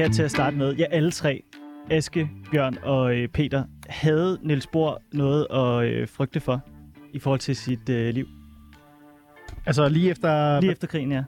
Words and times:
her 0.00 0.08
til 0.08 0.22
at 0.22 0.30
starte 0.30 0.56
med. 0.56 0.74
Ja, 0.74 0.84
alle 0.90 1.10
tre, 1.10 1.42
Aske, 1.90 2.30
Bjørn 2.50 2.78
og 2.82 3.16
øh, 3.16 3.28
Peter, 3.28 3.64
havde 3.88 4.38
Niels 4.42 4.66
Bohr 4.66 5.02
noget 5.12 5.46
at 5.50 5.92
øh, 5.92 6.08
frygte 6.08 6.40
for 6.40 6.60
i 7.12 7.18
forhold 7.18 7.40
til 7.40 7.56
sit 7.56 7.88
øh, 7.88 8.14
liv? 8.14 8.26
Altså 9.66 9.88
lige 9.88 10.10
efter... 10.10 10.60
Lige 10.60 10.72
efter 10.72 10.86
krigen, 10.86 11.12
ja. 11.12 11.24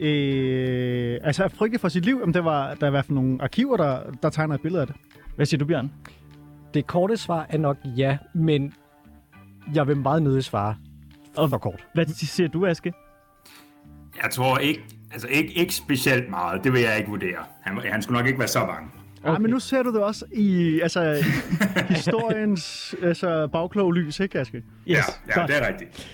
Øh, 0.00 1.20
altså 1.22 1.44
at 1.44 1.52
frygte 1.52 1.78
for 1.78 1.88
sit 1.88 2.04
liv, 2.04 2.16
jamen, 2.20 2.34
det 2.34 2.44
var, 2.44 2.74
der 2.74 2.82
er 2.82 2.86
i 2.86 2.90
hvert 2.90 3.04
fald 3.04 3.14
nogle 3.14 3.42
arkiver, 3.42 3.76
der, 3.76 4.00
der 4.22 4.30
tegner 4.30 4.54
et 4.54 4.62
billede 4.62 4.80
af 4.80 4.86
det. 4.86 4.96
Hvad 5.36 5.46
siger 5.46 5.58
du, 5.58 5.64
Bjørn? 5.64 5.92
Det 6.74 6.86
korte 6.86 7.16
svar 7.16 7.46
er 7.48 7.58
nok 7.58 7.76
ja, 7.96 8.18
men 8.34 8.74
jeg 9.74 9.86
vil 9.86 9.96
meget 9.96 10.22
nødig 10.22 10.44
svare 10.44 10.76
for 11.34 11.58
kort. 11.58 11.86
Hvad 11.94 12.06
siger 12.06 12.48
du, 12.48 12.66
Aske? 12.66 12.92
Jeg 14.22 14.30
tror 14.30 14.58
ikke, 14.58 14.97
altså 15.12 15.28
ikke, 15.28 15.52
ikke 15.52 15.74
specielt 15.74 16.30
meget. 16.30 16.64
Det 16.64 16.72
vil 16.72 16.80
jeg 16.80 16.98
ikke 16.98 17.10
vurdere. 17.10 17.38
Han, 17.60 17.78
han 17.92 18.02
skulle 18.02 18.18
nok 18.18 18.26
ikke 18.26 18.38
være 18.38 18.48
så 18.48 18.66
bange. 18.66 18.90
Okay. 19.22 19.32
Ja, 19.32 19.38
men 19.38 19.50
nu 19.50 19.58
ser 19.58 19.82
du 19.82 19.92
det 19.92 20.02
også 20.02 20.24
i 20.32 20.80
altså, 20.80 21.24
historiens 21.88 22.94
altså, 23.02 23.48
bagklog 23.52 23.92
lys, 23.92 24.20
ikke 24.20 24.40
Aske? 24.40 24.56
Yes, 24.56 24.64
ja, 24.86 24.96
ja 25.28 25.40
godt. 25.40 25.48
det 25.48 25.56
er 25.56 25.68
rigtigt. 25.68 26.08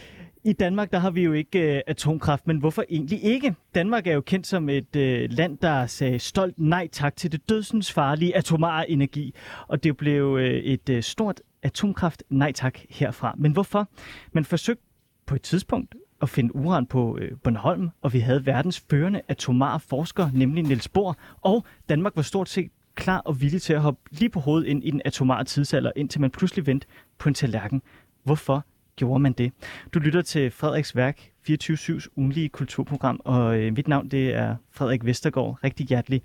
I 0.46 0.52
Danmark, 0.52 0.92
der 0.92 0.98
har 0.98 1.10
vi 1.10 1.22
jo 1.22 1.32
ikke 1.32 1.76
øh, 1.76 1.80
atomkraft, 1.86 2.46
men 2.46 2.58
hvorfor 2.58 2.84
egentlig 2.90 3.24
ikke? 3.24 3.54
Danmark 3.74 4.06
er 4.06 4.12
jo 4.12 4.20
kendt 4.20 4.46
som 4.46 4.68
et 4.68 4.96
øh, 4.96 5.30
land, 5.30 5.58
der 5.58 5.86
sagde 5.86 6.18
stolt 6.18 6.54
nej 6.58 6.88
tak 6.92 7.16
til 7.16 7.32
det 7.32 7.48
dødsens 7.48 7.92
farlige 7.92 8.36
atomare 8.36 8.90
energi, 8.90 9.34
og 9.68 9.84
det 9.84 9.96
blev 9.96 10.36
øh, 10.40 10.54
et 10.54 10.88
øh, 10.88 11.02
stort 11.02 11.40
atomkraft 11.62 12.22
nej 12.30 12.52
tak 12.52 12.78
herfra. 12.90 13.34
Men 13.38 13.52
hvorfor? 13.52 13.88
Man 14.32 14.44
forsøgte 14.44 14.82
på 15.26 15.34
et 15.34 15.42
tidspunkt 15.42 15.94
at 16.24 16.30
finde 16.30 16.56
uran 16.56 16.86
på 16.86 17.18
øh, 17.20 17.32
Bornholm, 17.42 17.90
og 18.02 18.12
vi 18.12 18.18
havde 18.18 18.46
verdens 18.46 18.84
førende 18.90 19.20
atomare 19.28 19.80
forskere, 19.80 20.30
nemlig 20.34 20.64
Niels 20.64 20.88
Bohr, 20.88 21.16
og 21.40 21.64
Danmark 21.88 22.16
var 22.16 22.22
stort 22.22 22.48
set 22.48 22.70
klar 22.94 23.18
og 23.18 23.40
villig 23.40 23.62
til 23.62 23.72
at 23.72 23.80
hoppe 23.80 24.00
lige 24.10 24.28
på 24.28 24.40
hovedet 24.40 24.66
ind 24.66 24.84
i 24.84 24.90
den 24.90 25.02
atomare 25.04 25.44
tidsalder, 25.44 25.92
indtil 25.96 26.20
man 26.20 26.30
pludselig 26.30 26.66
vendte 26.66 26.86
på 27.18 27.28
en 27.28 27.34
tallerken. 27.34 27.82
Hvorfor 28.24 28.64
gjorde 28.96 29.20
man 29.20 29.32
det? 29.32 29.52
Du 29.94 29.98
lytter 29.98 30.22
til 30.22 30.50
Frederiks 30.50 30.96
Værk, 30.96 31.30
24-7's 31.50 32.06
ugenlige 32.16 32.48
kulturprogram, 32.48 33.20
og 33.24 33.58
øh, 33.58 33.72
mit 33.76 33.88
navn 33.88 34.08
det 34.08 34.34
er 34.34 34.56
Frederik 34.70 35.04
Vestergaard. 35.04 35.58
Rigtig 35.64 35.86
hjertelig 35.86 36.22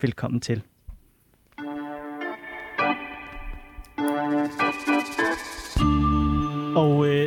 velkommen 0.00 0.40
til. 0.40 0.62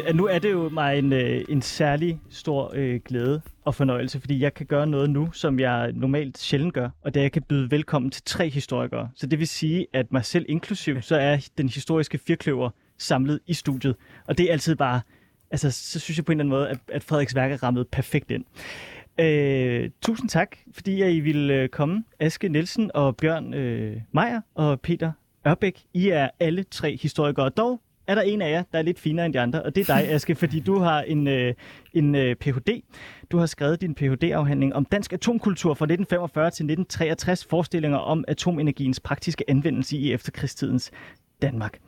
At 0.05 0.15
nu 0.15 0.25
er 0.25 0.39
det 0.39 0.51
jo 0.51 0.69
mig 0.69 0.99
en, 0.99 1.13
øh, 1.13 1.45
en 1.49 1.61
særlig 1.61 2.19
stor 2.29 2.71
øh, 2.75 2.99
glæde 3.05 3.41
og 3.65 3.75
fornøjelse, 3.75 4.19
fordi 4.19 4.39
jeg 4.39 4.53
kan 4.53 4.65
gøre 4.65 4.87
noget 4.87 5.09
nu, 5.09 5.31
som 5.31 5.59
jeg 5.59 5.91
normalt 5.93 6.37
sjældent 6.37 6.73
gør, 6.73 6.89
og 7.01 7.13
det 7.13 7.19
er, 7.19 7.21
at 7.21 7.23
jeg 7.23 7.31
kan 7.31 7.41
byde 7.41 7.71
velkommen 7.71 8.11
til 8.11 8.23
tre 8.25 8.49
historikere. 8.49 9.09
Så 9.15 9.27
det 9.27 9.39
vil 9.39 9.47
sige, 9.47 9.87
at 9.93 10.11
mig 10.11 10.25
selv 10.25 10.45
inklusiv, 10.49 11.01
så 11.01 11.15
er 11.15 11.47
den 11.57 11.69
historiske 11.69 12.17
firkløver 12.17 12.69
samlet 12.97 13.39
i 13.47 13.53
studiet. 13.53 13.95
Og 14.27 14.37
det 14.37 14.45
er 14.45 14.51
altid 14.51 14.75
bare, 14.75 15.01
altså 15.51 15.71
så 15.71 15.99
synes 15.99 16.17
jeg 16.17 16.25
på 16.25 16.31
en 16.31 16.39
eller 16.39 16.55
anden 16.55 16.59
måde, 16.59 16.69
at, 16.69 16.77
at 16.87 17.03
Frederiks 17.03 17.35
værk 17.35 17.51
er 17.51 17.63
rammet 17.63 17.87
perfekt 17.87 18.31
ind. 18.31 18.45
Øh, 19.19 19.89
tusind 20.01 20.29
tak, 20.29 20.57
fordi 20.73 21.15
I 21.15 21.19
ville 21.19 21.53
øh, 21.53 21.69
komme. 21.69 22.03
Aske 22.19 22.49
Nielsen 22.49 22.91
og 22.93 23.17
Bjørn 23.17 23.53
øh, 23.53 24.01
Meier 24.13 24.41
og 24.55 24.81
Peter 24.81 25.11
Ørbæk. 25.47 25.83
I 25.93 26.09
er 26.09 26.29
alle 26.39 26.63
tre 26.63 26.97
historikere. 27.01 27.49
Dog 27.49 27.81
er 28.07 28.15
der 28.15 28.21
en 28.21 28.41
af 28.41 28.51
jer, 28.51 28.63
der 28.71 28.79
er 28.79 28.83
lidt 28.83 28.99
finere 28.99 29.25
end 29.25 29.33
de 29.33 29.39
andre, 29.39 29.63
og 29.63 29.75
det 29.75 29.89
er 29.89 29.95
dig, 29.95 30.09
Aske, 30.09 30.35
fordi 30.35 30.59
du 30.59 30.79
har 30.79 31.01
en, 31.01 31.27
øh, 31.27 31.53
en 31.93 32.15
øh, 32.15 32.35
Ph.D. 32.35 32.81
Du 33.31 33.37
har 33.37 33.45
skrevet 33.45 33.81
din 33.81 33.95
Ph.D.-afhandling 33.95 34.73
om 34.73 34.85
dansk 34.85 35.13
atomkultur 35.13 35.73
fra 35.73 35.85
1945 35.85 36.45
til 36.45 36.49
1963, 36.49 37.45
forestillinger 37.45 37.97
om 37.97 38.23
atomenergiens 38.27 38.99
praktiske 38.99 39.49
anvendelse 39.49 39.97
i 39.97 40.11
efterkrigstidens 40.11 40.91
Danmark. 41.41 41.79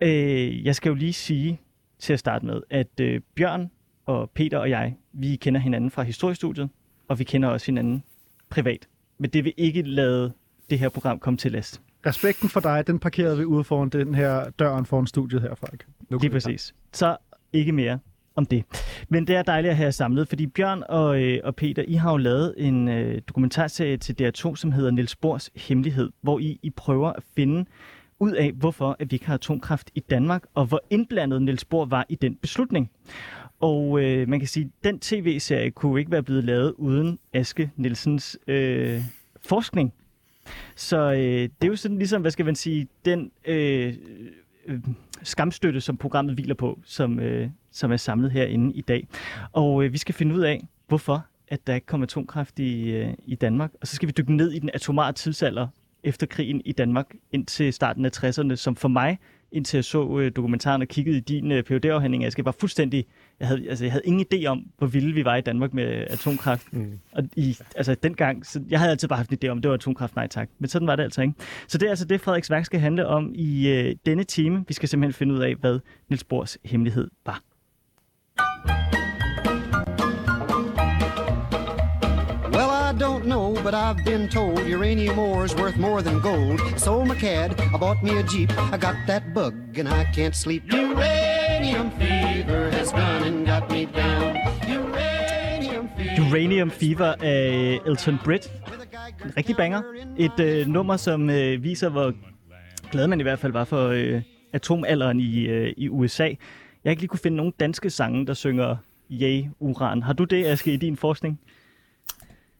Øh, 0.00 0.64
jeg 0.64 0.76
skal 0.76 0.90
jo 0.90 0.94
lige 0.94 1.12
sige 1.12 1.60
til 1.98 2.12
at 2.12 2.18
starte 2.18 2.46
med, 2.46 2.62
at 2.70 3.00
øh, 3.00 3.20
Bjørn 3.36 3.70
og 4.06 4.30
Peter 4.30 4.58
og 4.58 4.70
jeg, 4.70 4.96
vi 5.12 5.36
kender 5.36 5.60
hinanden 5.60 5.90
fra 5.90 6.02
historiestudiet, 6.02 6.68
og 7.08 7.18
vi 7.18 7.24
kender 7.24 7.48
også 7.48 7.66
hinanden 7.66 8.02
privat. 8.50 8.88
Men 9.18 9.30
det 9.30 9.44
vil 9.44 9.54
ikke 9.56 9.82
lade 9.82 10.32
det 10.70 10.78
her 10.78 10.88
program 10.88 11.18
komme 11.18 11.36
til 11.36 11.52
last. 11.52 11.82
Respekten 12.06 12.48
for 12.48 12.60
dig, 12.60 12.86
den 12.86 12.98
parkerede 12.98 13.38
vi 13.38 13.44
ude 13.44 13.64
foran 13.64 13.88
den 13.88 14.14
her 14.14 14.50
døren 14.50 14.86
foran 14.86 15.06
studiet 15.06 15.42
her, 15.42 15.54
Frederik. 15.54 15.82
Nu 16.10 16.18
Lige 16.18 16.30
præcis. 16.30 16.74
Så 16.92 17.16
ikke 17.52 17.72
mere 17.72 17.98
om 18.36 18.46
det. 18.46 18.64
Men 19.08 19.26
det 19.26 19.36
er 19.36 19.42
dejligt 19.42 19.70
at 19.70 19.76
have 19.76 19.92
samlet, 19.92 20.28
fordi 20.28 20.46
Bjørn 20.46 20.82
og, 20.88 21.22
øh, 21.22 21.40
og 21.44 21.56
Peter, 21.56 21.84
I 21.88 21.94
har 21.94 22.10
jo 22.10 22.16
lavet 22.16 22.54
en 22.56 22.88
øh, 22.88 23.22
dokumentarserie 23.28 23.96
til 23.96 24.16
DR2, 24.20 24.56
som 24.56 24.72
hedder 24.72 24.90
Niels 24.90 25.16
Bohrs 25.16 25.50
Hemmelighed, 25.56 26.10
hvor 26.20 26.38
I, 26.38 26.60
I 26.62 26.70
prøver 26.70 27.12
at 27.12 27.22
finde 27.36 27.64
ud 28.20 28.32
af, 28.32 28.52
hvorfor 28.52 28.96
at 28.98 29.10
vi 29.10 29.14
ikke 29.14 29.26
har 29.26 29.34
atomkraft 29.34 29.90
i 29.94 30.00
Danmark, 30.00 30.44
og 30.54 30.66
hvor 30.66 30.80
indblandet 30.90 31.42
Niels 31.42 31.64
Bohr 31.64 31.84
var 31.84 32.06
i 32.08 32.14
den 32.14 32.36
beslutning. 32.36 32.90
Og 33.60 34.02
øh, 34.02 34.28
man 34.28 34.38
kan 34.38 34.48
sige, 34.48 34.64
at 34.64 34.84
den 34.84 34.98
tv-serie 34.98 35.70
kunne 35.70 36.00
ikke 36.00 36.12
være 36.12 36.22
blevet 36.22 36.44
lavet 36.44 36.74
uden 36.78 37.18
Aske 37.32 37.70
Nielsens 37.76 38.38
øh, 38.46 39.02
forskning. 39.46 39.92
Så 40.76 41.12
øh, 41.12 41.18
det 41.18 41.52
er 41.62 41.66
jo 41.66 41.76
sådan 41.76 41.98
ligesom, 41.98 42.20
hvad 42.20 42.30
skal 42.30 42.44
man 42.44 42.54
sige, 42.54 42.88
den 43.04 43.30
øh, 43.44 43.94
øh, 44.66 44.80
skamstøtte, 45.22 45.80
som 45.80 45.96
programmet 45.96 46.34
hviler 46.34 46.54
på, 46.54 46.78
som, 46.84 47.20
øh, 47.20 47.50
som 47.70 47.92
er 47.92 47.96
samlet 47.96 48.30
herinde 48.30 48.74
i 48.74 48.80
dag. 48.80 49.08
Og 49.52 49.84
øh, 49.84 49.92
vi 49.92 49.98
skal 49.98 50.14
finde 50.14 50.34
ud 50.34 50.40
af, 50.40 50.64
hvorfor 50.88 51.26
at 51.48 51.66
der 51.66 51.74
ikke 51.74 51.86
kom 51.86 52.02
atomkraft 52.02 52.58
i, 52.58 52.90
øh, 52.90 53.14
i 53.24 53.34
Danmark. 53.34 53.70
Og 53.80 53.86
så 53.86 53.96
skal 53.96 54.06
vi 54.06 54.12
dykke 54.16 54.36
ned 54.36 54.52
i 54.52 54.58
den 54.58 54.70
atomare 54.74 55.12
tidsalder 55.12 55.68
efter 56.02 56.26
krigen 56.26 56.62
i 56.64 56.72
Danmark 56.72 57.06
indtil 57.32 57.72
starten 57.72 58.04
af 58.04 58.10
60'erne, 58.16 58.56
som 58.56 58.76
for 58.76 58.88
mig, 58.88 59.18
indtil 59.52 59.76
jeg 59.76 59.84
så 59.84 60.18
øh, 60.18 60.32
dokumentaren 60.36 60.82
og 60.82 60.88
kiggede 60.88 61.16
i 61.16 61.20
din 61.20 61.52
øh, 61.52 61.62
phd 61.62 61.84
afhandling 61.84 62.22
jeg 62.22 62.32
skal 62.32 62.44
bare 62.44 62.54
fuldstændig, 62.60 63.06
jeg 63.40 63.48
havde, 63.48 63.68
altså, 63.68 63.84
jeg 63.84 63.92
havde 63.92 64.04
ingen 64.04 64.26
idé 64.34 64.46
om, 64.46 64.66
hvor 64.78 64.86
vilde 64.86 65.14
vi 65.14 65.24
var 65.24 65.36
i 65.36 65.40
Danmark 65.40 65.74
med 65.74 65.84
atomkraft. 65.84 66.72
Mm. 66.72 66.98
Og 67.12 67.24
i, 67.36 67.56
altså 67.76 67.94
dengang, 67.94 68.46
så 68.46 68.62
jeg 68.70 68.78
havde 68.78 68.90
altid 68.90 69.08
bare 69.08 69.16
haft 69.16 69.30
en 69.30 69.38
idé 69.44 69.48
om, 69.48 69.62
det 69.62 69.68
var 69.68 69.74
atomkraft, 69.74 70.16
nej 70.16 70.26
tak. 70.26 70.48
Men 70.58 70.68
sådan 70.68 70.88
var 70.88 70.96
det 70.96 71.02
altså 71.02 71.22
ikke. 71.22 71.34
Så 71.68 71.78
det 71.78 71.86
er 71.86 71.90
altså 71.90 72.04
det, 72.04 72.20
Frederiks 72.20 72.50
værk 72.50 72.64
skal 72.64 72.80
handle 72.80 73.06
om 73.06 73.32
i 73.34 73.68
øh, 73.68 73.96
denne 74.06 74.24
time. 74.24 74.64
Vi 74.68 74.74
skal 74.74 74.88
simpelthen 74.88 75.12
finde 75.12 75.34
ud 75.34 75.40
af, 75.40 75.54
hvad 75.54 75.78
Niels 76.08 76.24
Bohrs 76.24 76.58
hemmelighed 76.64 77.10
var. 77.26 77.42
But 83.62 83.74
I've 83.74 84.04
been 84.04 84.28
told 84.28 84.58
uranium 84.66 85.18
ore 85.18 85.44
is 85.44 85.54
worth 85.54 85.76
more 85.76 86.02
than 86.02 86.20
gold. 86.20 86.60
Sold 86.76 87.06
my 87.06 87.14
cad, 87.14 87.60
I 87.60 87.78
bought 87.78 88.02
me 88.02 88.18
a 88.18 88.22
Jeep. 88.22 88.50
I 88.72 88.76
got 88.76 88.96
that 89.06 89.22
bug 89.34 89.54
and 89.78 89.88
I 89.88 90.04
can't 90.14 90.34
sleep. 90.34 90.62
Uranium 90.72 91.90
fever 91.92 92.70
has 92.70 92.90
gone 92.90 93.22
and 93.22 93.46
got 93.46 93.70
me 93.70 93.86
down. 93.86 94.36
Uranium 94.68 95.88
fever. 95.96 96.28
Uranium 96.28 96.70
Fever 96.70 97.14
af 97.20 97.78
Elton 97.86 98.18
Britt. 98.24 98.52
En 99.24 99.36
rigtig 99.36 99.56
banger. 99.56 99.82
Et 100.18 100.40
øh, 100.40 100.66
nummer, 100.66 100.96
som 100.96 101.30
øh, 101.30 101.62
viser, 101.62 101.88
hvor 101.88 102.12
glad 102.90 103.06
man 103.06 103.20
i 103.20 103.22
hvert 103.22 103.38
fald 103.38 103.52
var 103.52 103.64
for 103.64 103.88
øh, 103.88 104.22
atomalderen 104.52 105.20
i, 105.20 105.40
øh, 105.40 105.74
i 105.76 105.88
USA. 105.88 106.24
Jeg 106.24 106.36
har 106.84 106.90
ikke 106.90 107.02
lige 107.02 107.08
kunne 107.08 107.20
finde 107.22 107.36
nogen 107.36 107.52
danske 107.60 107.90
sange, 107.90 108.26
der 108.26 108.34
synger 108.34 108.76
Yay, 109.10 109.44
uran. 109.60 110.02
Har 110.02 110.12
du 110.12 110.24
det, 110.24 110.46
Aske, 110.46 110.72
i 110.72 110.76
din 110.76 110.96
forskning? 110.96 111.40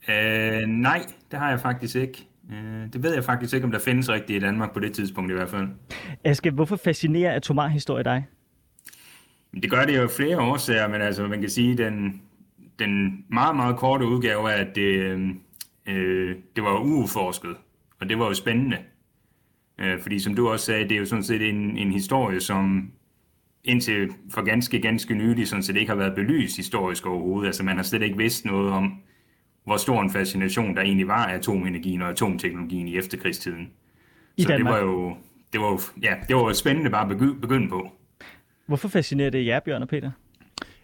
Øh, 0.08 0.66
nej, 0.66 1.06
det 1.31 1.38
har 1.38 1.50
jeg 1.50 1.60
faktisk 1.60 1.96
ikke. 1.96 2.26
Øh, 2.52 2.93
det 2.93 3.02
ved 3.02 3.14
jeg 3.14 3.25
faktisk 3.25 3.54
ikke, 3.54 3.64
om 3.64 3.70
der 3.70 3.78
findes 3.78 4.08
rigtigt 4.08 4.43
i 4.43 4.46
Danmark 4.46 4.72
på 4.72 4.81
det 4.81 4.93
tidspunkt 4.93 5.31
i 5.31 5.34
hvert 5.34 5.49
fald. 5.49 5.69
Aske, 6.25 6.50
hvorfor 6.50 6.76
fascinerer 6.76 7.32
atomar 7.32 7.69
historie 7.69 8.04
dig? 8.04 8.26
Det 9.62 9.70
gør 9.70 9.84
det 9.84 9.96
jo 9.96 10.08
flere 10.08 10.40
årsager, 10.40 10.88
men 10.88 11.00
altså 11.00 11.26
man 11.26 11.40
kan 11.40 11.50
sige, 11.50 11.76
den, 11.76 12.22
den 12.78 13.25
meget, 13.28 13.56
meget 13.56 13.76
korte 13.76 14.06
udgave 14.06 14.52
af, 14.52 14.60
at 14.60 14.75
det, 14.75 15.19
øh, 15.87 16.37
det 16.56 16.64
var 16.64 16.81
uudforsket, 16.81 17.56
og 18.00 18.08
det 18.08 18.19
var 18.19 18.26
jo 18.26 18.34
spændende. 18.34 18.76
Øh, 19.78 20.00
fordi 20.00 20.19
som 20.19 20.34
du 20.34 20.48
også 20.48 20.66
sagde, 20.66 20.84
det 20.84 20.93
er 20.93 20.98
jo 20.98 21.06
sådan 21.06 21.25
set 21.25 21.48
en, 21.48 21.78
en 21.78 21.93
historie, 21.93 22.40
som 22.40 22.90
indtil 23.64 24.10
for 24.31 24.43
ganske, 24.43 24.81
ganske 24.81 25.14
nylig 25.14 25.48
sådan 25.48 25.62
set 25.62 25.76
ikke 25.76 25.90
har 25.90 25.96
været 25.96 26.14
belyst 26.14 26.56
historisk 26.56 27.06
overhovedet. 27.06 27.46
Altså 27.46 27.62
man 27.62 27.76
har 27.76 27.82
slet 27.82 28.02
ikke 28.02 28.16
vidst 28.16 28.44
noget 28.44 28.72
om, 28.72 29.02
hvor 29.64 29.76
stor 29.76 30.03
en 30.03 30.11
fascination 30.11 30.76
der 30.76 30.82
egentlig 30.82 31.09
var 31.09 31.26
af 31.26 31.35
atomenergien 31.35 32.03
og 32.03 32.09
atomteknologien 32.09 32.88
i 32.88 32.97
efterkrigstiden. 32.97 33.70
I 34.37 34.43
Så 34.43 34.49
Danmark. 34.49 34.75
det 34.75 34.87
var 34.87 34.93
jo, 34.93 35.17
det 35.53 35.61
var 35.61 35.67
jo, 35.67 35.79
ja, 36.03 36.14
det 36.29 36.37
var 36.37 36.43
jo 36.43 36.55
spændende 36.55 36.91
bare 36.91 37.11
at 37.11 37.17
begy- 37.17 37.41
begynde 37.41 37.69
på. 37.69 37.88
Hvorfor 38.67 38.88
fascinerer 38.88 39.31
det 39.31 39.47
jer, 39.47 39.61
Bjørn 39.61 39.82
og 39.82 39.88
Peter? 39.88 40.11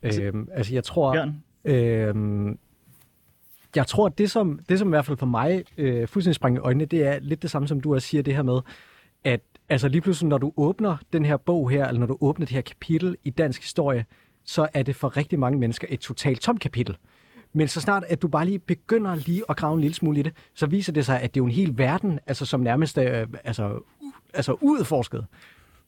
Øhm, 0.02 0.48
altså, 0.52 0.74
jeg 0.74 0.84
tror... 0.84 1.12
Bjørn? 1.12 1.42
Øhm, 1.64 2.58
jeg 3.76 3.86
tror, 3.86 4.06
at 4.06 4.18
det 4.18 4.30
som, 4.30 4.60
det 4.68 4.78
som 4.78 4.88
i 4.88 4.90
hvert 4.90 5.06
fald 5.06 5.18
for 5.18 5.26
mig 5.26 5.64
øh, 5.76 6.08
fuldstændig 6.08 6.34
springer 6.34 6.60
i 6.60 6.64
øjnene, 6.64 6.84
det 6.84 7.06
er 7.06 7.18
lidt 7.20 7.42
det 7.42 7.50
samme, 7.50 7.68
som 7.68 7.80
du 7.80 7.94
også 7.94 8.08
siger 8.08 8.22
det 8.22 8.34
her 8.34 8.42
med, 8.42 8.60
at 9.24 9.40
altså 9.68 9.88
lige 9.88 10.00
pludselig, 10.00 10.28
når 10.28 10.38
du 10.38 10.52
åbner 10.56 10.96
den 11.12 11.24
her 11.24 11.36
bog 11.36 11.70
her, 11.70 11.86
eller 11.88 12.00
når 12.00 12.06
du 12.06 12.18
åbner 12.20 12.46
det 12.46 12.54
her 12.54 12.60
kapitel 12.60 13.16
i 13.24 13.30
dansk 13.30 13.62
historie, 13.62 14.04
så 14.44 14.68
er 14.74 14.82
det 14.82 14.96
for 14.96 15.16
rigtig 15.16 15.38
mange 15.38 15.58
mennesker 15.58 15.86
et 15.90 16.00
totalt 16.00 16.40
tomt 16.40 16.60
kapitel. 16.60 16.96
Men 17.52 17.68
så 17.68 17.80
snart, 17.80 18.04
at 18.08 18.22
du 18.22 18.28
bare 18.28 18.44
lige 18.44 18.58
begynder 18.58 19.14
lige 19.14 19.42
at 19.48 19.56
grave 19.56 19.74
en 19.74 19.80
lille 19.80 19.94
smule 19.94 20.20
i 20.20 20.22
det, 20.22 20.32
så 20.54 20.66
viser 20.66 20.92
det 20.92 21.06
sig, 21.06 21.20
at 21.20 21.34
det 21.34 21.40
er 21.40 21.44
jo 21.44 21.46
en 21.46 21.52
hel 21.52 21.78
verden, 21.78 22.18
altså 22.26 22.46
som 22.46 22.60
nærmest 22.60 22.98
er 22.98 23.26
altså, 23.44 23.78
u- 24.02 24.30
altså 24.34 24.52
udforsket. 24.60 25.26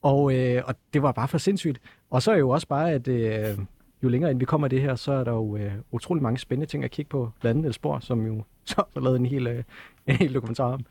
Og, 0.01 0.35
øh, 0.35 0.61
og 0.65 0.75
det 0.93 1.01
var 1.01 1.11
bare 1.11 1.27
for 1.27 1.37
sindssygt. 1.37 1.79
Og 2.09 2.21
så 2.21 2.31
er 2.31 2.37
jo 2.37 2.49
også 2.49 2.67
bare, 2.67 2.91
at 2.91 3.07
øh, 3.07 3.57
jo 4.03 4.09
længere 4.09 4.31
ind 4.31 4.39
vi 4.39 4.45
kommer 4.45 4.67
det 4.67 4.81
her, 4.81 4.95
så 4.95 5.11
er 5.13 5.23
der 5.23 5.31
jo 5.31 5.55
øh, 5.57 5.71
utrolig 5.91 6.23
mange 6.23 6.37
spændende 6.39 6.71
ting 6.71 6.83
at 6.83 6.91
kigge 6.91 7.09
på. 7.09 7.31
Blandt 7.41 7.65
andet 7.65 7.81
Bohr, 7.81 7.99
som 7.99 8.25
jo 8.25 8.43
så 8.65 8.83
har 8.93 9.01
lavet 9.01 9.19
en 9.19 9.25
hel, 9.25 9.47
øh, 9.47 9.63
en 10.07 10.15
hel 10.15 10.33
dokumentar 10.33 10.63
om. 10.73 10.85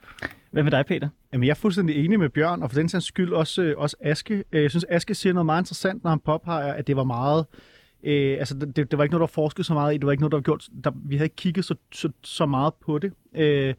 Hvad 0.51 0.63
med 0.63 0.71
dig, 0.71 0.87
Peter? 0.87 1.09
Jamen, 1.33 1.45
jeg 1.47 1.51
er 1.51 1.55
fuldstændig 1.55 2.05
enig 2.05 2.19
med 2.19 2.29
Bjørn, 2.29 2.63
og 2.63 2.71
for 2.71 2.79
den 2.79 2.89
sags 2.89 3.05
skyld 3.07 3.33
også, 3.33 3.63
øh, 3.63 3.75
også 3.79 3.97
Aske. 4.01 4.45
Øh, 4.53 4.63
Jeg 4.63 4.71
synes, 4.71 4.85
Aske 4.89 5.15
siger 5.15 5.33
noget 5.33 5.47
meget 5.47 5.63
interessant, 5.63 6.03
når 6.05 6.11
han 6.11 6.21
påpeger, 6.21 6.73
at 6.73 6.87
det 6.87 6.97
var 6.97 7.05
meget... 7.05 7.47
Øh, 7.55 7.61
Øh, 8.05 8.39
altså, 8.39 8.55
det, 8.55 8.77
det 8.77 8.99
var 8.99 9.05
ikke 9.05 9.13
noget, 9.13 9.21
der 9.21 9.27
var 9.35 9.43
forsket 9.43 9.67
så 9.67 9.75
meget 9.75 9.95
i. 9.95 9.99
Det 9.99 10.07
var 10.07 10.13
ikke 10.13 10.21
noget, 10.21 10.33
der 10.33 10.39
var 10.39 10.43
gjort... 10.43 10.69
Der, 10.85 10.91
vi 10.95 11.17
havde 11.17 11.27
ikke 11.27 11.37
kigget 11.37 11.65
så, 11.65 11.75
så, 11.93 12.11
så 12.23 12.47
meget 12.47 12.75
på 12.75 12.99
det. 12.99 13.13
Øh, 13.35 13.75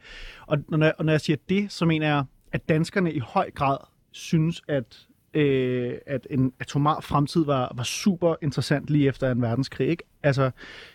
og, 0.48 0.58
når 0.70 0.86
jeg, 0.86 0.94
og 0.98 1.06
når 1.06 1.14
jeg 1.14 1.22
siger 1.22 1.38
det, 1.50 1.72
så 1.72 1.86
mener 1.86 2.08
jeg, 2.08 2.24
at 2.52 2.70
danskerne 2.70 3.14
i 3.14 3.20
høj 3.20 3.52
grad 3.52 3.78
synes, 4.12 4.62
at 4.68 5.08
øh, 5.34 5.94
at 6.06 6.28
en 6.30 6.54
atomar 6.60 7.00
fremtid 7.00 7.46
var, 7.46 7.74
var 7.76 7.84
super 7.84 8.36
interessant 8.42 8.90
lige 8.90 9.08
efter 9.08 9.32
en 9.32 9.42
verdenskrig. 9.42 9.88
Ikke? 9.88 10.04
Altså, 10.24 10.52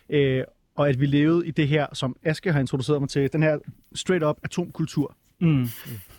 øh, 0.09 0.45
og 0.75 0.89
at 0.89 1.01
vi 1.01 1.07
levede 1.07 1.47
i 1.47 1.51
det 1.51 1.69
her, 1.69 1.87
som 1.93 2.17
Aske 2.25 2.53
har 2.53 2.61
introduceret 2.61 3.01
mig 3.01 3.09
til, 3.09 3.33
den 3.33 3.43
her 3.43 3.59
straight-up 3.95 4.37
atomkultur. 4.43 5.17
Mm. 5.41 5.49
mm. 5.49 5.69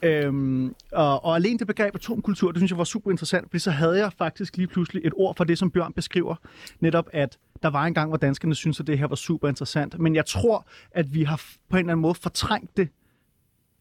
Øhm, 0.02 0.76
og, 0.92 1.26
og 1.26 1.36
alene 1.36 1.60
det 1.60 1.68
begreb 1.68 1.96
atomkultur, 1.96 2.52
det 2.52 2.60
synes 2.60 2.72
jeg 2.72 2.78
var 2.78 2.84
super 2.84 3.12
interessant, 3.12 3.46
fordi 3.50 3.60
så 3.60 3.72
havde 3.72 3.98
jeg 3.98 4.14
faktisk 4.18 4.58
lige 4.58 4.68
pludselig 4.68 5.02
et 5.06 5.14
ord 5.16 5.36
for 5.36 5.44
det, 5.44 5.58
som 5.58 5.72
Bjørn 5.72 5.94
beskriver. 5.94 6.36
Netop 6.80 7.10
at 7.14 7.38
der 7.64 7.70
var 7.70 7.86
en 7.86 7.94
gang, 7.94 8.10
hvor 8.10 8.18
danskerne 8.18 8.56
syntes, 8.56 8.80
at 8.80 8.88
det 8.88 9.00
her 9.00 9.08
var 9.08 9.16
super 9.16 9.50
interessant. 9.50 10.00
Men 10.00 10.16
jeg 10.16 10.26
tror, 10.26 10.68
at 10.92 11.14
vi 11.14 11.24
har 11.24 11.42
på 11.70 11.78
en 11.78 11.80
eller 11.80 11.92
anden 11.92 12.02
måde 12.02 12.16
fortrængt 12.16 12.78
det 12.78 12.90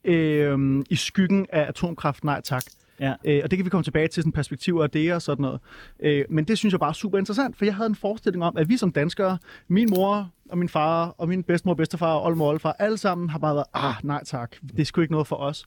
øhm, 0.04 0.84
i 0.90 0.96
skyggen 0.96 1.46
af 1.52 1.60
atomkraft. 1.68 2.24
Nej 2.24 2.40
tak. 2.40 2.62
Ja. 3.00 3.14
Øh, 3.24 3.40
og 3.44 3.50
det 3.50 3.58
kan 3.58 3.64
vi 3.64 3.70
komme 3.70 3.84
tilbage 3.84 4.08
til, 4.08 4.22
sådan 4.22 4.32
perspektiver 4.32 4.82
af 4.82 4.90
det 4.90 5.12
og 5.12 5.22
sådan 5.22 5.42
noget. 5.42 5.60
Øh, 6.00 6.24
men 6.28 6.44
det 6.44 6.58
synes 6.58 6.72
jeg 6.72 6.80
bare 6.80 6.88
er 6.88 6.94
super 6.94 7.18
interessant, 7.18 7.56
for 7.56 7.64
jeg 7.64 7.74
havde 7.74 7.86
en 7.86 7.94
forestilling 7.94 8.44
om, 8.44 8.56
at 8.56 8.68
vi 8.68 8.76
som 8.76 8.92
danskere, 8.92 9.38
min 9.68 9.90
mor 9.90 10.30
og 10.48 10.58
min 10.58 10.68
far 10.68 11.06
og 11.18 11.28
min 11.28 11.42
bedstemor, 11.42 11.74
bedstefar 11.74 12.14
og 12.14 12.24
oldemor 12.24 12.44
og 12.44 12.48
oldefar, 12.48 12.76
alle 12.78 12.98
sammen 12.98 13.28
har 13.30 13.38
bare 13.38 13.54
været, 13.54 13.66
ah, 13.74 13.94
nej 14.02 14.24
tak, 14.24 14.56
det 14.62 14.80
er 14.80 14.84
sgu 14.84 15.00
ikke 15.00 15.12
noget 15.12 15.26
for 15.26 15.36
os. 15.36 15.66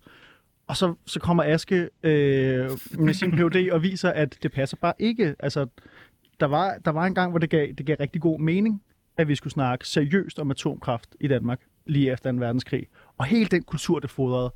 Og 0.68 0.78
så, 0.78 0.94
så 1.06 1.20
kommer 1.20 1.44
Aske 1.44 1.90
øh, 2.04 2.70
med 3.00 3.14
sin 3.14 3.31
PhD 3.31 3.72
og 3.72 3.84
viser, 3.84 4.10
at 4.10 4.38
det 4.44 4.52
passer 4.52 4.78
bare 4.78 4.94
ikke. 5.00 5.36
Altså, 5.40 5.68
der 6.40 6.46
var, 6.46 6.78
der 6.86 6.92
var 6.92 7.06
en 7.06 7.16
gang, 7.16 7.31
hvor 7.31 7.40
det 7.40 7.50
gav, 7.50 7.68
det 7.78 7.86
gav 7.86 7.96
rigtig 8.00 8.22
god 8.22 8.40
mening, 8.40 8.84
at 9.18 9.28
vi 9.28 9.36
skulle 9.36 9.54
snakke 9.54 9.88
seriøst 9.88 10.40
om 10.40 10.52
atomkraft 10.52 11.16
i 11.20 11.28
Danmark 11.28 11.60
lige 11.86 12.12
efter 12.12 12.31
2. 12.31 12.38
verdenskrig. 12.38 12.88
Og 13.18 13.26
hele 13.26 13.46
den 13.46 13.64
kultur, 13.64 14.00
det 14.00 14.10
fodrede, 14.10 14.54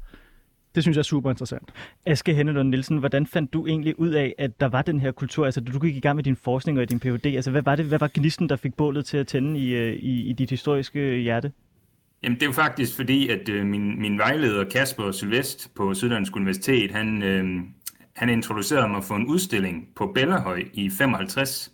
det 0.76 0.84
synes 0.84 0.96
jeg 0.96 1.02
er 1.02 1.04
super 1.04 1.30
interessant. 1.30 1.74
Aske 2.06 2.34
Hennelund 2.34 2.70
Nielsen, 2.70 2.98
hvordan 2.98 3.28
fandt 3.28 3.54
du 3.54 3.68
egentlig 3.68 4.00
ud 4.00 4.10
af, 4.10 4.36
at 4.38 4.60
der 4.60 4.68
var 4.68 4.82
den 4.82 5.00
her 5.00 5.12
kultur? 5.12 5.46
Altså, 5.46 5.62
du 5.62 5.80
gik 5.80 5.96
i 5.96 6.00
gang 6.00 6.16
med 6.16 6.24
din 6.24 6.36
forskning 6.36 6.80
og 6.80 6.90
din 6.90 7.00
Ph.D. 7.00 7.26
Altså, 7.26 7.52
hvad 7.52 7.62
var 7.62 7.76
det? 7.76 7.86
Hvad 7.86 8.00
var 8.00 8.10
gnisten, 8.14 8.50
der 8.50 8.56
fik 8.56 8.74
bålet 8.74 9.06
til 9.06 9.18
at 9.18 9.28
tænde 9.28 9.60
i, 9.60 9.76
øh, 9.76 9.94
i, 9.94 10.30
i 10.30 10.34
dit 10.34 10.50
historiske 10.50 11.18
hjerte? 11.18 11.52
Jamen, 12.24 12.36
det 12.36 12.44
er 12.44 12.48
jo 12.48 12.54
faktisk 12.54 12.96
fordi, 12.96 13.30
at 13.30 13.50
øh, 13.50 13.66
min, 13.66 14.02
min 14.02 14.18
vejleder 14.18 14.64
Kasper 14.70 15.12
Sylvest 15.12 15.72
på 15.76 15.94
Syddansk 15.94 16.36
Universitet, 16.36 16.92
han, 16.92 17.24
øh, 17.24 17.46
han 18.16 18.30
introducerede 18.30 18.88
mig 18.88 19.04
for 19.04 19.16
en 19.16 19.28
udstilling 19.28 19.88
på 19.96 20.12
Bellahøj 20.16 20.64
i 20.74 20.90
55, 20.90 21.72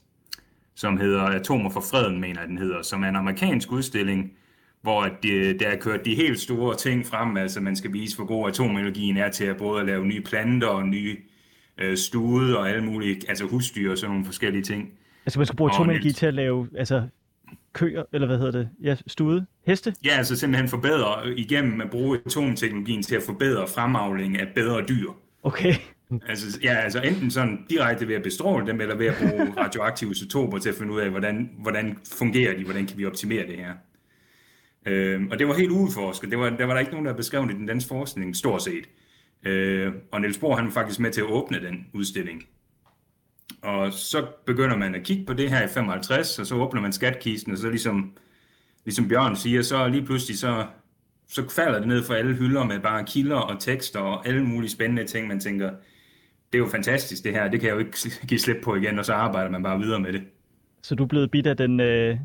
som 0.75 0.98
hedder 0.98 1.24
Atomer 1.24 1.69
for 1.69 1.80
Freden, 1.80 2.22
mener 2.22 2.40
jeg, 2.40 2.50
den 2.50 2.57
hedder, 2.57 2.81
som 2.81 3.04
er 3.04 3.10
en 3.10 3.16
amerikansk 3.16 3.72
udstilling, 3.72 4.31
hvor 4.81 5.10
de, 5.24 5.60
der 5.60 5.68
er 5.68 5.78
kørt 5.78 6.06
de 6.06 6.16
helt 6.16 6.40
store 6.40 6.76
ting 6.76 7.06
frem, 7.06 7.38
altså 7.38 7.62
man 7.62 7.76
skal 7.76 7.94
vise, 7.94 8.16
hvor 8.16 8.26
god 8.26 8.50
atomenergien 8.50 9.18
er 9.18 9.30
til 9.30 9.46
at 9.46 9.58
både 9.58 9.80
at 9.80 9.86
lave 9.86 10.06
nye 10.06 10.22
planter 10.22 10.68
og 10.68 10.86
nye 10.86 11.18
øh, 11.78 11.98
stude 11.98 12.58
og 12.58 12.70
alle 12.70 12.86
mulige, 12.86 13.22
altså 13.30 13.46
husdyr 13.46 13.92
og 13.92 13.98
sådan 13.98 14.12
nogle 14.12 14.26
forskellige 14.26 14.64
ting. 14.64 14.92
Altså, 15.26 15.40
man 15.40 15.46
skal 15.46 15.58
bruge 15.58 15.72
atomenergi 15.72 16.12
til 16.12 16.26
at 16.26 16.34
lave 16.34 16.68
altså, 16.78 17.04
køer, 17.74 18.04
eller 18.14 18.28
hvad 18.28 18.38
hedder 18.38 18.52
det? 18.52 18.70
Ja, 18.84 18.96
stude? 19.08 19.46
Heste? 19.66 19.94
Ja, 20.06 20.12
altså 20.12 20.36
simpelthen 20.36 20.70
forbedre 20.70 21.34
igennem 21.38 21.82
at 21.82 21.90
bruge 21.90 22.20
atomteknologien 22.25 23.04
til 23.04 23.16
at 23.16 23.24
forbedre 23.24 23.68
fremavling 23.68 24.40
af 24.40 24.48
bedre 24.56 24.86
dyr. 24.88 25.10
Okay. 25.44 25.74
Altså, 26.28 26.60
ja, 26.64 26.74
altså 26.74 27.02
enten 27.02 27.32
sådan 27.32 27.66
direkte 27.70 28.08
ved 28.08 28.16
at 28.16 28.24
bestråle 28.24 28.68
dem, 28.68 28.82
eller 28.82 28.96
ved 28.96 29.06
at 29.06 29.16
bruge 29.20 29.54
radioaktive 29.64 30.12
isotoper 30.12 30.58
til 30.58 30.70
at 30.70 30.75
finde 30.75 30.94
ud 30.94 31.00
af, 31.00 31.10
hvordan, 31.10 31.50
hvordan 31.60 31.98
fungerer 32.14 32.58
de, 32.58 32.64
hvordan 32.64 32.86
kan 32.88 32.98
vi 32.98 33.06
optimere 33.06 33.48
det 33.48 33.56
her. 33.56 33.74
Øh, 34.89 35.27
og 35.31 35.39
det 35.39 35.47
var 35.47 35.53
helt 35.53 35.71
udforsket. 35.71 36.31
Det 36.31 36.39
var, 36.39 36.50
der 36.50 36.65
var 36.65 36.74
der 36.74 36.80
ikke 36.80 36.91
nogen, 36.91 37.06
der 37.06 37.13
beskrev 37.13 37.50
i 37.50 37.53
den 37.53 37.65
danske 37.65 37.88
forskning, 37.88 38.36
stort 38.36 38.62
set. 38.63 38.89
Øh, 39.44 39.94
og 40.12 40.21
Niels 40.21 40.38
Bohr, 40.38 40.56
han 40.56 40.65
var 40.65 40.71
faktisk 40.71 41.00
med 41.00 41.12
til 41.12 41.21
at 41.21 41.27
åbne 41.27 41.62
den 41.62 41.88
udstilling. 41.94 42.44
Og 43.62 43.94
så 43.94 44.25
begynder 44.45 44.77
man 44.77 44.95
at 44.95 45.03
kigge 45.03 45.25
på 45.25 45.33
det 45.33 45.50
her 45.50 45.63
i 45.63 45.68
55, 45.68 46.39
og 46.39 46.45
så 46.45 46.56
åbner 46.56 46.81
man 46.81 46.94
skatkisten, 46.94 47.51
og 47.51 47.57
så 47.57 47.69
ligesom, 47.69 48.12
ligesom 48.86 49.07
Bjørn 49.07 49.36
siger, 49.36 49.62
så 49.62 49.88
lige 49.88 50.06
pludselig 50.06 50.39
så, 50.39 50.65
så 51.27 51.50
falder 51.50 51.80
det 51.80 51.88
ned 51.88 52.03
for 52.03 52.13
alle 52.13 52.36
hylder 52.36 52.63
med 52.63 52.80
bare 52.80 53.03
kilder 53.06 53.36
og 53.36 53.59
tekster 53.59 54.00
og 54.00 54.27
alle 54.27 54.44
mulige 54.44 54.69
spændende 54.69 55.06
ting, 55.06 55.27
man 55.27 55.39
tænker, 55.39 55.69
det 56.51 56.57
er 56.57 56.59
jo 56.59 56.68
fantastisk 56.68 57.24
det 57.24 57.33
her, 57.33 57.47
det 57.47 57.59
kan 57.59 57.69
jeg 57.69 57.74
jo 57.74 57.80
ikke 57.80 57.97
give 58.27 58.39
slip 58.39 58.57
på 58.63 58.75
igen, 58.75 59.00
og 59.00 59.06
så 59.06 59.13
arbejder 59.13 59.50
man 59.50 59.63
bare 59.63 59.80
videre 59.80 60.00
med 60.00 60.13
det. 60.13 60.21
Så 60.81 60.95
du 60.95 61.03
er 61.03 61.07
blevet 61.07 61.31
bidt 61.31 61.47
af 61.47 61.57
den, 61.57 61.80
øh, 61.80 62.18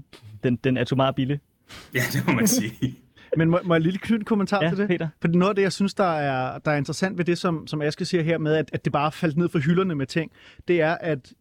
den, 0.43 0.57
den 0.57 0.77
atomare 0.77 1.15
bille? 1.15 1.41
Ja, 1.95 2.03
det 2.13 2.27
må 2.27 2.33
man 2.33 2.49
sige. 2.49 2.95
Men 3.37 3.51
må, 3.51 3.61
må 3.65 3.75
jeg 3.75 3.81
lige 3.81 3.99
knytte 3.99 4.21
en 4.21 4.25
kommentar 4.25 4.63
Ja, 4.63 4.69
til 4.69 4.79
det? 4.79 4.89
Peter. 4.89 5.09
For 5.21 5.29
noget 5.29 5.49
af 5.51 5.55
det, 5.55 5.63
jeg 5.63 5.73
synes, 5.73 5.95
der 5.95 6.05
er, 6.05 6.59
der 6.59 6.71
er 6.71 6.77
interessant 6.77 7.19
ved 7.19 7.25
det, 7.25 7.39
som, 7.39 7.67
som 7.67 7.83
Aske 7.83 8.05
siger 8.05 8.23
her 8.23 8.39
med, 8.39 8.55
at, 8.55 8.71
at 8.73 8.85
det 8.85 8.93
bare 8.93 9.13
faldt 9.13 9.37
ned 9.37 9.49
for 9.49 9.59
hylderne 9.59 9.95
med 9.95 10.07
ting, 10.07 10.33
det 10.69 10.81
er, 10.81 10.95
at 10.95 11.33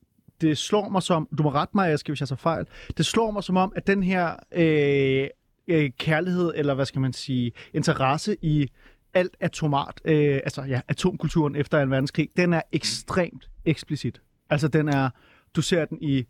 det 0.41 0.57
slår 0.57 0.89
mig 0.89 1.03
som, 1.03 1.27
du 1.37 1.43
må 1.43 1.49
rette 1.49 1.71
mig, 1.75 1.91
Aske, 1.91 2.09
hvis 2.09 2.19
jeg 2.19 2.27
så 2.27 2.35
fejl, 2.35 2.65
det 2.97 3.05
slår 3.05 3.31
mig 3.31 3.43
som 3.43 3.57
om, 3.57 3.73
at 3.75 3.87
den 3.87 4.03
her 4.03 4.35
øh, 4.51 5.27
øh, 5.67 5.89
kærlighed, 5.99 6.51
eller 6.55 6.73
hvad 6.73 6.85
skal 6.85 7.01
man 7.01 7.13
sige, 7.13 7.51
interesse 7.73 8.37
i 8.41 8.67
alt 9.13 9.37
atomart, 9.39 10.01
øh, 10.05 10.35
altså 10.43 10.61
ja, 10.61 10.81
atomkulturen 10.87 11.55
efter 11.55 11.79
en 11.79 11.91
verdenskrig, 11.91 12.29
den 12.37 12.53
er 12.53 12.61
ekstremt 12.71 13.49
eksplicit. 13.65 14.21
Altså 14.49 14.67
den 14.67 14.87
er, 14.87 15.09
du 15.55 15.61
ser 15.61 15.85
den 15.85 15.97
i 16.01 16.25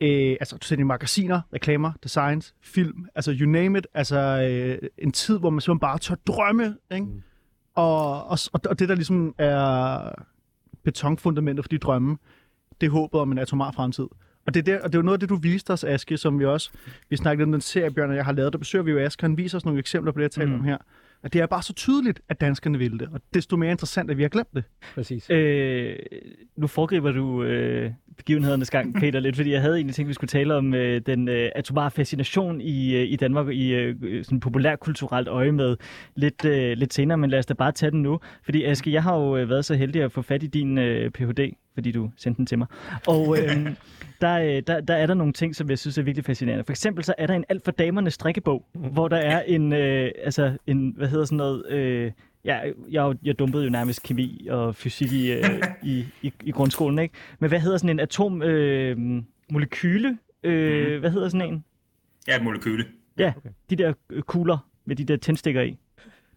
øh, 0.00 0.36
altså 0.40 0.56
du 0.56 0.74
i 0.74 0.82
magasiner, 0.82 1.40
reklamer, 1.52 1.92
designs, 2.02 2.54
film, 2.62 3.06
altså 3.14 3.36
you 3.40 3.48
name 3.50 3.78
it, 3.78 3.86
altså 3.94 4.18
øh, 4.50 4.88
en 4.98 5.12
tid, 5.12 5.38
hvor 5.38 5.50
man 5.50 5.60
simpelthen 5.60 5.80
bare 5.80 5.98
tør 5.98 6.14
drømme, 6.26 6.76
ikke? 6.92 7.06
Mm. 7.06 7.22
Og, 7.74 8.26
og, 8.26 8.38
og 8.52 8.78
det 8.78 8.88
der 8.88 8.94
ligesom 8.94 9.34
er 9.38 10.00
betonfundamentet 10.84 11.64
for 11.64 11.68
de 11.68 11.78
drømme, 11.78 12.16
det 12.80 12.86
er 12.86 12.90
håbet 12.90 13.20
om 13.20 13.32
en 13.32 13.38
atomar 13.38 13.70
fremtid. 13.70 14.06
Og 14.46 14.54
det, 14.54 14.68
er 14.68 14.72
der, 14.72 14.82
og 14.84 14.92
det 14.92 14.94
er 14.94 14.98
jo 14.98 15.04
noget 15.04 15.16
af 15.16 15.20
det, 15.20 15.28
du 15.28 15.36
viste 15.36 15.72
os, 15.72 15.84
Aske, 15.84 16.16
som 16.16 16.38
vi 16.38 16.44
også, 16.44 16.70
vi 17.10 17.16
snakkede 17.16 17.44
om 17.44 17.52
den 17.52 17.60
serie, 17.60 17.90
Bjørn 17.90 18.10
og 18.10 18.16
jeg 18.16 18.24
har 18.24 18.32
lavet, 18.32 18.52
der 18.52 18.58
besøger 18.58 18.82
vi 18.82 18.90
jo 18.90 18.98
Aske, 18.98 19.22
han 19.22 19.36
viser 19.36 19.58
os 19.58 19.64
nogle 19.64 19.80
eksempler 19.80 20.12
på 20.12 20.18
det, 20.18 20.22
jeg 20.22 20.30
taler 20.30 20.48
Mm. 20.48 20.54
om 20.58 20.64
her. 20.64 20.78
Og 21.24 21.32
det 21.32 21.40
er 21.40 21.46
bare 21.46 21.62
så 21.62 21.72
tydeligt, 21.72 22.20
at 22.28 22.40
danskerne 22.40 22.78
vil 22.78 23.00
det, 23.00 23.08
og 23.12 23.20
desto 23.34 23.56
mere 23.56 23.70
interessant, 23.70 24.10
at 24.10 24.16
vi 24.16 24.22
har 24.22 24.28
glemt 24.28 24.54
det. 24.54 24.64
Præcis. 24.94 25.30
Øh, 25.30 25.96
nu 26.56 26.66
foregriber 26.66 27.12
du 27.12 27.42
øh, 27.42 27.90
begivenhedernes 28.16 28.70
gang, 28.70 28.94
Peter, 29.00 29.20
lidt, 29.20 29.36
fordi 29.36 29.52
jeg 29.52 29.60
havde 29.60 29.76
egentlig 29.76 29.94
tænkt, 29.94 30.06
at 30.06 30.08
vi 30.08 30.14
skulle 30.14 30.28
tale 30.28 30.54
om 30.54 30.74
øh, 30.74 31.00
den 31.06 31.28
øh, 31.28 31.50
atomare 31.54 31.90
fascination 31.90 32.60
i, 32.60 32.96
øh, 32.96 33.12
i 33.12 33.16
Danmark 33.16 33.48
i 33.48 33.74
øh, 33.74 34.24
sådan 34.24 34.40
populærkulturelt 34.40 35.28
øje 35.28 35.52
med 35.52 35.76
lidt, 36.16 36.44
øh, 36.44 36.76
lidt 36.76 36.94
senere, 36.94 37.18
men 37.18 37.30
lad 37.30 37.38
os 37.38 37.46
da 37.46 37.54
bare 37.54 37.72
tage 37.72 37.90
den 37.90 38.02
nu. 38.02 38.20
Fordi 38.44 38.64
Aske, 38.64 38.92
jeg 38.92 39.02
har 39.02 39.16
jo 39.16 39.36
øh, 39.36 39.48
været 39.48 39.64
så 39.64 39.74
heldig 39.74 40.02
at 40.02 40.12
få 40.12 40.22
fat 40.22 40.42
i 40.42 40.46
din 40.46 40.78
øh, 40.78 41.10
Ph.D., 41.10 41.56
fordi 41.74 41.92
du 41.92 42.10
sendte 42.16 42.38
den 42.38 42.46
til 42.46 42.58
mig. 42.58 42.66
Og 43.06 43.36
øh, 43.38 43.66
der, 44.28 44.56
øh, 44.56 44.62
der, 44.66 44.80
der 44.80 44.94
er 44.94 45.06
der 45.06 45.14
nogle 45.14 45.32
ting, 45.32 45.56
som 45.56 45.70
jeg 45.70 45.78
synes 45.78 45.98
er 45.98 46.02
virkelig 46.02 46.24
fascinerende. 46.24 46.64
For 46.64 46.72
eksempel 46.72 47.04
så 47.04 47.14
er 47.18 47.26
der 47.26 47.34
en 47.34 47.44
alt 47.48 47.64
for 47.64 47.70
damerne 47.70 48.10
strikkebog, 48.10 48.66
hvor 48.72 49.08
der 49.08 49.16
er 49.16 49.42
en, 49.42 49.72
øh, 49.72 50.10
altså 50.24 50.56
en, 50.66 50.94
hvad 50.96 51.08
hedder 51.08 51.24
sådan 51.24 51.36
noget, 51.36 51.66
øh, 51.70 52.12
Ja, 52.44 52.60
jeg, 52.90 53.14
jeg 53.24 53.38
dumpede 53.38 53.64
jo 53.64 53.70
nærmest 53.70 54.02
kemi 54.02 54.46
og 54.50 54.74
fysik 54.76 55.12
i, 55.12 55.32
øh, 55.32 55.44
i, 55.82 56.04
i, 56.22 56.32
i 56.42 56.50
grundskolen, 56.50 56.98
ikke? 56.98 57.14
Men 57.38 57.48
hvad 57.48 57.60
hedder 57.60 57.78
sådan 57.78 57.90
en 57.90 58.00
atom 58.00 58.42
øh, 58.42 59.22
molekyle? 59.52 60.18
Øh, 60.42 60.90
Mhm. 60.92 61.00
Hvad 61.00 61.10
hedder 61.10 61.28
sådan 61.28 61.52
en? 61.52 61.64
Ja, 62.28 62.36
et 62.36 62.44
molekyle. 62.44 62.84
Ja, 63.18 63.32
okay. 63.36 63.48
de 63.70 63.76
der 63.76 63.92
øh, 64.10 64.22
kugler 64.22 64.68
med 64.84 64.96
de 64.96 65.04
der 65.04 65.16
tændstikker 65.16 65.62
i. 65.62 65.78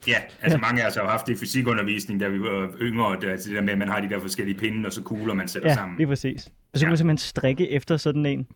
Ja, 0.07 0.17
altså 0.41 0.57
mange 0.57 0.83
af 0.83 0.87
os 0.87 0.95
har 0.95 1.01
jo 1.03 1.09
haft 1.09 1.27
det 1.27 1.33
i 1.33 1.37
fysikundervisning, 1.37 2.19
da 2.19 2.27
vi 2.27 2.39
var 2.41 2.71
yngre, 2.81 3.19
det, 3.21 3.29
altså 3.29 3.49
det 3.49 3.55
der 3.55 3.61
med, 3.61 3.71
at 3.73 3.77
man 3.77 3.87
har 3.87 4.01
de 4.01 4.09
der 4.09 4.19
forskellige 4.19 4.57
pinde, 4.59 4.87
og 4.87 4.93
så 4.93 5.01
kugler, 5.01 5.33
man 5.33 5.47
sætter 5.47 5.69
Ja, 5.69 5.75
sammen. 5.75 5.97
lige 5.97 6.07
præcis. 6.07 6.45
Og 6.73 6.79
så 6.79 6.85
kan 6.85 6.87
Ja. 6.87 6.89
man 6.91 6.97
simpelthen 6.97 7.17
strikke 7.17 7.69
efter 7.71 7.97
sådan 7.97 8.25
en. 8.25 8.47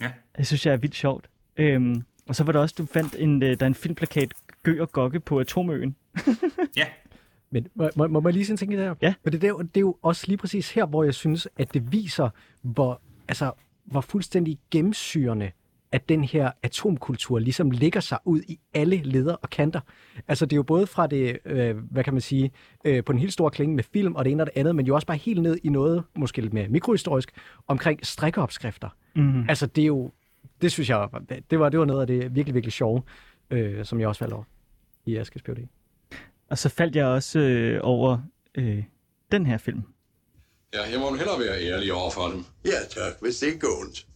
Ja. 0.00 0.10
Det 0.38 0.46
synes 0.46 0.66
jeg 0.66 0.72
er 0.72 0.76
vildt 0.76 0.94
sjovt. 0.94 1.28
Øhm, 1.56 2.02
og 2.28 2.36
så 2.36 2.44
var 2.44 2.52
der 2.52 2.60
også, 2.60 2.74
du 2.78 2.86
fandt 2.86 3.16
en, 3.18 3.42
øh, 3.42 3.50
der 3.60 3.62
er 3.62 3.66
en 3.66 3.74
filmplakat, 3.74 4.32
Gø 4.62 4.80
og 4.80 4.92
Gokke 4.92 5.20
på 5.20 5.38
Atomøen. 5.40 5.96
Ja, 6.76 6.84
Men 7.50 7.66
må, 7.74 7.90
må, 7.96 8.08
må 8.08 8.28
jeg 8.28 8.32
lige 8.34 8.46
sådan 8.46 8.56
tænke 8.56 8.76
der? 8.76 8.94
Ja. 9.02 9.14
For 9.22 9.30
det, 9.30 9.44
er 9.44 9.48
jo, 9.48 9.58
det 9.58 9.76
er 9.76 9.80
jo 9.80 9.96
også 10.02 10.24
lige 10.26 10.36
præcis 10.38 10.70
her, 10.70 10.86
hvor 10.86 11.04
jeg 11.04 11.14
synes, 11.14 11.48
at 11.56 11.74
det 11.74 11.92
viser, 11.92 12.28
hvor, 12.62 13.00
altså, 13.28 13.52
hvor 13.84 14.00
fuldstændig 14.00 14.58
gennemsyrende 14.70 15.50
at 15.94 16.08
den 16.08 16.24
her 16.24 16.50
atomkultur 16.62 17.38
ligesom 17.38 17.70
ligger 17.70 18.00
sig 18.00 18.18
ud 18.24 18.40
i 18.48 18.60
alle 18.74 18.96
leder 18.96 19.34
og 19.34 19.50
kanter. 19.50 19.80
Altså 20.28 20.46
det 20.46 20.52
er 20.52 20.56
jo 20.56 20.62
både 20.62 20.86
fra 20.86 21.06
det, 21.06 21.38
øh, 21.44 21.76
hvad 21.76 22.04
kan 22.04 22.12
man 22.12 22.20
sige, 22.20 22.50
øh, 22.84 23.04
på 23.04 23.12
en 23.12 23.18
helt 23.18 23.32
stor 23.32 23.48
klinge 23.48 23.74
med 23.74 23.84
film 23.92 24.14
og 24.14 24.24
det 24.24 24.30
ene 24.30 24.42
og 24.42 24.46
det 24.46 24.52
andet, 24.56 24.76
men 24.76 24.86
jo 24.86 24.94
også 24.94 25.06
bare 25.06 25.16
helt 25.16 25.42
ned 25.42 25.58
i 25.62 25.68
noget, 25.68 26.04
måske 26.16 26.40
lidt 26.40 26.52
mere 26.52 26.68
mikrohistorisk, 26.68 27.32
omkring 27.66 28.06
strikkeopskrifter. 28.06 28.88
Mm. 29.16 29.48
Altså 29.48 29.66
det 29.66 29.82
er 29.82 29.86
jo, 29.86 30.10
det 30.62 30.72
synes 30.72 30.88
jeg, 30.88 31.08
det 31.50 31.58
var, 31.58 31.68
det 31.68 31.78
var 31.78 31.84
noget 31.84 32.00
af 32.00 32.06
det 32.06 32.34
virkelig, 32.34 32.54
virkelig 32.54 32.72
sjove, 32.72 33.02
øh, 33.50 33.84
som 33.84 34.00
jeg 34.00 34.08
også 34.08 34.18
faldt 34.18 34.34
over 34.34 34.44
i 35.06 35.16
Askes 35.16 35.42
PhD. 35.42 35.66
Og 36.50 36.58
så 36.58 36.68
faldt 36.68 36.96
jeg 36.96 37.06
også 37.06 37.38
øh, 37.38 37.80
over 37.82 38.18
øh, 38.54 38.84
den 39.32 39.46
her 39.46 39.58
film. 39.58 39.82
Ja, 40.74 40.90
jeg 40.92 41.00
må 41.00 41.14
hellere 41.16 41.40
være 41.40 41.62
ærlig 41.62 41.92
over 41.92 42.10
for 42.10 42.28
dem. 42.28 42.44
Ja, 42.64 42.80
tak, 42.90 43.12
hvis 43.20 43.38
det 43.38 43.46
ikke 43.46 43.58
går 43.58 43.80
ondt. 43.80 44.06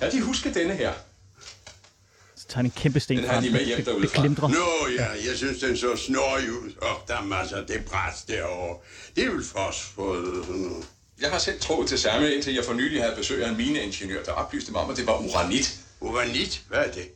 Kan 0.00 0.12
de 0.12 0.20
huske 0.20 0.54
denne 0.54 0.74
her? 0.74 0.92
Så 2.36 2.46
tager 2.48 2.56
han 2.56 2.64
en 2.64 2.70
kæmpe 2.76 3.00
sten 3.00 3.16
Den 3.18 3.26
har 3.26 3.32
frem. 3.32 3.44
de 3.44 3.50
med 3.50 3.58
Det- 3.60 3.66
hjem 3.66 3.84
derude 3.84 4.02
Det 4.02 4.10
fra. 4.10 4.48
Nå 4.48 4.88
ja, 4.98 5.06
jeg 5.28 5.36
synes, 5.36 5.58
den 5.60 5.76
så 5.76 5.96
snorrig 5.96 6.52
ud. 6.52 6.70
Åh, 6.82 6.88
der 7.08 7.16
er 7.16 7.22
masser 7.22 7.56
af 7.56 7.66
det 7.66 7.84
bræs 7.84 8.14
derovre. 8.28 8.76
Det 9.16 9.24
er 9.24 9.30
vel 9.30 9.44
og 9.96 10.16
noget. 10.48 10.86
Jeg 11.20 11.30
har 11.30 11.38
selv 11.38 11.60
troet 11.60 11.88
til 11.88 11.98
samme, 11.98 12.34
indtil 12.34 12.54
jeg 12.54 12.64
for 12.64 12.72
nylig 12.74 13.02
havde 13.02 13.16
besøg 13.16 13.44
af 13.44 13.48
en 13.50 13.56
mineingeniør, 13.56 14.22
der 14.22 14.32
oplyste 14.32 14.72
mig 14.72 14.80
om, 14.80 14.90
at 14.90 14.96
det 14.96 15.06
var 15.06 15.18
uranit. 15.18 15.76
Uranit, 16.00 16.62
hvad 16.68 16.78
er 16.78 16.92
det? 16.92 17.08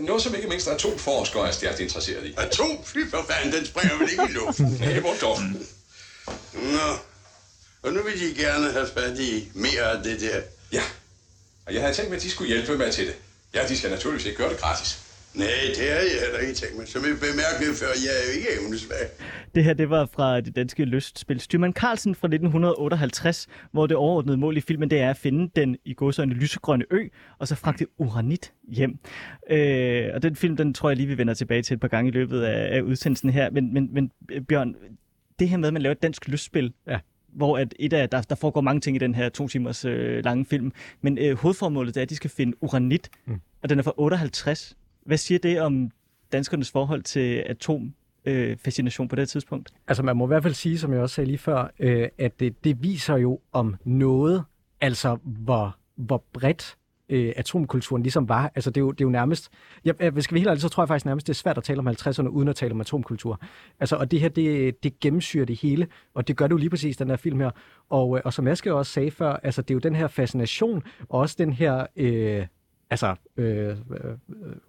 Noget, 0.00 0.22
som 0.22 0.34
ikke 0.34 0.48
mindst 0.48 0.68
atomforskere 0.68 1.48
er 1.48 1.52
stærkt 1.52 1.80
interesseret 1.80 2.26
i. 2.26 2.34
Atom, 2.36 2.84
fy 2.84 2.98
for 3.10 3.26
fanden, 3.30 3.52
den 3.52 3.66
springer 3.66 3.98
vel 3.98 4.10
ikke 4.10 4.24
i 4.28 4.32
luften. 4.32 4.66
Nej, 4.66 5.00
hvor 5.00 5.14
dog. 5.20 5.38
Nå, 6.54 6.96
og 7.82 7.92
nu 7.92 8.02
vil 8.02 8.20
de 8.20 8.42
gerne 8.42 8.72
have 8.72 8.88
fat 8.98 9.18
i 9.18 9.48
mere 9.54 9.82
af 9.82 10.02
det 10.02 10.20
der. 10.20 10.40
Ja, 10.72 10.82
og 11.70 11.74
jeg 11.74 11.82
havde 11.82 11.94
tænkt 11.94 12.10
mig, 12.10 12.16
at 12.16 12.22
de 12.22 12.30
skulle 12.30 12.48
hjælpe 12.54 12.76
mig 12.78 12.90
til 12.92 13.06
det. 13.06 13.14
Ja, 13.54 13.60
de 13.68 13.76
skal 13.76 13.90
naturligvis 13.90 14.26
ikke 14.26 14.38
gøre 14.38 14.50
det 14.50 14.58
gratis. 14.58 14.90
Nej, 15.34 15.46
det 15.76 15.88
har 15.88 15.96
jeg 15.96 16.20
heller 16.24 16.38
ikke 16.38 16.54
tænkt 16.54 16.76
mig. 16.76 16.88
Som 16.88 17.02
jeg 17.02 17.10
bemærkede 17.10 17.74
før, 17.80 17.86
jeg 18.06 18.12
er 18.20 18.24
jo 18.26 18.32
ikke 18.38 18.48
evnesvag. 18.60 19.04
Det 19.54 19.64
her 19.64 19.74
det 19.74 19.90
var 19.90 20.08
fra 20.12 20.40
det 20.40 20.56
danske 20.56 20.84
lystspil 20.84 21.40
Styrman 21.40 21.72
Carlsen 21.72 22.14
fra 22.14 22.26
1958, 22.26 23.46
hvor 23.72 23.86
det 23.86 23.96
overordnede 23.96 24.36
mål 24.36 24.56
i 24.56 24.60
filmen 24.60 24.90
det 24.90 25.00
er 25.00 25.10
at 25.10 25.16
finde 25.16 25.50
den 25.56 25.76
i 25.84 25.94
godsøjne 25.94 26.34
lysegrønne 26.34 26.84
ø, 26.90 27.08
og 27.38 27.48
så 27.48 27.54
fragte 27.54 27.86
uranit 27.98 28.52
hjem. 28.68 28.98
Øh, 29.50 30.08
og 30.14 30.22
den 30.22 30.36
film, 30.36 30.56
den 30.56 30.74
tror 30.74 30.90
jeg 30.90 30.96
lige, 30.96 31.06
vi 31.06 31.18
vender 31.18 31.34
tilbage 31.34 31.62
til 31.62 31.74
et 31.74 31.80
par 31.80 31.88
gange 31.88 32.08
i 32.08 32.12
løbet 32.12 32.42
af, 32.42 32.76
af 32.76 32.80
udsendelsen 32.80 33.30
her. 33.30 33.50
Men, 33.50 33.74
men, 33.74 33.88
men 33.92 34.10
Bjørn, 34.48 34.74
det 35.38 35.48
her 35.48 35.56
med, 35.56 35.68
at 35.68 35.72
man 35.72 35.82
laver 35.82 35.92
et 35.94 36.02
dansk 36.02 36.28
lystspil, 36.28 36.72
Ja. 36.88 36.98
Hvor 37.32 37.58
at 37.58 37.74
et 37.78 37.92
af, 37.92 38.08
der, 38.08 38.22
der 38.22 38.34
foregår 38.34 38.60
mange 38.60 38.80
ting 38.80 38.96
i 38.96 38.98
den 38.98 39.14
her 39.14 39.28
to 39.28 39.48
timers 39.48 39.84
øh, 39.84 40.24
lange 40.24 40.44
film, 40.44 40.72
men 41.00 41.18
øh, 41.18 41.36
hovedformålet 41.36 41.96
er, 41.96 42.02
at 42.02 42.10
de 42.10 42.16
skal 42.16 42.30
finde 42.30 42.56
uranit, 42.60 43.10
mm. 43.26 43.40
og 43.62 43.68
den 43.68 43.78
er 43.78 43.82
fra 43.82 43.92
58. 43.96 44.76
Hvad 45.06 45.16
siger 45.16 45.38
det 45.38 45.60
om 45.60 45.90
danskernes 46.32 46.70
forhold 46.70 47.02
til 47.02 47.44
atom? 47.46 47.94
Øh, 48.24 48.56
fascination 48.56 49.08
på 49.08 49.16
det 49.16 49.28
tidspunkt. 49.28 49.70
Altså 49.88 50.02
man 50.02 50.16
må 50.16 50.26
i 50.26 50.28
hvert 50.28 50.42
fald 50.42 50.54
sige, 50.54 50.78
som 50.78 50.92
jeg 50.92 51.00
også 51.00 51.14
sagde 51.14 51.26
lige 51.26 51.38
før, 51.38 51.70
øh, 51.78 52.08
at 52.18 52.40
det, 52.40 52.64
det 52.64 52.82
viser 52.82 53.16
jo 53.16 53.40
om 53.52 53.76
noget, 53.84 54.44
altså 54.80 55.18
hvor, 55.24 55.76
hvor 55.96 56.24
bredt 56.32 56.76
øh, 57.10 57.32
atomkulturen 57.36 58.02
ligesom 58.02 58.28
var. 58.28 58.52
Altså 58.54 58.70
det 58.70 58.76
er 58.76 58.80
jo, 58.80 58.90
det 58.90 59.00
er 59.00 59.04
jo 59.04 59.10
nærmest, 59.10 59.50
jeg, 59.84 59.94
jeg, 60.00 60.10
hvis 60.10 60.24
skal 60.24 60.34
vi 60.34 60.40
helt 60.40 60.48
ærligt, 60.48 60.62
så 60.62 60.68
tror 60.68 60.82
jeg 60.82 60.88
faktisk 60.88 61.06
nærmest, 61.06 61.26
det 61.26 61.32
er 61.32 61.36
svært 61.36 61.58
at 61.58 61.64
tale 61.64 61.78
om 61.78 61.88
50'erne 61.88 62.28
uden 62.28 62.48
at 62.48 62.56
tale 62.56 62.72
om 62.72 62.80
atomkultur. 62.80 63.40
Altså, 63.80 63.96
og 63.96 64.10
det 64.10 64.20
her, 64.20 64.28
det, 64.28 64.82
det 64.82 65.00
gennemsyrer 65.00 65.46
det 65.46 65.56
hele, 65.56 65.86
og 66.14 66.28
det 66.28 66.36
gør 66.36 66.46
det 66.46 66.52
jo 66.52 66.56
lige 66.56 66.70
præcis, 66.70 66.96
den 66.96 67.08
her 67.08 67.16
film 67.16 67.40
her. 67.40 67.50
Og, 67.90 68.16
øh, 68.16 68.22
og 68.24 68.32
som 68.32 68.46
Aske 68.46 68.74
også 68.74 68.92
sagde 68.92 69.10
før, 69.10 69.32
altså 69.32 69.62
det 69.62 69.70
er 69.70 69.74
jo 69.74 69.80
den 69.80 69.94
her 69.94 70.08
fascination, 70.08 70.82
og 71.08 71.20
også 71.20 71.36
den 71.38 71.52
her... 71.52 71.86
Øh, 71.96 72.46
altså, 72.90 73.14
øh, 73.36 73.68
øh, 73.68 73.76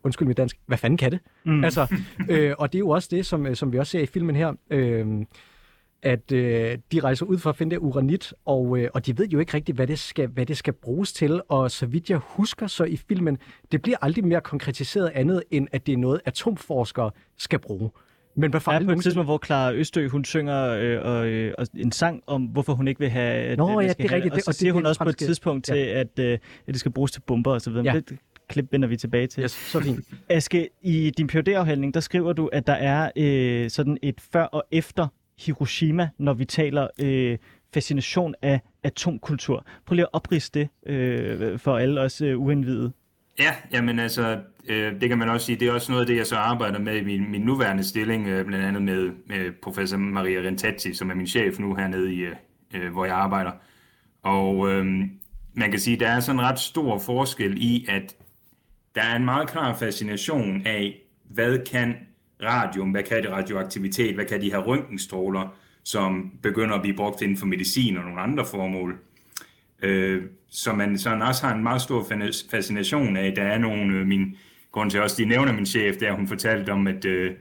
undskyld 0.03 0.27
mit 0.27 0.37
dansk, 0.37 0.59
hvad 0.65 0.77
fanden 0.77 0.97
kan 0.97 1.11
det? 1.11 1.19
Mm. 1.43 1.63
Altså, 1.63 1.95
øh, 2.29 2.53
og 2.57 2.73
det 2.73 2.77
er 2.77 2.79
jo 2.79 2.89
også 2.89 3.07
det, 3.11 3.25
som, 3.25 3.45
øh, 3.45 3.55
som 3.55 3.71
vi 3.71 3.79
også 3.79 3.91
ser 3.91 3.99
i 3.99 4.05
filmen 4.05 4.35
her, 4.35 4.53
øh, 4.69 5.07
at 6.03 6.31
øh, 6.31 6.77
de 6.91 6.99
rejser 6.99 7.25
ud 7.25 7.37
for 7.37 7.49
at 7.49 7.55
finde 7.55 7.75
det 7.75 7.81
uranit, 7.81 8.33
og, 8.45 8.77
øh, 8.79 8.89
og 8.93 9.05
de 9.05 9.17
ved 9.17 9.27
jo 9.27 9.39
ikke 9.39 9.53
rigtigt, 9.53 9.75
hvad 9.75 9.87
det, 9.87 9.99
skal, 9.99 10.27
hvad 10.27 10.45
det 10.45 10.57
skal 10.57 10.73
bruges 10.73 11.13
til, 11.13 11.41
og 11.49 11.71
så 11.71 11.85
vidt 11.85 12.09
jeg 12.09 12.17
husker 12.17 12.67
så 12.67 12.83
i 12.83 12.97
filmen, 12.97 13.37
det 13.71 13.81
bliver 13.81 13.97
aldrig 14.01 14.25
mere 14.25 14.41
konkretiseret 14.41 15.11
andet, 15.15 15.43
end 15.51 15.67
at 15.71 15.87
det 15.87 15.93
er 15.93 15.97
noget, 15.97 16.21
atomforskere 16.25 17.11
skal 17.37 17.59
bruge. 17.59 17.89
Men 18.35 18.51
hvad 18.51 18.59
fanden 18.61 18.85
på 18.87 18.91
et 18.91 19.01
tidspunkt, 19.03 19.27
hvor 19.27 19.45
Clara 19.45 19.73
Østø, 19.73 20.07
hun 20.07 20.25
synger 20.25 20.67
øh, 20.69 21.05
og, 21.05 21.27
øh, 21.27 21.53
og 21.57 21.67
en 21.75 21.91
sang 21.91 22.23
om, 22.27 22.43
hvorfor 22.43 22.73
hun 22.73 22.87
ikke 22.87 22.99
vil 22.99 23.09
have... 23.09 23.55
Nå, 23.55 23.79
ja, 23.79 23.87
det 23.87 24.05
er 24.05 24.11
rigtigt. 24.11 24.31
Og 24.33 24.35
Det- 24.35 24.43
så 24.45 24.49
og 24.49 24.53
det- 24.53 24.59
siger 24.59 24.67
det 24.69 24.73
hun 24.73 24.85
er 24.85 24.89
også 24.89 25.03
på 25.03 25.09
et 25.09 25.17
tidspunkt 25.17 25.65
til, 25.65 25.73
at, 25.75 26.19
øh, 26.19 26.31
at 26.33 26.39
det 26.67 26.79
skal 26.79 26.91
bruges 26.91 27.11
til 27.11 27.21
bomber 27.21 27.51
og 27.53 27.61
så 27.61 27.69
videre. 27.69 27.85
Ja. 27.85 27.93
Men 27.93 28.03
det 28.09 28.17
klip 28.49 28.67
vender 28.71 28.87
vi 28.87 28.97
tilbage 28.97 29.27
til. 29.27 29.43
Yes, 29.43 29.51
så 29.51 29.79
fint. 29.79 30.05
Aske, 30.29 30.69
i 30.81 31.11
din 31.17 31.27
phd 31.27 31.47
afhandling 31.47 31.93
der 31.93 31.99
skriver 31.99 32.33
du, 32.33 32.47
at 32.47 32.67
der 32.67 32.73
er 32.73 33.11
øh, 33.17 33.69
sådan 33.69 33.97
et 34.01 34.21
før 34.33 34.43
og 34.43 34.63
efter 34.71 35.07
Hiroshima, 35.45 36.09
når 36.17 36.33
vi 36.33 36.45
taler 36.45 36.87
øh, 36.99 37.37
fascination 37.73 38.35
af 38.41 38.59
atomkultur. 38.83 39.65
Prøv 39.85 39.95
lige 39.95 40.05
at 40.05 40.13
oprise 40.13 40.51
det 40.53 40.69
øh, 40.85 41.59
for 41.59 41.77
alle 41.77 42.01
os 42.01 42.21
øh, 42.21 42.39
uindvidede. 42.39 42.91
Ja, 43.39 43.55
jamen 43.73 43.99
altså, 43.99 44.41
øh, 44.69 45.01
det 45.01 45.09
kan 45.09 45.17
man 45.17 45.29
også 45.29 45.45
sige, 45.45 45.59
det 45.59 45.67
er 45.67 45.71
også 45.71 45.91
noget 45.91 46.01
af 46.01 46.07
det, 46.07 46.17
jeg 46.17 46.27
så 46.27 46.35
arbejder 46.35 46.79
med 46.79 46.95
i 46.95 47.03
min, 47.03 47.31
min 47.31 47.41
nuværende 47.41 47.83
stilling, 47.83 48.27
øh, 48.27 48.45
blandt 48.45 48.65
andet 48.65 48.81
med, 48.81 49.11
med 49.27 49.51
professor 49.63 49.97
Maria 49.97 50.39
Rentazzi, 50.39 50.93
som 50.93 51.09
er 51.09 51.15
min 51.15 51.27
chef 51.27 51.59
nu 51.59 51.75
hernede, 51.75 52.13
i, 52.13 52.19
øh, 52.19 52.35
øh, 52.75 52.91
hvor 52.91 53.05
jeg 53.05 53.15
arbejder. 53.15 53.51
Og 54.23 54.71
øh, 54.71 54.85
man 55.53 55.71
kan 55.71 55.79
sige, 55.79 55.99
der 55.99 56.07
er 56.07 56.19
sådan 56.19 56.39
en 56.39 56.45
ret 56.45 56.59
stor 56.59 56.97
forskel 56.97 57.57
i, 57.57 57.85
at 57.89 58.15
der 58.95 59.01
er 59.01 59.15
en 59.15 59.25
meget 59.25 59.49
klar 59.49 59.75
fascination 59.75 60.61
af, 60.65 60.97
hvad 61.29 61.65
kan 61.71 61.95
radium, 62.43 62.91
hvad 62.91 63.03
kan 63.03 63.23
det 63.23 63.31
radioaktivitet, 63.31 64.15
hvad 64.15 64.25
kan 64.25 64.41
de 64.41 64.51
her 64.51 64.57
røntgenstråler, 64.57 65.55
som 65.83 66.31
begynder 66.41 66.75
at 66.75 66.81
blive 66.81 66.95
brugt 66.95 67.21
inden 67.21 67.37
for 67.37 67.45
medicin 67.45 67.97
og 67.97 68.03
nogle 68.03 68.21
andre 68.21 68.45
formål. 68.45 68.97
Øh, 69.81 70.23
så 70.49 70.73
man 70.73 70.97
sådan 70.97 71.21
også 71.21 71.45
har 71.45 71.55
en 71.55 71.63
meget 71.63 71.81
stor 71.81 72.07
fascination 72.51 73.17
af, 73.17 73.33
der 73.35 73.43
er 73.43 73.57
nogle, 73.57 73.97
øh, 73.97 74.07
min, 74.07 74.37
grund 74.71 74.91
til 74.91 75.01
også, 75.01 75.15
de 75.19 75.25
nævner 75.25 75.53
min 75.53 75.65
chef, 75.65 75.97
der 75.97 76.11
hun 76.11 76.27
fortalte 76.27 76.69
om, 76.69 76.87
at 76.87 77.05
øh, 77.05 77.31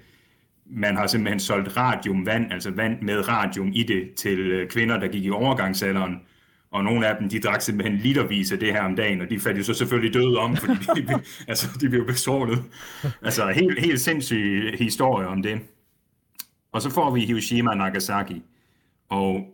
man 0.67 0.97
har 0.97 1.07
simpelthen 1.07 1.41
solgt 1.41 1.77
radiumvand, 1.77 2.53
altså 2.53 2.71
vand 2.71 3.03
med 3.03 3.29
radium 3.29 3.71
i 3.75 3.83
det, 3.83 4.15
til 4.15 4.39
øh, 4.39 4.69
kvinder, 4.69 5.01
der 5.01 5.09
gik 5.09 5.25
i 5.25 5.31
overgangsalderen. 5.31 6.21
Og 6.73 6.85
nogle 6.85 7.07
af 7.07 7.17
dem, 7.21 7.29
de 7.29 7.41
drak 7.41 7.61
simpelthen 7.61 7.99
litervis 7.99 8.53
af 8.53 8.59
det 8.59 8.73
her 8.73 8.83
om 8.83 8.97
dagen, 8.97 9.21
og 9.21 9.31
de 9.31 9.41
faldt 9.41 9.59
jo 9.59 9.63
så 9.63 9.75
selvfølgelig 9.75 10.15
døde 10.15 10.39
om, 10.39 10.57
fordi 10.57 11.03
de, 11.03 11.23
altså, 11.49 11.79
de 11.81 11.89
blev 11.89 12.07
bestrålet. 12.07 12.65
Altså 13.23 13.49
helt, 13.49 13.81
helt 13.81 14.01
sindssyg 14.01 14.75
historie 14.79 15.27
om 15.27 15.43
det. 15.43 15.61
Og 16.73 16.83
så 16.83 16.91
får 16.91 17.11
vi 17.11 17.21
Hiroshima 17.21 17.71
og 17.71 17.77
Nagasaki. 17.77 18.43
Og 19.09 19.47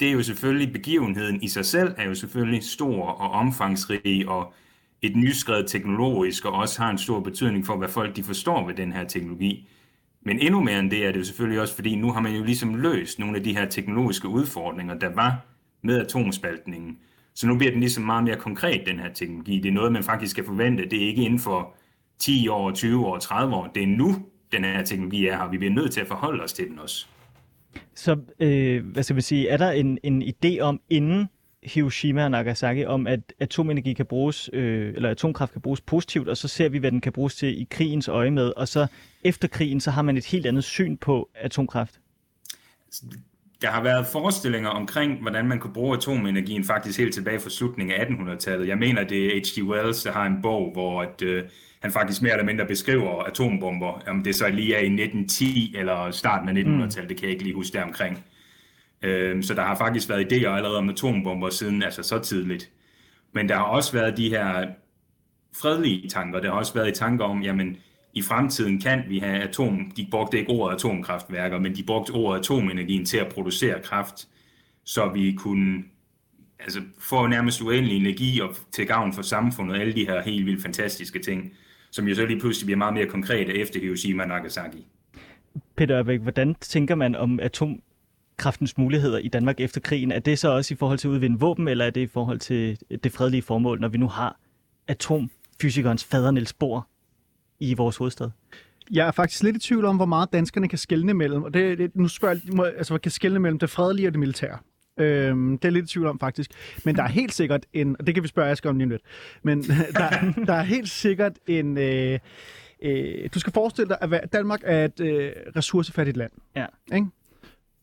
det 0.00 0.08
er 0.08 0.12
jo 0.12 0.22
selvfølgelig, 0.22 0.72
begivenheden 0.72 1.42
i 1.42 1.48
sig 1.48 1.64
selv 1.64 1.94
er 1.96 2.04
jo 2.04 2.14
selvfølgelig 2.14 2.64
stor 2.64 3.06
og 3.06 3.30
omfangsrig, 3.30 4.28
og 4.28 4.54
et 5.02 5.16
nyskrevet 5.16 5.66
teknologisk, 5.66 6.44
og 6.44 6.52
også 6.52 6.82
har 6.82 6.90
en 6.90 6.98
stor 6.98 7.20
betydning 7.20 7.66
for, 7.66 7.76
hvad 7.76 7.88
folk 7.88 8.16
de 8.16 8.22
forstår 8.22 8.66
ved 8.66 8.74
den 8.74 8.92
her 8.92 9.04
teknologi. 9.04 9.68
Men 10.22 10.38
endnu 10.38 10.60
mere 10.60 10.78
end 10.78 10.90
det 10.90 11.06
er 11.06 11.12
det 11.12 11.18
jo 11.18 11.24
selvfølgelig 11.24 11.60
også, 11.60 11.74
fordi 11.74 11.94
nu 11.94 12.12
har 12.12 12.20
man 12.20 12.34
jo 12.36 12.44
ligesom 12.44 12.74
løst 12.74 13.18
nogle 13.18 13.36
af 13.36 13.44
de 13.44 13.56
her 13.56 13.68
teknologiske 13.68 14.28
udfordringer, 14.28 14.94
der 14.94 15.08
var 15.08 15.46
med 15.84 16.00
atomspaltningen. 16.00 16.98
Så 17.34 17.46
nu 17.46 17.58
bliver 17.58 17.70
den 17.70 17.80
ligesom 17.80 18.04
meget 18.04 18.24
mere 18.24 18.36
konkret, 18.36 18.82
den 18.86 18.98
her 18.98 19.12
teknologi. 19.12 19.60
Det 19.60 19.68
er 19.68 19.72
noget, 19.72 19.92
man 19.92 20.02
faktisk 20.02 20.30
skal 20.30 20.44
forvente. 20.44 20.88
Det 20.88 21.02
er 21.02 21.06
ikke 21.06 21.22
inden 21.22 21.38
for 21.38 21.74
10 22.18 22.48
år, 22.48 22.70
20 22.70 23.06
år, 23.06 23.18
30 23.18 23.54
år. 23.54 23.70
Det 23.74 23.82
er 23.82 23.86
nu, 23.86 24.26
den 24.52 24.64
her 24.64 24.84
teknologi 24.84 25.26
er 25.26 25.36
her. 25.36 25.50
Vi 25.50 25.58
bliver 25.58 25.74
nødt 25.74 25.92
til 25.92 26.00
at 26.00 26.06
forholde 26.06 26.42
os 26.42 26.52
til 26.52 26.68
den 26.68 26.78
også. 26.78 27.06
Så 27.94 28.16
øh, 28.40 28.86
hvad 28.86 29.02
skal 29.02 29.16
vi 29.16 29.20
sige, 29.20 29.48
er 29.48 29.56
der 29.56 29.70
en, 29.70 29.98
en 30.02 30.22
idé 30.22 30.60
om 30.60 30.80
inden 30.90 31.28
Hiroshima 31.64 32.24
og 32.24 32.30
Nagasaki, 32.30 32.84
om 32.84 33.06
at 33.06 33.20
atomenergi 33.40 33.92
kan 33.92 34.06
bruges, 34.06 34.50
øh, 34.52 34.94
eller 34.94 35.10
atomkraft 35.10 35.52
kan 35.52 35.60
bruges 35.60 35.80
positivt, 35.80 36.28
og 36.28 36.36
så 36.36 36.48
ser 36.48 36.68
vi, 36.68 36.78
hvad 36.78 36.90
den 36.90 37.00
kan 37.00 37.12
bruges 37.12 37.36
til 37.36 37.60
i 37.60 37.66
krigens 37.70 38.08
øje 38.08 38.30
med, 38.30 38.52
og 38.56 38.68
så 38.68 38.86
efter 39.24 39.48
krigen, 39.48 39.80
så 39.80 39.90
har 39.90 40.02
man 40.02 40.16
et 40.16 40.26
helt 40.26 40.46
andet 40.46 40.64
syn 40.64 40.96
på 40.96 41.30
atomkraft. 41.34 42.00
Der 43.64 43.70
har 43.70 43.82
været 43.82 44.06
forestillinger 44.06 44.68
omkring, 44.68 45.20
hvordan 45.20 45.48
man 45.48 45.58
kunne 45.58 45.72
bruge 45.72 45.96
atomenergien 45.96 46.64
faktisk 46.64 46.98
helt 46.98 47.14
tilbage 47.14 47.40
fra 47.40 47.50
slutningen 47.50 48.00
af 48.00 48.04
1800-tallet. 48.04 48.68
Jeg 48.68 48.78
mener, 48.78 49.04
det 49.04 49.26
er 49.26 49.40
H.G. 49.40 49.68
Wells, 49.68 50.02
der 50.02 50.12
har 50.12 50.26
en 50.26 50.42
bog, 50.42 50.72
hvor 50.72 51.02
at, 51.02 51.22
øh, 51.22 51.44
han 51.80 51.92
faktisk 51.92 52.22
mere 52.22 52.32
eller 52.32 52.44
mindre 52.44 52.66
beskriver 52.66 53.22
atombomber. 53.22 54.02
Om 54.06 54.22
det 54.22 54.34
så 54.34 54.48
lige 54.48 54.74
er 54.74 54.80
i 54.80 54.86
1910 54.86 55.74
eller 55.76 56.10
starten 56.10 56.48
af 56.48 56.62
1900-tallet, 56.62 57.08
det 57.08 57.16
kan 57.16 57.24
jeg 57.24 57.32
ikke 57.32 57.42
lige 57.44 57.54
huske 57.54 57.72
deromkring. 57.78 58.24
Øh, 59.02 59.42
så 59.42 59.54
der 59.54 59.62
har 59.62 59.76
faktisk 59.76 60.08
været 60.08 60.32
idéer 60.32 60.48
allerede 60.48 60.78
om 60.78 60.88
atombomber 60.88 61.50
siden 61.50 61.82
altså 61.82 62.02
så 62.02 62.18
tidligt. 62.18 62.70
Men 63.32 63.48
der 63.48 63.54
har 63.54 63.64
også 63.64 63.92
været 63.92 64.16
de 64.16 64.28
her 64.28 64.66
fredelige 65.56 66.08
tanker. 66.08 66.40
Der 66.40 66.50
har 66.50 66.58
også 66.58 66.74
været 66.74 66.88
i 66.88 66.98
tanker 66.98 67.24
om, 67.24 67.42
jamen 67.42 67.76
i 68.14 68.22
fremtiden 68.22 68.80
kan 68.80 69.02
vi 69.08 69.18
have 69.18 69.42
atom... 69.42 69.92
De 69.96 70.06
brugte 70.10 70.38
ikke 70.38 70.50
ordet 70.50 70.74
atomkraftværker, 70.74 71.58
men 71.58 71.76
de 71.76 71.82
brugte 71.82 72.10
ordet 72.10 72.38
atomenergien 72.38 73.04
til 73.04 73.18
at 73.18 73.28
producere 73.28 73.82
kraft, 73.82 74.28
så 74.84 75.08
vi 75.08 75.32
kunne 75.32 75.84
altså, 76.58 76.80
få 76.98 77.26
nærmest 77.26 77.62
uendelig 77.62 77.96
energi 77.96 78.40
og 78.40 78.56
til 78.72 78.86
gavn 78.86 79.12
for 79.12 79.22
samfundet, 79.22 79.76
og 79.76 79.80
alle 79.80 79.94
de 79.94 80.06
her 80.06 80.22
helt 80.22 80.46
vildt 80.46 80.62
fantastiske 80.62 81.18
ting, 81.18 81.52
som 81.90 82.08
jo 82.08 82.14
så 82.14 82.26
lige 82.26 82.40
pludselig 82.40 82.66
bliver 82.66 82.78
meget 82.78 82.94
mere 82.94 83.06
konkrete 83.06 83.58
efter 83.58 83.80
Hiroshima 83.80 84.22
og 84.22 84.28
Nagasaki. 84.28 84.86
Peter 85.76 85.98
Ørbæk, 85.98 86.20
hvordan 86.20 86.54
tænker 86.60 86.94
man 86.94 87.14
om 87.14 87.40
atomkraftens 87.40 88.78
muligheder 88.78 89.18
i 89.18 89.28
Danmark 89.28 89.60
efter 89.60 89.80
krigen? 89.80 90.12
Er 90.12 90.18
det 90.18 90.38
så 90.38 90.48
også 90.48 90.74
i 90.74 90.76
forhold 90.76 90.98
til 90.98 91.08
at 91.08 91.12
udvinde 91.12 91.40
våben, 91.40 91.68
eller 91.68 91.84
er 91.84 91.90
det 91.90 92.00
i 92.00 92.06
forhold 92.06 92.38
til 92.38 92.78
det 93.04 93.12
fredelige 93.12 93.42
formål, 93.42 93.80
når 93.80 93.88
vi 93.88 93.98
nu 93.98 94.08
har 94.08 94.40
atomfysikernes 94.88 96.04
fader 96.04 96.30
Niels 96.30 96.52
Bohr 96.52 96.88
i 97.60 97.74
vores 97.74 97.96
hovedstad? 97.96 98.30
Jeg 98.90 99.06
er 99.06 99.10
faktisk 99.10 99.42
lidt 99.42 99.56
i 99.56 99.58
tvivl 99.58 99.84
om, 99.84 99.96
hvor 99.96 100.06
meget 100.06 100.32
danskerne 100.32 100.68
kan 100.68 100.78
skelne 100.78 101.14
mellem, 101.14 101.42
og 101.42 101.54
det, 101.54 101.78
det 101.78 101.96
nu 101.96 102.08
spørger 102.08 102.40
jeg, 102.64 102.72
altså, 102.76 102.98
kan 102.98 103.10
skelne 103.12 103.38
mellem 103.38 103.58
det 103.58 103.70
fredelige 103.70 104.08
og 104.08 104.12
det 104.12 104.20
militære. 104.20 104.58
Øhm, 104.98 105.58
det 105.58 105.68
er 105.68 105.72
lidt 105.72 105.84
i 105.90 105.92
tvivl 105.92 106.06
om, 106.06 106.18
faktisk. 106.18 106.50
Men 106.84 106.96
der 106.96 107.02
er 107.02 107.08
helt 107.08 107.34
sikkert 107.34 107.66
en, 107.72 107.96
og 107.98 108.06
det 108.06 108.14
kan 108.14 108.22
vi 108.22 108.28
spørge 108.28 108.50
Asger 108.50 108.70
om 108.70 108.76
lige 108.76 108.84
om 108.86 108.90
lidt, 108.90 109.02
men 109.42 109.62
der, 109.98 110.32
der 110.46 110.52
er 110.54 110.62
helt 110.62 110.88
sikkert 110.90 111.32
en, 111.46 111.78
øh, 111.78 112.18
øh, 112.82 113.28
du 113.34 113.40
skal 113.40 113.52
forestille 113.52 113.88
dig, 113.88 113.98
at 114.20 114.32
Danmark 114.32 114.60
er 114.64 114.84
et 114.84 115.00
øh, 115.00 115.32
ressourcefattigt 115.56 116.16
land. 116.16 116.30
Ja. 116.56 116.66
Ikke? 116.94 117.06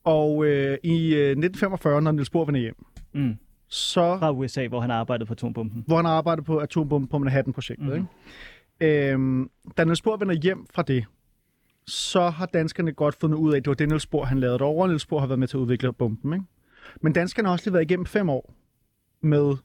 Og 0.03 0.45
øh, 0.45 0.77
i 0.83 1.13
øh, 1.13 1.29
1945, 1.29 2.01
når 2.01 2.11
Niels 2.11 2.29
Bohr 2.29 2.45
vender 2.45 2.61
hjem, 2.61 2.75
Mm. 3.13 3.35
så 3.67 4.17
Fra 4.19 4.31
USA, 4.31 4.67
hvor 4.67 4.81
han 4.81 4.89
har 4.89 4.97
arbejdet 4.97 5.27
på 5.27 5.33
atombomben. 5.33 5.83
hvor 5.87 5.95
han 5.95 6.05
har 6.05 6.11
arbejdet 6.13 6.45
på 6.45 6.59
atombomben 6.59 7.07
på 7.07 7.17
Manhattan-projektet. 7.17 7.87
Mm. 7.87 7.93
Ikke? 7.93 8.05
Øhm, 8.81 9.49
da 9.77 9.83
Niels 9.83 10.01
Bohr 10.01 10.17
vender 10.17 10.35
hjem 10.35 10.67
fra 10.73 10.81
det, 10.81 11.05
så 11.87 12.29
har 12.29 12.45
danskerne 12.45 12.91
godt 12.93 13.15
fundet 13.15 13.37
ud 13.37 13.53
af, 13.53 13.57
at 13.57 13.65
det 13.65 13.69
var 13.69 13.75
det 13.75 13.87
Niels 13.87 14.07
Bohr, 14.07 14.25
han 14.25 14.39
lavede 14.39 14.59
derovre. 14.59 14.87
Niels 14.87 15.05
Bohr 15.05 15.19
har 15.19 15.27
været 15.27 15.39
med 15.39 15.47
til 15.47 15.57
at 15.57 15.61
udvikle 15.61 15.93
bomben. 15.93 16.33
Ikke? 16.33 16.45
Men 17.01 17.13
danskerne 17.13 17.47
har 17.47 17.53
også 17.53 17.65
lige 17.65 17.73
været 17.73 17.83
igennem 17.83 18.05
fem 18.05 18.29
år 18.29 18.53
med 19.21 19.55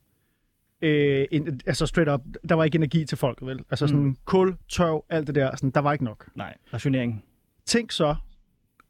øh, 0.83 1.27
en, 1.31 1.61
altså 1.67 1.87
straight 1.87 2.11
up, 2.11 2.21
der 2.49 2.55
var 2.55 2.65
ikke 2.65 2.77
energi 2.77 3.05
til 3.05 3.19
folket, 3.19 3.47
vel? 3.47 3.65
Altså 3.71 3.87
sådan 3.87 4.03
mm. 4.03 4.17
kul, 4.25 4.57
tørv, 4.69 5.05
alt 5.09 5.27
det 5.27 5.35
der, 5.35 5.57
sådan, 5.57 5.71
der 5.71 5.81
var 5.81 5.93
ikke 5.93 6.05
nok. 6.05 6.29
Nej, 6.35 6.57
rationering. 6.73 7.25
Tænk 7.65 7.93
så, 7.93 8.17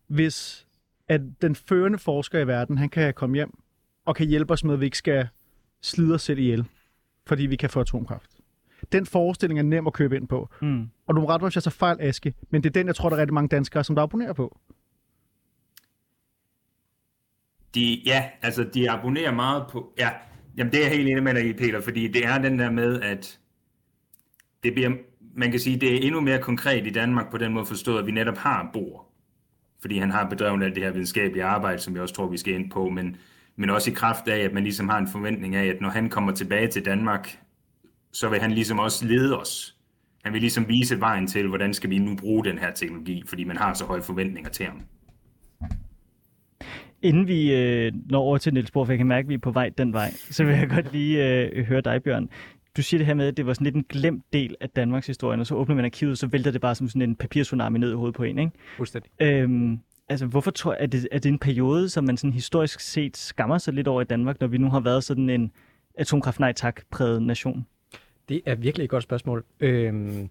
hvis 0.07 0.67
at 1.09 1.21
den 1.43 1.55
førende 1.55 1.99
forsker 1.99 2.41
i 2.41 2.47
verden, 2.47 2.79
han 2.79 2.89
kan 2.89 3.15
komme 3.15 3.35
hjem 3.35 3.59
og 4.05 4.17
kan 4.17 4.27
hjælpe 4.27 4.53
os 4.53 4.65
med, 4.65 4.75
at 4.75 4.81
vi 4.81 4.85
ikke 4.85 4.99
skal 4.99 5.29
slide 5.83 6.15
os 6.15 6.23
selv 6.23 6.39
ihjel, 6.39 6.65
fordi 7.27 7.47
vi 7.47 7.57
kan 7.57 7.71
få 7.71 7.81
atomkraft. 7.81 8.36
Den 8.93 9.07
forestilling 9.07 9.59
er 9.59 9.63
nem 9.63 9.87
at 9.87 9.93
købe 9.93 10.17
ind 10.17 10.29
på. 10.29 10.49
Mm. 10.63 10.89
Og 11.07 11.17
du 11.17 11.21
må 11.21 11.29
ret, 11.29 11.43
hvis 11.43 11.55
jeg 11.55 11.63
så 11.63 11.71
fejl, 11.71 11.97
Aske, 12.01 12.35
men 12.51 12.63
det 12.63 12.69
er 12.69 12.73
den, 12.73 12.87
jeg 12.87 12.95
tror, 12.95 13.09
der 13.09 13.17
er 13.17 13.21
rigtig 13.21 13.35
mange 13.35 13.49
danskere, 13.49 13.85
som 13.85 13.97
der 13.97 14.03
abonnerer 14.03 14.33
på. 14.33 14.59
De, 17.75 18.03
ja, 18.07 18.25
altså 18.43 18.65
de 18.75 18.91
abonnerer 18.91 19.35
meget 19.35 19.65
på... 19.71 19.93
Ja, 19.99 20.11
jamen 20.57 20.73
det 20.73 20.79
er 20.79 20.85
jeg 20.85 20.97
helt 20.97 21.09
enig 21.09 21.23
med 21.23 21.35
dig 21.35 21.49
i, 21.49 21.53
Peter, 21.53 21.81
fordi 21.81 22.09
det 22.09 22.27
er 22.27 22.39
den 22.39 22.59
der 22.59 22.71
med, 22.71 23.01
at 23.01 23.39
det 24.63 24.75
bliver, 24.75 24.91
man 25.35 25.51
kan 25.51 25.61
sige, 25.61 25.81
det 25.81 25.95
er 25.95 26.07
endnu 26.07 26.21
mere 26.21 26.39
konkret 26.39 26.87
i 26.87 26.91
Danmark 26.91 27.31
på 27.31 27.39
den 27.39 27.53
måde 27.53 27.67
forstået, 27.67 27.99
at 27.99 28.07
vi 28.07 28.13
netop 28.13 28.37
har 28.37 28.71
bor. 28.73 29.07
Fordi 29.81 29.99
han 29.99 30.11
har 30.11 30.29
bedrevet 30.29 30.63
alt 30.63 30.75
det 30.75 30.85
her 30.85 30.91
videnskabelige 30.91 31.45
arbejde, 31.45 31.79
som 31.79 31.95
jeg 31.95 32.03
også 32.03 32.15
tror, 32.15 32.27
vi 32.27 32.37
skal 32.37 32.55
ind 32.55 32.71
på, 32.71 32.89
men, 32.89 33.17
men 33.57 33.71
også 33.71 33.91
i 33.91 33.95
kraft 33.95 34.29
af, 34.29 34.39
at 34.39 34.53
man 34.53 34.63
ligesom 34.63 34.89
har 34.89 34.99
en 34.99 35.09
forventning 35.09 35.55
af, 35.55 35.67
at 35.67 35.81
når 35.81 35.89
han 35.89 36.11
kommer 36.11 36.33
tilbage 36.33 36.69
til 36.69 36.85
Danmark, 36.85 37.39
så 38.21 38.29
vil 38.29 38.41
han 38.41 38.53
ligesom 38.53 38.79
også 38.79 39.07
lede 39.07 39.41
os. 39.41 39.77
Han 40.25 40.33
vil 40.33 40.41
ligesom 40.41 40.69
vise 40.69 41.01
vejen 41.01 41.27
til, 41.27 41.49
hvordan 41.49 41.75
skal 41.75 41.91
vi 41.91 41.99
nu 41.99 42.17
bruge 42.17 42.45
den 42.45 42.59
her 42.59 42.73
teknologi, 42.73 43.23
fordi 43.27 43.45
man 43.45 43.57
har 43.57 43.75
så 43.75 43.85
høje 43.85 44.03
forventninger 44.03 44.51
til 44.51 44.67
ham. 44.67 44.83
Inden 47.03 47.29
vi 47.29 47.55
øh, 47.55 47.93
når 48.11 48.21
over 48.21 48.39
til 48.39 48.55
Niels 48.55 48.71
Bohr, 48.71 48.85
for 48.85 48.93
jeg 48.93 48.99
kan 48.99 49.07
mærke, 49.07 49.27
at 49.27 49.29
vi 49.29 49.35
er 49.35 49.39
på 49.39 49.51
vej 49.51 49.69
den 49.69 49.93
vej, 49.93 50.11
så 50.11 50.45
vil 50.45 50.55
jeg 50.55 50.69
godt 50.69 50.93
lige 50.93 51.43
øh, 51.43 51.65
høre 51.65 51.81
dig, 51.81 52.03
Bjørn. 52.03 52.29
Du 52.77 52.83
siger 52.83 52.99
det 52.99 53.07
her 53.07 53.15
med, 53.15 53.27
at 53.27 53.37
det 53.37 53.47
var 53.47 53.53
sådan 53.53 53.65
lidt 53.65 53.75
en 53.75 53.85
glemt 53.89 54.25
del 54.33 54.57
af 54.61 54.71
Danmarks 54.71 55.07
historie, 55.07 55.41
og 55.41 55.47
så 55.47 55.55
åbner 55.55 55.75
man 55.77 55.85
arkivet, 55.85 56.19
så 56.19 56.27
vælter 56.27 56.51
det 56.51 56.61
bare 56.61 56.75
som 56.75 56.89
sådan 56.89 57.03
en 57.03 57.17
papirtsunami 57.17 57.79
ned 57.79 57.91
i 57.93 57.95
hovedet 57.95 58.15
på 58.15 58.23
en, 58.23 58.39
ikke? 58.39 58.53
Fuldstændig. 58.77 59.11
Øhm, 59.21 59.79
altså, 60.09 60.27
hvorfor 60.27 60.51
tror 60.51 60.73
jeg, 60.73 60.83
er 60.83 60.87
det, 60.87 61.09
er 61.13 61.19
det 61.19 61.29
en 61.29 61.39
periode, 61.39 61.89
som 61.89 62.05
man 62.05 62.17
sådan 62.17 62.33
historisk 62.33 62.81
set 62.81 63.17
skammer 63.17 63.59
sig 63.59 63.75
lidt 63.75 63.89
over 63.89 64.01
i 64.01 64.05
Danmark, 64.05 64.41
når 64.41 64.47
vi 64.47 64.59
nu 64.59 64.71
har 64.71 64.81
været 64.81 65.05
sådan 65.05 65.31
en 65.31 65.51
atomkraft 65.99 66.41
nej 66.41 66.53
tak 66.53 66.81
præget 66.91 67.23
nation? 67.23 67.67
Det 68.29 68.43
er 68.47 68.55
virkelig 68.55 68.85
et 68.85 68.91
godt 68.91 69.03
spørgsmål. 69.03 69.45
Øhm, 69.61 70.29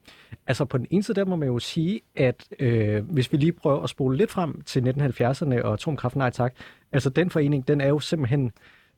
altså 0.48 0.66
på 0.66 0.78
den 0.78 0.88
ene 0.90 1.04
side, 1.04 1.16
der 1.16 1.26
må 1.26 1.36
man 1.36 1.48
jo 1.48 1.60
sige, 1.60 2.02
at 2.16 2.48
øh, 2.60 3.12
hvis 3.12 3.32
vi 3.32 3.38
lige 3.38 3.52
prøver 3.52 3.84
at 3.84 3.90
spole 3.90 4.18
lidt 4.18 4.32
frem 4.32 4.62
til 4.62 4.82
1970'erne 4.82 5.62
og 5.64 5.74
atomkraft 5.74 6.16
nej 6.16 6.30
tak, 6.30 6.54
altså 6.92 7.10
den 7.10 7.30
forening, 7.30 7.68
den 7.68 7.82
er 7.82 7.88
jo 7.88 8.00
simpelthen 8.00 8.52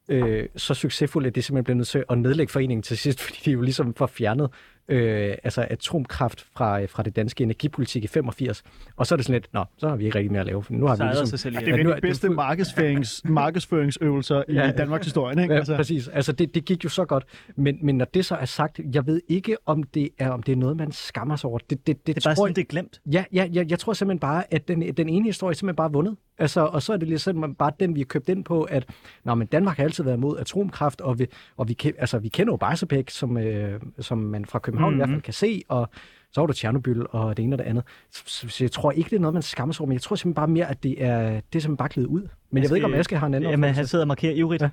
øh, 0.09 0.45
så 0.55 0.73
succesfuld, 0.73 1.25
at 1.25 1.35
det 1.35 1.43
simpelthen 1.43 1.63
bliver 1.63 1.75
nødt 1.77 1.87
til 1.87 2.03
at 2.09 2.17
nedlægge 2.17 2.51
foreningen 2.51 2.83
til 2.83 2.97
sidst, 2.97 3.21
fordi 3.25 3.39
de 3.45 3.51
jo 3.51 3.61
ligesom 3.61 3.93
får 3.93 4.07
fjernet 4.07 4.49
øh, 4.89 5.35
altså 5.43 5.61
atomkraft 5.69 6.45
fra, 6.55 6.85
fra 6.85 7.03
det 7.03 7.15
danske 7.15 7.43
energipolitik 7.43 8.03
i 8.03 8.07
85. 8.07 8.63
Og 8.95 9.07
så 9.07 9.15
er 9.15 9.17
det 9.17 9.25
sådan 9.25 9.33
lidt, 9.33 9.53
nå, 9.53 9.63
så 9.77 9.89
har 9.89 9.95
vi 9.95 10.05
ikke 10.05 10.17
rigtig 10.17 10.31
mere 10.31 10.39
at 10.41 10.47
lave, 10.47 10.63
for 10.63 10.73
nu 10.73 10.85
har 10.85 10.93
vi 10.95 10.97
Sejrede 10.97 11.13
ligesom... 11.13 11.25
sig 11.27 11.39
selv 11.39 11.55
Det 11.55 11.61
ihjel. 11.61 11.73
er 11.73 11.77
Ja, 11.77 11.83
er 11.83 11.87
de 11.89 11.93
det 11.95 12.01
bedste 12.01 12.29
markedsførings, 12.29 13.21
markedsføringsøvelser 13.69 14.43
i 14.49 14.53
Ja. 14.53 14.71
Danmarks 14.71 15.05
historie. 15.05 15.41
Ikke? 15.41 15.53
Ja, 15.53 15.59
Altså, 15.59 15.75
præcis. 15.75 16.07
Altså 16.07 16.31
det, 16.31 16.55
det 16.55 16.65
gik 16.65 16.83
jo 16.83 16.89
så 16.89 17.05
godt. 17.05 17.23
Men, 17.55 17.77
men 17.81 17.97
når 17.97 18.05
det 18.05 18.25
så 18.25 18.35
er 18.35 18.45
sagt, 18.45 18.79
jeg 18.93 19.07
ved 19.07 19.21
ikke, 19.27 19.57
om 19.65 19.83
det 19.83 20.09
er, 20.19 20.29
om 20.29 20.43
det 20.43 20.51
er 20.51 20.55
noget, 20.55 20.77
man 20.77 20.91
skammer 20.91 21.35
sig 21.35 21.49
over. 21.49 21.59
Det, 21.59 21.69
det, 21.69 21.87
det, 21.87 22.15
Det 22.15 22.17
er 22.17 22.29
bare 22.29 22.35
tror 22.35 22.45
sådan, 22.45 22.55
det 22.55 22.61
er 22.61 22.65
glemt. 22.65 23.01
Ja, 23.11 23.23
ja, 23.33 23.45
ja, 23.53 23.63
jeg 23.69 23.79
tror 23.79 23.93
simpelthen 23.93 24.19
bare, 24.19 24.53
at 24.53 24.67
den, 24.67 24.95
den 24.97 25.09
ene 25.09 25.25
historie 25.25 25.51
er 25.51 25.55
simpelthen 25.55 25.75
bare 25.75 25.91
vundet. 25.91 26.15
Altså, 26.39 26.61
og 26.61 26.81
så 26.81 26.93
er 26.93 26.97
det 26.97 27.07
ligesom 27.07 27.55
bare 27.55 27.71
den, 27.79 27.95
vi 27.95 27.99
har 27.99 28.05
købt 28.05 28.29
ind 28.29 28.43
på, 28.43 28.63
at 28.63 28.85
Nå, 29.23 29.35
men 29.35 29.47
Danmark 29.47 29.77
har 29.77 29.83
altid 29.83 30.03
været 30.03 30.19
mod 30.19 30.37
atomkraft, 30.37 31.01
og 31.01 31.19
vi, 31.19 31.27
og 31.57 31.67
vi, 31.67 31.77
altså, 31.97 32.19
vi 32.19 32.29
kender 32.29 32.53
jo 32.53 32.57
Barsebæk, 32.57 33.09
som, 33.09 33.37
øh, 33.37 33.81
som 33.99 34.17
man 34.17 34.45
fra 34.45 34.59
København 34.59 34.93
mm-hmm. 34.93 34.99
i 34.99 35.05
hvert 35.05 35.15
fald 35.15 35.21
kan 35.21 35.33
se, 35.33 35.63
og 35.67 35.89
så 36.31 36.41
var 36.41 36.47
der 36.47 36.53
Tjernobyl 36.53 37.03
og 37.09 37.37
det 37.37 37.43
ene 37.43 37.55
og 37.55 37.59
det 37.59 37.65
andet. 37.65 37.83
Så, 38.11 38.57
jeg 38.63 38.71
tror 38.71 38.91
ikke, 38.91 39.09
det 39.09 39.15
er 39.15 39.19
noget, 39.19 39.33
man 39.33 39.43
skammer 39.43 39.73
sig 39.73 39.81
over, 39.81 39.87
men 39.87 39.93
jeg 39.93 40.01
tror 40.01 40.15
simpelthen 40.15 40.35
bare 40.35 40.47
mere, 40.47 40.69
at 40.69 40.83
det 40.83 41.03
er, 41.03 41.19
det 41.29 41.31
er 41.31 41.39
simpelthen 41.39 41.77
bare 41.77 41.89
glidet 41.89 42.07
ud. 42.07 42.27
Men 42.51 42.63
jeg 42.63 42.69
ved 42.69 42.77
ikke, 42.77 42.85
om 42.85 42.93
Aske 42.93 43.17
har 43.17 43.27
en 43.27 43.33
anden 43.33 43.49
Jamen, 43.49 43.73
han 43.73 43.87
sidder 43.87 44.03
og 44.03 44.07
markerer 44.07 44.33
ivrigt. 44.33 44.61
Ja. 44.61 44.69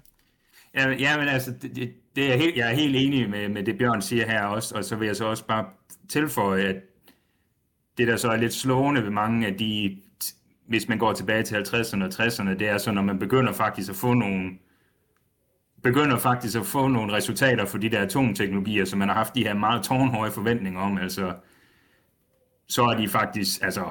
Ja, 0.74 0.90
ja 0.90 1.18
men 1.18 1.28
altså, 1.28 1.50
det, 1.62 1.76
det, 1.76 1.92
det 2.16 2.32
er 2.32 2.36
helt, 2.36 2.56
jeg 2.56 2.70
er 2.70 2.74
helt 2.74 2.96
enig 2.96 3.30
med, 3.30 3.48
med 3.48 3.62
det, 3.62 3.78
Bjørn 3.78 4.02
siger 4.02 4.26
her 4.26 4.44
også, 4.44 4.74
og 4.74 4.84
så 4.84 4.96
vil 4.96 5.06
jeg 5.06 5.16
så 5.16 5.24
også 5.24 5.46
bare 5.46 5.64
tilføje, 6.08 6.62
at 6.62 6.76
det, 7.98 8.08
der 8.08 8.16
så 8.16 8.28
er 8.28 8.36
lidt 8.36 8.54
slående 8.54 9.02
ved 9.02 9.10
mange 9.10 9.46
af 9.46 9.54
de, 9.54 9.96
hvis 10.68 10.88
man 10.88 10.98
går 10.98 11.12
tilbage 11.12 11.42
til 11.42 11.54
50'erne 11.54 12.04
og 12.04 12.08
60'erne, 12.08 12.50
det 12.50 12.68
er 12.68 12.78
så, 12.78 12.92
når 12.92 13.02
man 13.02 13.18
begynder 13.18 13.52
faktisk 13.52 13.90
at 13.90 13.96
få 13.96 14.14
nogle 14.14 14.50
begynder 15.84 16.18
faktisk 16.18 16.58
at 16.58 16.66
få 16.66 16.88
nogle 16.88 17.12
resultater 17.12 17.64
for 17.64 17.78
de 17.78 17.88
der 17.88 18.00
atomteknologier, 18.00 18.84
som 18.84 18.98
man 18.98 19.08
har 19.08 19.14
haft 19.14 19.34
de 19.34 19.44
her 19.44 19.54
meget 19.54 19.82
tårnhøje 19.82 20.30
forventninger 20.30 20.80
om, 20.80 20.98
altså, 20.98 21.32
så 22.68 22.84
er 22.84 22.96
de 22.96 23.08
faktisk, 23.08 23.62
altså, 23.62 23.84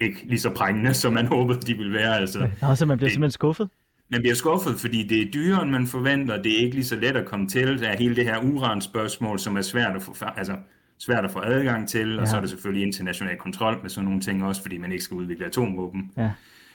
ikke 0.00 0.24
lige 0.24 0.40
så 0.40 0.50
prængende, 0.50 0.94
som 0.94 1.12
man 1.12 1.26
håbede, 1.26 1.60
de 1.60 1.74
ville 1.74 1.92
være, 1.92 2.16
altså. 2.16 2.48
Nå, 2.62 2.74
så 2.74 2.86
man 2.86 2.98
bliver 2.98 3.10
simpelthen 3.10 3.30
skuffet. 3.30 3.68
Man 4.08 4.20
bliver 4.20 4.34
skuffet, 4.34 4.80
fordi 4.80 5.02
det 5.02 5.22
er 5.22 5.30
dyrere, 5.32 5.62
end 5.62 5.70
man 5.70 5.86
forventer. 5.86 6.42
Det 6.42 6.52
er 6.52 6.64
ikke 6.64 6.74
lige 6.74 6.84
så 6.84 6.96
let 6.96 7.16
at 7.16 7.26
komme 7.26 7.48
til. 7.48 7.80
Der 7.80 7.88
er 7.88 7.96
hele 7.96 8.16
det 8.16 8.24
her 8.24 8.38
uranspørgsmål, 8.38 9.38
som 9.38 9.56
er 9.56 9.62
svært 9.62 9.96
at 9.96 10.02
få, 10.02 10.14
altså, 10.36 10.56
svært 10.98 11.24
at 11.24 11.30
få 11.30 11.40
adgang 11.40 11.88
til. 11.88 12.14
Ja. 12.14 12.20
Og 12.20 12.28
så 12.28 12.36
er 12.36 12.40
der 12.40 12.48
selvfølgelig 12.48 12.86
international 12.86 13.36
kontrol 13.36 13.78
med 13.82 13.90
sådan 13.90 14.04
nogle 14.04 14.20
ting 14.20 14.44
også, 14.44 14.62
fordi 14.62 14.78
man 14.78 14.92
ikke 14.92 15.04
skal 15.04 15.14
udvikle 15.14 15.46
atomvåben. 15.46 16.12
Ja. 16.16 16.30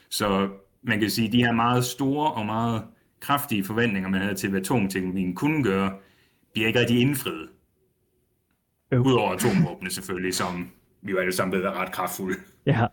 Så 0.09 0.49
man 0.81 0.99
kan 0.99 1.09
sige, 1.09 1.27
at 1.27 1.33
de 1.33 1.43
her 1.43 1.51
meget 1.51 1.85
store 1.85 2.31
og 2.31 2.45
meget 2.45 2.83
kraftige 3.19 3.63
forventninger, 3.63 4.09
man 4.09 4.21
havde 4.21 4.35
til, 4.35 4.49
hvad 4.49 4.59
atomteknologien 4.59 5.35
kunne 5.35 5.63
gøre, 5.63 5.93
bliver 6.53 6.67
ikke 6.67 6.79
rigtig 6.79 6.99
indfriet. 6.99 7.49
Øv. 8.91 9.05
Udover 9.05 9.31
atomvåbne 9.31 9.89
selvfølgelig, 9.89 10.33
som 10.33 10.71
vi 11.01 11.11
jo 11.11 11.17
alle 11.17 11.33
sammen 11.33 11.59
ved 11.59 11.65
er 11.65 11.81
ret 11.81 11.91
kraftfulde. 11.91 12.37
Ja. 12.65 12.85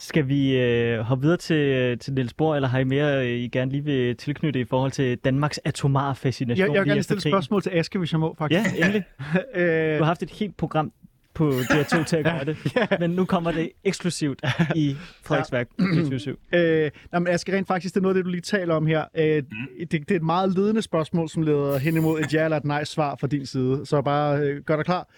Skal 0.00 0.28
vi 0.28 0.56
øh, 0.58 1.00
hoppe 1.00 1.22
videre 1.22 1.36
til, 1.36 1.98
til 1.98 2.12
Niels 2.12 2.34
Bohr, 2.34 2.54
eller 2.54 2.68
har 2.68 2.78
I 2.78 2.84
mere, 2.84 3.26
øh, 3.26 3.38
I 3.38 3.48
gerne 3.48 3.70
lige 3.70 3.84
vil 3.84 4.16
tilknytte 4.16 4.60
i 4.60 4.64
forhold 4.64 4.90
til 4.90 5.16
Danmarks 5.18 5.60
atomare 5.64 6.14
fascination? 6.14 6.66
jeg, 6.68 6.74
jeg 6.74 6.82
vil 6.82 6.90
gerne 6.90 7.02
stille 7.02 7.20
spørgsmål 7.20 7.62
til 7.62 7.70
Aske, 7.70 7.98
hvis 7.98 8.12
jeg 8.12 8.20
må, 8.20 8.34
faktisk. 8.38 8.78
Ja, 8.78 8.84
endelig. 8.86 9.04
øh, 9.54 9.98
Du 9.98 10.04
har 10.04 10.04
haft 10.04 10.22
et 10.22 10.30
helt 10.30 10.56
program 10.56 10.92
på 11.34 11.50
DR2 11.50 12.04
til 12.04 12.16
at 12.16 12.24
gøre 12.24 12.44
det, 12.44 12.56
men 13.00 13.10
nu 13.10 13.24
kommer 13.24 13.52
det 13.52 13.70
eksklusivt 13.84 14.42
i 14.74 14.96
Frederiksværk 15.22 15.68
24/7. 15.80 16.56
Øh, 16.58 16.90
nej, 17.12 17.18
men 17.20 17.28
Aske, 17.28 17.56
rent 17.56 17.66
faktisk, 17.68 17.94
det 17.94 18.00
er 18.00 18.02
noget 18.02 18.14
af 18.14 18.18
det, 18.18 18.24
du 18.24 18.30
lige 18.30 18.40
taler 18.40 18.74
om 18.74 18.86
her. 18.86 19.04
Øh, 19.14 19.42
det, 19.80 19.90
det 19.90 20.10
er 20.10 20.16
et 20.16 20.22
meget 20.22 20.54
ledende 20.54 20.82
spørgsmål, 20.82 21.28
som 21.28 21.42
leder 21.42 21.78
hen 21.78 21.96
imod 21.96 22.20
et 22.20 22.34
ja 22.34 22.44
eller 22.44 22.56
et 22.56 22.64
nej 22.64 22.84
svar 22.84 23.16
fra 23.20 23.26
din 23.26 23.46
side. 23.46 23.86
Så 23.86 24.02
bare 24.02 24.38
øh, 24.38 24.62
gør 24.62 24.76
dig 24.76 24.84
klar. 24.84 25.08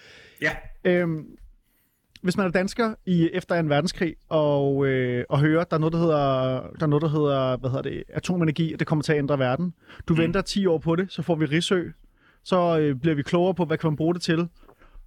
Ja. 0.43 0.51
Øhm, 0.85 1.27
hvis 2.23 2.37
man 2.37 2.47
er 2.47 2.51
dansker 2.51 2.95
i 3.07 3.31
efter 3.33 3.55
en 3.55 3.69
verdenskrig 3.69 4.15
og, 4.29 4.87
øh, 4.87 5.25
og 5.29 5.41
hører, 5.41 5.65
der 5.65 5.77
er 5.77 5.81
noget, 5.81 5.93
der 5.93 5.99
hedder, 5.99 6.21
der 6.61 6.83
er 6.83 6.87
noget, 6.87 7.03
der 7.03 7.09
hedder 7.09 7.57
hvad 7.57 7.71
hedder 7.71 7.83
det, 7.83 8.05
atomenergi, 8.09 8.73
og 8.73 8.79
det 8.79 8.87
kommer 8.87 9.03
til 9.03 9.13
at 9.13 9.19
ændre 9.19 9.39
verden. 9.39 9.75
Du 10.09 10.15
mm. 10.15 10.21
venter 10.21 10.41
10 10.41 10.67
år 10.67 10.79
på 10.79 10.97
det, 10.97 11.13
så 11.13 11.23
får 11.23 11.35
vi 11.35 11.45
Risø. 11.45 11.83
Så 12.45 12.79
øh, 12.79 12.95
bliver 12.97 13.15
vi 13.15 13.23
klogere 13.23 13.55
på, 13.55 13.65
hvad 13.65 13.79
kan 13.79 13.91
man 13.91 13.97
bruge 13.97 14.15
det 14.15 14.23
til. 14.23 14.49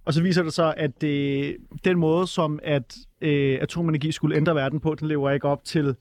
Og 0.04 0.14
så 0.14 0.22
viser 0.22 0.42
det 0.42 0.52
sig, 0.52 0.74
at 0.76 1.02
øh, 1.02 1.54
den 1.84 1.98
måde, 1.98 2.26
som 2.26 2.58
at 2.62 2.96
øh, 3.20 3.58
atomenergi 3.60 4.12
skulle 4.12 4.36
ændre 4.36 4.54
verden 4.54 4.80
på, 4.80 4.94
den 4.94 5.08
lever 5.08 5.30
ikke 5.30 5.48
op 5.48 5.64
til, 5.64 5.96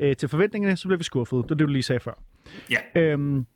øh, 0.00 0.16
til 0.16 0.28
forventningerne, 0.28 0.76
så 0.76 0.88
bliver 0.88 0.98
vi 0.98 1.04
skuffet. 1.04 1.44
Det 1.44 1.50
er 1.50 1.54
det, 1.54 1.66
du 1.66 1.72
lige 1.72 1.82
sagde 1.82 2.00
før. 2.00 2.22
Ja. 2.70 3.00
Øhm, 3.00 3.46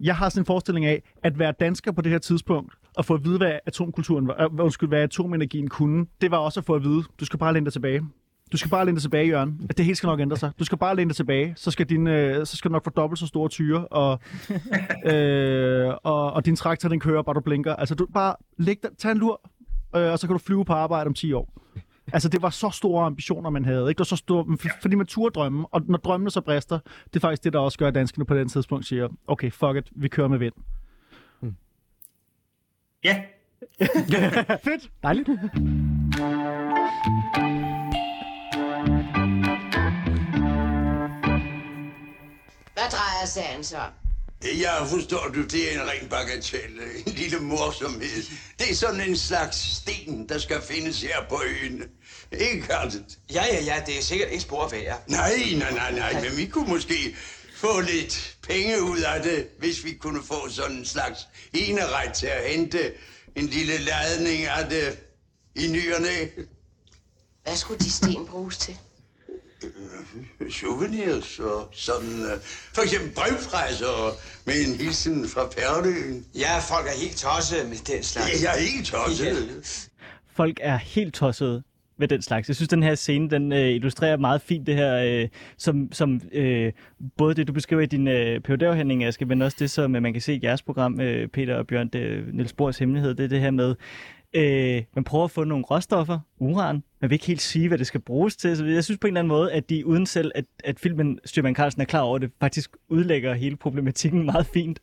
jeg 0.00 0.16
har 0.16 0.28
sådan 0.28 0.40
en 0.40 0.46
forestilling 0.46 0.86
af, 0.86 1.02
at 1.22 1.38
være 1.38 1.52
dansker 1.60 1.92
på 1.92 2.02
det 2.02 2.12
her 2.12 2.18
tidspunkt, 2.18 2.74
og 2.96 3.04
få 3.04 3.14
at 3.14 3.24
vide, 3.24 3.38
hvad 3.38 3.58
atomkulturen 3.66 4.28
var, 4.28 4.42
øh, 4.42 4.64
undskyld, 4.64 4.88
hvad 4.88 5.00
atomenergien 5.02 5.68
kunne, 5.68 6.06
det 6.20 6.30
var 6.30 6.36
også 6.36 6.60
at 6.60 6.66
få 6.66 6.74
at 6.74 6.84
vide, 6.84 7.02
du 7.20 7.24
skal 7.24 7.38
bare 7.38 7.52
læne 7.52 7.64
dig 7.64 7.72
tilbage. 7.72 8.02
Du 8.52 8.56
skal 8.56 8.70
bare 8.70 8.84
læne 8.84 8.94
dig 8.94 9.02
tilbage, 9.02 9.26
Jørgen. 9.26 9.66
At 9.70 9.76
det 9.76 9.84
hele 9.84 9.96
skal 9.96 10.06
nok 10.06 10.20
ændre 10.20 10.36
sig. 10.36 10.50
Du 10.58 10.64
skal 10.64 10.78
bare 10.78 10.96
læne 10.96 11.08
dig 11.08 11.16
tilbage, 11.16 11.54
så 11.56 11.70
skal, 11.70 11.88
din, 11.88 12.06
øh, 12.06 12.46
så 12.46 12.56
skal 12.56 12.68
du 12.68 12.72
nok 12.72 12.84
få 12.84 12.90
dobbelt 12.90 13.18
så 13.18 13.26
store 13.26 13.48
tyre, 13.48 13.88
og, 13.88 14.20
øh, 15.12 15.94
og, 16.02 16.32
og 16.32 16.46
din 16.46 16.56
traktor, 16.56 16.88
den 16.88 17.00
kører 17.00 17.22
bare, 17.22 17.34
du 17.34 17.40
blinker. 17.40 17.76
Altså, 17.76 17.94
du 17.94 18.06
bare 18.14 18.34
læg 18.58 18.76
dig, 18.82 18.90
tag 18.98 19.12
en 19.12 19.18
lur, 19.18 19.40
øh, 19.96 20.12
og 20.12 20.18
så 20.18 20.26
kan 20.26 20.34
du 20.34 20.38
flyve 20.38 20.64
på 20.64 20.72
arbejde 20.72 21.08
om 21.08 21.14
10 21.14 21.32
år. 21.32 21.52
Altså, 22.12 22.28
det 22.28 22.42
var 22.42 22.50
så 22.50 22.70
store 22.70 23.06
ambitioner, 23.06 23.50
man 23.50 23.64
havde. 23.64 23.88
Ikke? 23.88 23.88
Det 23.88 23.98
var 23.98 24.04
så 24.04 24.16
store, 24.16 24.56
fordi 24.82 24.94
man 24.94 25.06
turde 25.06 25.32
drømme, 25.32 25.66
og 25.70 25.82
når 25.86 25.98
drømmene 25.98 26.30
så 26.30 26.40
brister, 26.40 26.78
det 27.04 27.16
er 27.16 27.20
faktisk 27.20 27.44
det, 27.44 27.52
der 27.52 27.58
også 27.58 27.78
gør, 27.78 27.88
at 27.88 27.94
danskerne 27.94 28.24
på 28.24 28.34
den 28.34 28.48
tidspunkt 28.48 28.86
siger, 28.86 29.08
okay, 29.26 29.50
fuck 29.50 29.76
it, 29.76 29.90
vi 29.96 30.08
kører 30.08 30.28
med 30.28 30.38
vind. 30.38 30.54
Ja, 33.04 33.22
Fedt! 34.64 34.90
Dejligt. 35.02 35.28
Hvad 42.72 42.90
drejer 42.90 43.26
sagen 43.26 43.64
sig 43.64 43.78
om? 43.80 43.92
Jeg 44.44 44.86
forstår 44.90 45.30
du, 45.34 45.42
det 45.42 45.74
er 45.74 45.80
en 45.82 45.88
ren 45.88 46.08
bagatelle. 46.08 46.82
En 47.06 47.12
lille 47.12 47.38
morsomhed. 47.40 48.22
Det 48.58 48.70
er 48.70 48.74
sådan 48.74 49.00
en 49.00 49.16
slags 49.16 49.56
sten, 49.76 50.28
der 50.28 50.38
skal 50.38 50.62
findes 50.62 51.02
her 51.02 51.24
på 51.28 51.42
øen. 51.46 51.82
Ikke, 52.32 52.66
Carlsen? 52.66 53.06
Ja, 53.32 53.44
ja, 53.52 53.64
ja, 53.64 53.82
det 53.86 53.98
er 53.98 54.02
sikkert 54.02 54.28
ikke 54.28 54.42
spor 54.42 54.68
værd. 54.68 55.02
Nej, 55.08 55.32
nej, 55.58 55.72
nej, 55.72 55.92
nej, 55.92 56.12
men 56.22 56.36
vi 56.36 56.46
kunne 56.46 56.68
måske 56.68 57.16
få 57.64 57.80
lidt 57.80 58.36
penge 58.42 58.82
ud 58.82 58.98
af 58.98 59.22
det, 59.22 59.48
hvis 59.58 59.84
vi 59.84 59.92
kunne 59.92 60.22
få 60.22 60.48
sådan 60.48 60.76
en 60.76 60.84
slags 60.84 61.28
eneret 61.52 62.12
til 62.14 62.26
at 62.26 62.50
hente 62.50 62.92
en 63.36 63.46
lille 63.46 63.78
ladning 63.78 64.44
af 64.46 64.68
det 64.68 64.98
i 65.54 65.68
ny 65.68 65.94
og 65.94 66.00
næ. 66.02 66.26
Hvad 67.42 67.56
skulle 67.56 67.78
de 67.78 67.90
sten 67.90 68.26
bruges 68.26 68.58
til? 68.58 68.76
Souvenirs 70.50 71.38
og 71.38 71.68
sådan, 71.72 72.20
uh, 72.20 72.40
for 72.74 72.82
eksempel 72.82 73.10
brevfræser 73.10 74.16
med 74.44 74.66
en 74.66 74.74
hilsen 74.74 75.28
fra 75.28 75.46
Perleøen. 75.46 76.26
Ja, 76.34 76.58
folk 76.58 76.86
er 76.86 76.98
helt 77.00 77.16
tosset 77.16 77.68
med 77.68 77.76
den 77.76 78.02
slags. 78.02 78.42
Ja, 78.42 78.50
jeg 78.50 78.56
er 78.56 78.66
helt 78.66 78.86
tosset. 78.86 79.88
folk 80.36 80.58
er 80.62 80.76
helt 80.76 81.14
tossede 81.14 81.62
ved 81.98 82.08
den 82.08 82.22
slags. 82.22 82.48
Jeg 82.48 82.56
synes, 82.56 82.68
den 82.68 82.82
her 82.82 82.94
scene, 82.94 83.30
den 83.30 83.52
øh, 83.52 83.68
illustrerer 83.68 84.16
meget 84.16 84.40
fint 84.40 84.66
det 84.66 84.74
her, 84.74 85.22
øh, 85.22 85.28
som, 85.56 85.92
som 85.92 86.20
øh, 86.32 86.72
både 87.16 87.34
det, 87.34 87.48
du 87.48 87.52
beskriver 87.52 87.82
i 87.82 87.86
din 87.86 88.08
øh, 88.08 88.40
PhD-afhandling, 88.40 89.04
Aske, 89.04 89.26
men 89.26 89.42
også 89.42 89.56
det, 89.60 89.70
som 89.70 89.96
øh, 89.96 90.02
man 90.02 90.12
kan 90.12 90.22
se 90.22 90.34
i 90.34 90.40
jeres 90.42 90.62
program, 90.62 91.00
øh, 91.00 91.28
Peter 91.28 91.56
og 91.56 91.66
Bjørn, 91.66 91.88
det, 91.88 92.34
Niels 92.34 92.52
Bohrs 92.52 92.78
hemmelighed, 92.78 93.14
det 93.14 93.24
er 93.24 93.28
det 93.28 93.40
her 93.40 93.50
med, 93.50 93.74
øh, 94.34 94.82
man 94.94 95.04
prøver 95.04 95.24
at 95.24 95.30
få 95.30 95.44
nogle 95.44 95.64
råstoffer, 95.64 96.18
uran, 96.38 96.82
man 97.00 97.10
vil 97.10 97.14
ikke 97.14 97.26
helt 97.26 97.40
sige, 97.40 97.68
hvad 97.68 97.78
det 97.78 97.86
skal 97.86 98.00
bruges 98.00 98.36
til. 98.36 98.56
Så 98.56 98.64
jeg 98.64 98.84
synes 98.84 98.98
på 98.98 99.06
en 99.06 99.10
eller 99.10 99.20
anden 99.20 99.28
måde, 99.28 99.52
at 99.52 99.70
de 99.70 99.86
uden 99.86 100.06
selv, 100.06 100.32
at, 100.34 100.44
at 100.64 100.80
filmen 100.80 101.18
Styrman 101.24 101.54
Carlsen 101.54 101.82
er 101.82 101.86
klar 101.86 102.00
over 102.00 102.18
det, 102.18 102.30
faktisk 102.40 102.76
udlægger 102.88 103.34
hele 103.34 103.56
problematikken 103.56 104.24
meget 104.32 104.46
fint. 104.46 104.80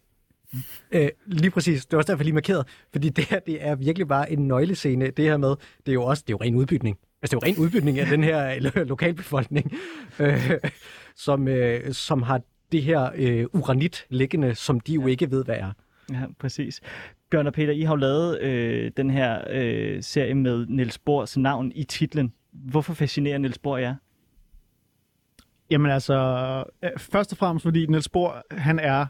Øh, 0.92 1.10
lige 1.26 1.52
præcis. 1.52 1.86
Det 1.86 1.92
var 1.92 1.98
også 1.98 2.12
derfor, 2.12 2.22
jeg 2.22 2.26
lige 2.26 2.34
markeret. 2.34 2.68
Fordi 2.92 3.10
det 3.10 3.26
her, 3.26 3.40
det 3.40 3.66
er 3.66 3.76
virkelig 3.76 4.08
bare 4.08 4.32
en 4.32 4.48
nøglescene. 4.48 5.10
Det 5.10 5.26
her 5.26 5.38
med, 5.38 5.50
det 5.86 5.88
er 5.88 5.94
jo 5.94 6.04
også, 6.04 6.24
det 6.28 6.34
er 6.34 6.38
jo 6.38 6.46
ren 6.46 6.56
udbytning. 6.56 6.98
Altså, 7.22 7.36
det 7.36 7.44
er 7.44 7.48
jo 7.48 7.54
ren 7.54 7.64
udbytning 7.66 8.00
af 8.00 8.06
den 8.06 8.24
her 8.24 8.60
lo- 8.66 8.84
lokalbefolkning, 8.84 9.72
øh, 10.20 10.52
som, 11.16 11.48
øh, 11.48 11.94
som 11.94 12.22
har 12.22 12.42
det 12.72 12.84
her 12.84 13.10
øh, 13.16 13.46
uranit 13.54 14.06
liggende, 14.10 14.56
som 14.56 14.80
de 14.80 14.94
jo 14.94 15.08
ikke 15.08 15.32
ved, 15.32 15.46
hvad 15.46 15.56
er. 15.56 15.72
Ja, 16.12 16.22
præcis. 16.40 16.82
Bjørn 17.32 17.48
og 17.48 17.54
Peter, 17.54 17.74
I 17.74 17.82
har 17.82 17.94
jo 17.94 17.96
lavet 17.96 18.42
øh, 18.42 18.92
den 18.98 19.10
her 19.10 19.42
øh, 19.50 20.04
serie 20.04 20.34
med 20.34 20.66
Niels 20.70 20.98
Bohrs 20.98 21.38
navn 21.38 21.72
i 21.76 21.84
titlen. 21.84 22.34
Hvorfor 22.52 22.94
fascinerer 22.94 23.38
Niels 23.38 23.58
Bohr 23.58 23.78
jer? 23.78 23.96
Jamen 25.70 25.92
altså, 25.92 26.14
øh, 26.84 26.90
først 26.98 27.32
og 27.32 27.38
fremmest 27.38 27.64
fordi 27.64 27.86
Niels 27.86 28.10
Bohr, 28.10 28.42
han 28.52 28.80
er... 28.80 29.06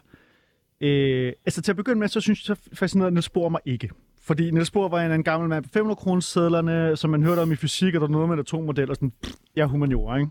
Øh, 0.82 1.32
altså 1.46 1.62
til 1.62 1.72
at 1.72 1.76
begynde 1.76 1.98
med, 1.98 2.08
så 2.08 2.20
synes 2.20 2.48
jeg, 2.48 2.56
så 2.56 2.70
fascinerede 2.72 3.14
Niels 3.14 3.28
Bohr 3.28 3.48
mig 3.48 3.60
ikke. 3.64 3.90
Fordi 4.22 4.50
Niels 4.50 4.70
Bohr 4.70 4.88
var 4.88 5.00
en, 5.02 5.12
en 5.12 5.24
gammel 5.24 5.48
mand 5.48 5.64
på 5.64 5.70
500 5.72 5.96
kroner 5.96 6.20
sædlerne, 6.20 6.96
som 6.96 7.10
man 7.10 7.22
hørte 7.22 7.40
om 7.40 7.52
i 7.52 7.56
fysik, 7.56 7.94
og 7.94 8.00
der 8.00 8.06
var 8.06 8.12
noget 8.12 8.28
med 8.28 8.38
atommodeller, 8.38 8.94
sådan, 8.94 9.12
pff, 9.22 9.34
jeg 9.56 9.62
er 9.62 9.66
humaniora, 9.66 10.16
ikke? 10.16 10.30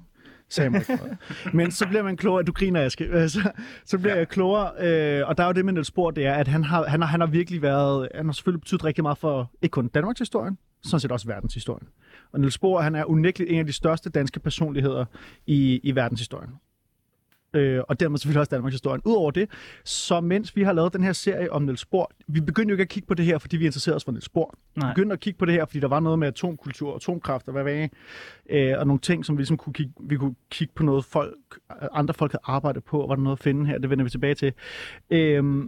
Sagde 0.50 0.70
noget. 0.70 1.18
Men 1.54 1.72
så 1.72 1.88
bliver 1.88 2.04
man 2.04 2.18
klogere, 2.18 2.44
du 2.44 2.52
griner, 2.52 2.86
Aske. 2.86 3.04
Altså, 3.14 3.52
så 3.86 3.98
bliver 3.98 4.14
ja. 4.14 4.20
jeg 4.20 4.28
klogere, 4.28 4.72
øh, 4.80 5.28
og 5.28 5.38
der 5.38 5.44
er 5.44 5.48
jo 5.48 5.54
det 5.54 5.66
med 5.66 5.74
Niels 5.74 5.92
Bohr, 5.92 6.12
det 6.12 6.26
er, 6.26 6.34
at 6.34 6.48
han 6.48 6.64
har, 6.64 6.88
han 6.88 7.02
har, 7.02 7.08
han 7.08 7.20
har 7.20 7.28
virkelig 7.28 7.62
været, 7.62 8.10
han 8.16 8.26
har 8.26 8.34
selvfølgelig 8.34 8.62
betydet 8.62 8.84
rigtig 8.84 9.04
meget 9.04 9.18
for, 9.18 9.52
ikke 9.62 9.74
kun 9.74 9.88
Danmarks 9.88 10.20
historien, 10.20 10.58
sådan 10.84 11.00
set 11.00 11.12
også 11.12 11.28
verdenshistorien. 11.28 11.88
Og 12.34 12.40
Niels 12.40 12.58
Bohr, 12.58 12.82
han 12.82 12.96
er 12.96 13.06
unægteligt 13.06 13.52
en 13.52 13.60
af 13.60 13.66
de 13.66 13.74
største 13.74 14.10
danske 14.10 14.40
personligheder 14.40 15.06
i, 15.48 15.80
i 15.84 15.96
verdenshistorien. 15.96 16.50
Øh, 17.54 17.82
og 17.88 18.00
dermed 18.00 18.18
selvfølgelig 18.18 18.40
også 18.40 18.50
Danmarks 18.50 18.74
historien. 18.74 19.02
Udover 19.06 19.32
det, 19.32 19.50
så 19.84 20.22
mens 20.22 20.56
vi 20.56 20.64
har 20.64 20.74
lavet 20.74 20.94
den 20.94 21.04
her 21.04 21.14
serie 21.14 21.52
om 21.52 21.62
Niels 21.62 21.86
Bohr, 21.86 22.12
vi 22.28 22.42
begyndte 22.42 22.72
jo 22.72 22.74
ikke 22.74 22.82
at 22.82 22.90
kigge 22.90 23.08
på 23.08 23.14
det 23.14 23.26
her, 23.26 23.38
fordi 23.38 23.58
vi 23.58 23.66
interesserede 23.66 23.96
os 23.96 24.04
for 24.04 24.12
Niels 24.12 24.30
Bohr. 24.30 24.56
Nej. 24.76 24.88
Vi 24.88 24.94
begyndte 24.94 25.14
at 25.14 25.20
kigge 25.20 25.38
på 25.38 25.46
det 25.46 25.54
her, 25.54 25.66
fordi 25.66 25.80
der 25.80 25.88
var 25.88 26.00
noget 26.00 26.20
med 26.20 26.28
atomkultur, 26.28 26.96
atomkraft 26.96 27.48
og 27.48 27.52
hvad 27.54 27.64
ved 27.64 27.90
øh, 28.50 28.74
og 28.78 28.88
nogle 28.88 29.00
ting, 29.00 29.26
som 29.26 29.38
vi 29.38 29.42
ligesom 29.42 29.58
kunne 29.58 29.74
kigge, 29.74 29.94
vi 30.00 30.18
kunne 30.18 30.36
kigge 30.50 30.74
på 30.76 30.84
noget, 30.84 31.06
folk, 31.06 31.36
andre 31.92 32.14
folk 32.14 32.32
havde 32.32 32.44
arbejdet 32.44 32.84
på, 32.84 33.02
og 33.02 33.10
var 33.10 33.16
der 33.16 33.24
noget 33.24 33.38
at 33.38 33.44
finde 33.44 33.66
her, 33.66 33.78
det 33.78 33.90
vender 33.90 34.04
vi 34.04 34.10
tilbage 34.10 34.36
til. 34.36 34.54
Øh, 35.10 35.64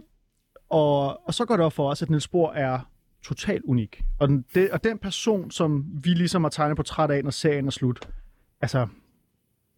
og, 0.68 1.26
og 1.26 1.34
så 1.34 1.44
går 1.44 1.56
det 1.56 1.66
op 1.66 1.72
for 1.72 1.90
os, 1.90 2.02
at 2.02 2.10
Niels 2.10 2.28
Bohr 2.28 2.52
er 2.52 2.78
totalt 3.24 3.64
unik. 3.64 4.02
Og 4.18 4.28
den, 4.28 4.44
det, 4.54 4.70
og 4.70 4.84
den 4.84 4.98
person, 4.98 5.50
som 5.50 5.84
vi 6.04 6.10
ligesom 6.10 6.44
har 6.44 6.50
tegnet 6.50 6.76
portræt 6.76 7.10
af, 7.10 7.24
når 7.24 7.30
serien 7.30 7.66
er 7.66 7.70
slut, 7.70 8.08
altså 8.60 8.86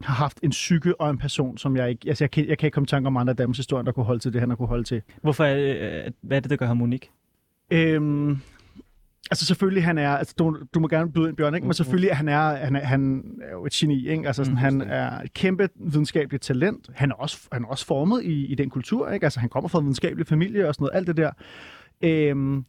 har 0.01 0.15
haft 0.15 0.41
en 0.43 0.51
psyke 0.51 1.01
og 1.01 1.11
en 1.11 1.19
person, 1.19 1.59
som 1.59 1.77
jeg 1.77 1.91
ikke... 1.91 2.09
Altså, 2.09 2.25
jeg 2.25 2.31
kan, 2.31 2.49
jeg 2.49 2.59
kan 2.59 2.67
ikke 2.67 2.75
komme 2.75 2.85
i 2.85 2.89
tanke 2.89 3.07
om 3.07 3.17
andre 3.17 3.35
Danmarks 3.35 3.59
historier, 3.59 3.83
der 3.85 3.93
kunne 3.93 4.07
holde 4.07 4.21
til 4.21 4.33
det, 4.33 4.41
han 4.41 4.51
har 4.51 4.57
kunne 4.57 4.69
holde 4.69 4.85
til. 4.85 5.03
Hvorfor 5.23 5.45
er, 5.45 6.05
øh, 6.07 6.13
hvad 6.21 6.37
er 6.37 6.41
det, 6.41 6.51
der 6.51 6.57
gør 6.57 6.67
ham 6.67 6.83
unik? 6.83 7.11
Øhm, 7.71 8.31
altså 9.31 9.47
selvfølgelig, 9.47 9.85
han 9.85 9.99
er... 9.99 10.11
Altså, 10.11 10.35
du, 10.39 10.59
du 10.75 10.81
må 10.81 10.89
gerne 10.89 11.13
byde 11.13 11.29
ind, 11.29 11.37
Bjørn, 11.37 11.55
ikke? 11.55 11.67
Men 11.67 11.75
selvfølgelig, 11.75 12.17
han 12.17 12.29
er, 12.29 12.57
han 12.57 12.77
er, 12.77 12.81
han 12.81 13.33
er 13.43 13.53
jo 13.53 13.67
et 13.67 13.73
geni, 13.73 14.09
ikke? 14.09 14.27
Altså, 14.27 14.45
sådan, 14.45 14.53
Mm, 14.53 14.59
han 14.59 14.81
er 14.81 15.21
et 15.21 15.35
kæmpe 15.35 15.69
videnskabeligt 15.75 16.43
talent. 16.43 16.91
Han 16.95 17.11
er 17.11 17.15
også, 17.15 17.49
han 17.53 17.65
er 17.65 17.69
også 17.69 17.87
formet 17.87 18.25
i, 18.25 18.47
i 18.47 18.55
den 18.55 18.71
kultur, 18.71 19.11
ikke? 19.11 19.27
Altså, 19.27 19.41
han 19.41 19.49
kommer 19.49 19.69
fra 19.69 19.79
en 19.79 19.85
videnskabelig 19.85 20.27
familie 20.27 20.69
og 20.69 20.75
sådan 20.75 20.83
noget, 20.83 20.97
alt 20.97 21.07
det 21.07 21.17
der. 21.17 21.31
Øhm, 22.03 22.65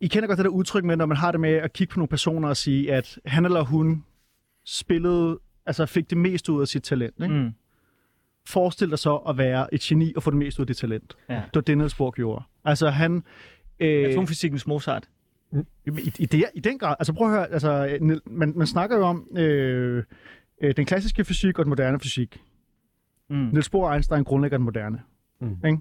I 0.00 0.06
kender 0.08 0.26
godt 0.26 0.36
det 0.36 0.44
der 0.44 0.50
udtryk 0.50 0.84
med, 0.84 0.96
når 0.96 1.06
man 1.06 1.16
har 1.16 1.30
det 1.30 1.40
med 1.40 1.50
at 1.52 1.72
kigge 1.72 1.92
på 1.92 1.98
nogle 1.98 2.08
personer 2.08 2.48
og 2.48 2.56
sige, 2.56 2.92
at 2.92 3.18
han 3.26 3.44
eller 3.44 3.62
hun 3.62 4.04
spillede, 4.66 5.38
altså 5.66 5.86
fik 5.86 6.10
det 6.10 6.18
mest 6.18 6.48
ud 6.48 6.60
af 6.60 6.68
sit 6.68 6.82
talent, 6.82 7.14
ikke? 7.22 7.34
Mm. 7.34 7.50
Forestil 8.46 8.90
dig 8.90 8.98
så 8.98 9.16
at 9.16 9.38
være 9.38 9.74
et 9.74 9.80
geni 9.80 10.12
og 10.16 10.22
få 10.22 10.30
det 10.30 10.38
mest 10.38 10.58
ud 10.58 10.62
af 10.62 10.66
det 10.66 10.76
talent. 10.76 11.16
Ja. 11.28 11.34
Det 11.34 11.54
var 11.54 11.60
det, 11.60 11.78
Niels 11.78 11.94
Bohr 11.94 12.10
gjorde. 12.10 12.44
Altså, 12.64 12.90
han... 12.90 13.22
Øh, 13.80 14.10
Atomfysikkens 14.10 14.66
Mozart. 14.66 15.08
i, 15.52 16.12
i, 16.18 16.26
det, 16.26 16.44
I 16.54 16.60
den 16.60 16.78
grad. 16.78 16.94
Altså 16.98 17.12
prøv 17.12 17.26
at 17.26 17.34
høre, 17.34 17.50
altså, 17.50 17.98
man, 18.26 18.52
man 18.56 18.66
snakker 18.66 18.96
jo 18.96 19.02
om 19.02 19.28
øh, 19.36 20.04
øh, 20.62 20.76
den 20.76 20.86
klassiske 20.86 21.24
fysik 21.24 21.58
og 21.58 21.64
den 21.64 21.68
moderne 21.68 22.00
fysik. 22.00 22.40
Mm. 23.30 23.36
Niels 23.36 23.70
Bohr 23.70 23.88
og 23.88 23.94
Einstein 23.94 24.24
grundlægger 24.24 24.58
den 24.58 24.64
moderne. 24.64 25.00
Mm. 25.40 25.56
Ikke? 25.66 25.78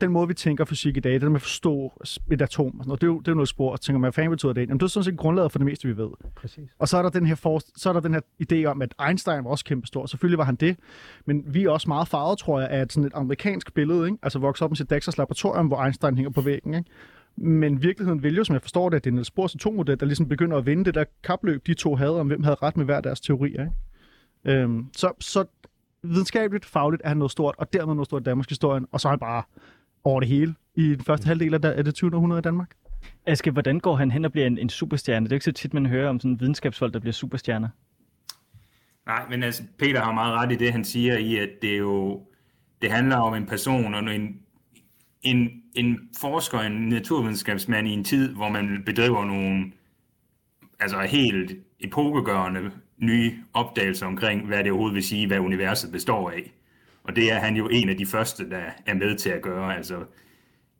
Den 0.00 0.12
måde, 0.12 0.28
vi 0.28 0.34
tænker 0.34 0.64
fysik 0.64 0.96
i 0.96 1.00
dag, 1.00 1.12
det 1.12 1.20
der 1.20 1.28
med 1.28 1.36
at 1.36 1.42
forstå 1.42 1.92
et 2.32 2.42
atom, 2.42 2.66
og 2.66 2.72
sådan 2.72 2.88
noget, 2.88 3.00
det 3.00 3.06
er 3.06 3.10
jo, 3.10 3.18
det 3.18 3.28
er 3.28 3.32
jo 3.32 3.36
noget 3.36 3.48
spor, 3.48 3.72
og 3.72 3.80
tænker 3.80 3.98
man, 3.98 4.06
hvad 4.06 4.12
fanden 4.12 4.30
betyder 4.30 4.52
det? 4.52 4.60
Jamen, 4.60 4.78
det 4.78 4.82
er 4.82 4.88
sådan 4.88 5.04
set 5.04 5.16
grundlaget 5.16 5.52
for 5.52 5.58
det 5.58 5.66
meste, 5.66 5.88
vi 5.88 5.96
ved. 5.96 6.10
Præcis. 6.36 6.70
Og 6.78 6.88
så 6.88 6.98
er 6.98 7.02
der 7.02 7.10
den 7.10 7.26
her, 7.26 7.34
for, 7.34 7.60
så 7.76 7.88
er 7.88 7.92
der 7.92 8.00
den 8.00 8.14
her 8.14 8.20
idé 8.42 8.64
om, 8.64 8.82
at 8.82 8.94
Einstein 9.08 9.44
var 9.44 9.50
også 9.50 9.64
kæmpe 9.64 9.86
stor. 9.86 10.06
Selvfølgelig 10.06 10.38
var 10.38 10.44
han 10.44 10.54
det, 10.54 10.76
men 11.26 11.44
vi 11.46 11.64
er 11.64 11.70
også 11.70 11.88
meget 11.88 12.08
farvet, 12.08 12.38
tror 12.38 12.60
jeg, 12.60 12.68
af 12.68 12.86
sådan 12.90 13.06
et 13.06 13.12
amerikansk 13.14 13.74
billede, 13.74 14.06
ikke? 14.06 14.18
altså 14.22 14.38
vokset 14.38 14.64
op 14.64 14.70
med 14.70 14.76
sit 14.76 14.90
Dexters 14.90 15.18
laboratorium, 15.18 15.66
hvor 15.66 15.84
Einstein 15.84 16.16
hænger 16.16 16.30
på 16.30 16.40
væggen. 16.40 16.74
Ikke? 16.74 16.90
Men 17.36 17.82
virkeligheden 17.82 18.22
vil 18.22 18.36
jo, 18.36 18.44
som 18.44 18.54
jeg 18.54 18.62
forstår 18.62 18.88
det, 18.88 18.96
at 18.96 19.04
det 19.04 19.10
er 19.10 19.14
Niels 19.14 19.30
Bohrs 19.30 19.54
atommodel, 19.54 20.00
der 20.00 20.06
ligesom 20.06 20.28
begynder 20.28 20.56
at 20.56 20.66
vinde 20.66 20.84
det 20.84 20.94
der 20.94 21.04
kapløb, 21.24 21.66
de 21.66 21.74
to 21.74 21.94
havde, 21.94 22.20
om 22.20 22.26
hvem 22.26 22.42
havde 22.42 22.56
ret 22.62 22.76
med 22.76 22.84
hver 22.84 23.00
deres 23.00 23.20
teorier. 23.20 23.60
Ikke? 23.60 24.60
Øhm, 24.60 24.86
så, 24.96 25.12
så 25.20 25.44
videnskabeligt, 26.02 26.64
fagligt 26.64 27.02
er 27.04 27.08
han 27.08 27.16
noget 27.16 27.30
stort, 27.30 27.54
og 27.58 27.72
dermed 27.72 27.94
noget 27.94 28.06
stort 28.06 28.22
i 28.22 28.24
Danmarks 28.24 28.48
historien, 28.48 28.86
og 28.92 29.00
så 29.00 29.08
er 29.08 29.10
han 29.10 29.18
bare 29.18 29.42
over 30.04 30.20
det 30.20 30.28
hele 30.28 30.54
i 30.74 30.88
den 30.88 31.04
første 31.04 31.26
halvdel 31.26 31.54
af, 31.54 31.60
af 31.76 31.84
det 31.84 31.94
20. 31.94 32.14
århundrede 32.14 32.38
i 32.38 32.42
Danmark. 32.42 32.70
Aske, 33.26 33.50
hvordan 33.50 33.80
går 33.80 33.96
han 33.96 34.10
hen 34.10 34.24
og 34.24 34.32
bliver 34.32 34.46
en, 34.46 34.58
en 34.58 34.68
superstjerne? 34.68 35.26
Det 35.26 35.32
er 35.32 35.34
jo 35.34 35.36
ikke 35.36 35.44
så 35.44 35.52
tit, 35.52 35.74
man 35.74 35.86
hører 35.86 36.08
om 36.08 36.20
sådan 36.20 36.40
videnskabsfolk, 36.40 36.94
der 36.94 37.00
bliver 37.00 37.12
superstjerner. 37.12 37.68
Nej, 39.06 39.26
men 39.30 39.42
altså, 39.42 39.62
Peter 39.78 40.00
har 40.00 40.12
meget 40.12 40.34
ret 40.34 40.52
i 40.52 40.56
det, 40.56 40.72
han 40.72 40.84
siger 40.84 41.18
i, 41.18 41.36
at 41.36 41.50
det 41.62 41.78
jo 41.78 42.22
det 42.82 42.90
handler 42.90 43.16
om 43.16 43.34
en 43.34 43.46
person 43.46 43.94
og 43.94 44.14
en, 44.14 44.40
en, 45.22 45.62
en 45.74 45.98
forsker, 46.20 46.58
en 46.58 46.88
naturvidenskabsmand 46.88 47.88
i 47.88 47.90
en 47.90 48.04
tid, 48.04 48.34
hvor 48.34 48.48
man 48.48 48.82
bedriver 48.86 49.24
nogle 49.24 49.72
altså 50.80 51.00
helt 51.00 51.52
epokegørende 51.80 52.70
nye 52.98 53.32
opdagelser 53.54 54.06
omkring, 54.06 54.46
hvad 54.46 54.58
det 54.58 54.72
overhovedet 54.72 54.94
vil 54.94 55.02
sige, 55.02 55.26
hvad 55.26 55.38
universet 55.38 55.92
består 55.92 56.30
af. 56.30 56.52
Og 57.02 57.16
det 57.16 57.32
er 57.32 57.38
han 57.38 57.56
jo 57.56 57.68
en 57.68 57.88
af 57.88 57.96
de 57.96 58.06
første, 58.06 58.50
der 58.50 58.62
er 58.86 58.94
med 58.94 59.16
til 59.16 59.30
at 59.30 59.42
gøre. 59.42 59.76
Altså, 59.76 60.04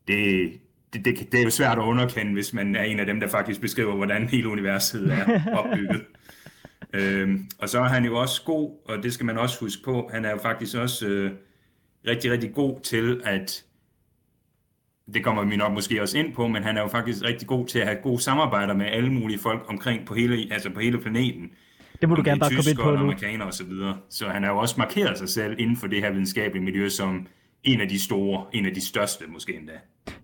det, 0.07 0.51
det, 0.93 1.05
det, 1.05 1.31
det 1.31 1.39
er 1.39 1.43
jo 1.43 1.49
svært 1.49 1.77
at 1.77 1.83
underkende, 1.83 2.33
hvis 2.33 2.53
man 2.53 2.75
er 2.75 2.83
en 2.83 2.99
af 2.99 3.05
dem, 3.05 3.19
der 3.19 3.27
faktisk 3.27 3.61
beskriver, 3.61 3.95
hvordan 3.95 4.27
hele 4.27 4.49
universet 4.49 5.13
er 5.13 5.41
opbygget. 5.59 6.05
øhm, 6.93 7.49
og 7.59 7.69
så 7.69 7.79
er 7.79 7.87
han 7.87 8.05
jo 8.05 8.15
også 8.15 8.43
god, 8.45 8.77
og 8.85 9.03
det 9.03 9.13
skal 9.13 9.25
man 9.25 9.37
også 9.37 9.59
huske 9.59 9.83
på, 9.83 10.09
han 10.13 10.25
er 10.25 10.31
jo 10.31 10.37
faktisk 10.37 10.77
også 10.77 11.07
øh, 11.07 11.31
rigtig, 12.07 12.31
rigtig 12.31 12.53
god 12.53 12.81
til 12.81 13.21
at 13.23 13.65
det 15.13 15.23
kommer 15.23 15.43
vi 15.45 15.55
nok 15.55 15.73
måske 15.73 16.01
også 16.01 16.17
ind 16.17 16.33
på, 16.33 16.47
men 16.47 16.63
han 16.63 16.77
er 16.77 16.81
jo 16.81 16.87
faktisk 16.87 17.23
rigtig 17.23 17.47
god 17.47 17.67
til 17.67 17.79
at 17.79 17.87
have 17.87 18.01
gode 18.03 18.21
samarbejder 18.21 18.73
med 18.73 18.85
alle 18.85 19.09
mulige 19.09 19.39
folk 19.39 19.65
omkring 19.67 20.05
på 20.05 20.13
hele, 20.13 20.53
altså 20.53 20.69
på 20.69 20.79
hele 20.79 21.01
planeten. 21.01 21.51
Det 22.01 22.09
må 22.09 22.15
du 22.15 22.21
gerne 22.25 22.39
det 22.39 22.45
er 22.45 22.49
bare 22.49 22.55
komme 22.55 22.69
ind 22.71 22.77
på 22.77 22.91
nu. 22.91 22.97
amerikanere 22.97 23.47
og 23.47 23.53
så 23.53 23.65
videre. 23.65 23.97
Så 24.09 24.27
han 24.29 24.43
har 24.43 24.51
jo 24.51 24.57
også 24.57 24.75
markeret 24.77 25.17
sig 25.17 25.29
selv 25.29 25.55
inden 25.59 25.77
for 25.77 25.87
det 25.87 26.01
her 26.01 26.11
videnskabelige 26.11 26.63
miljø 26.63 26.89
som 26.89 27.27
en 27.63 27.81
af 27.81 27.89
de 27.89 28.03
store, 28.03 28.45
en 28.53 28.65
af 28.65 28.73
de 28.73 28.81
største 28.81 29.25
måske 29.27 29.57
endda. 29.57 29.73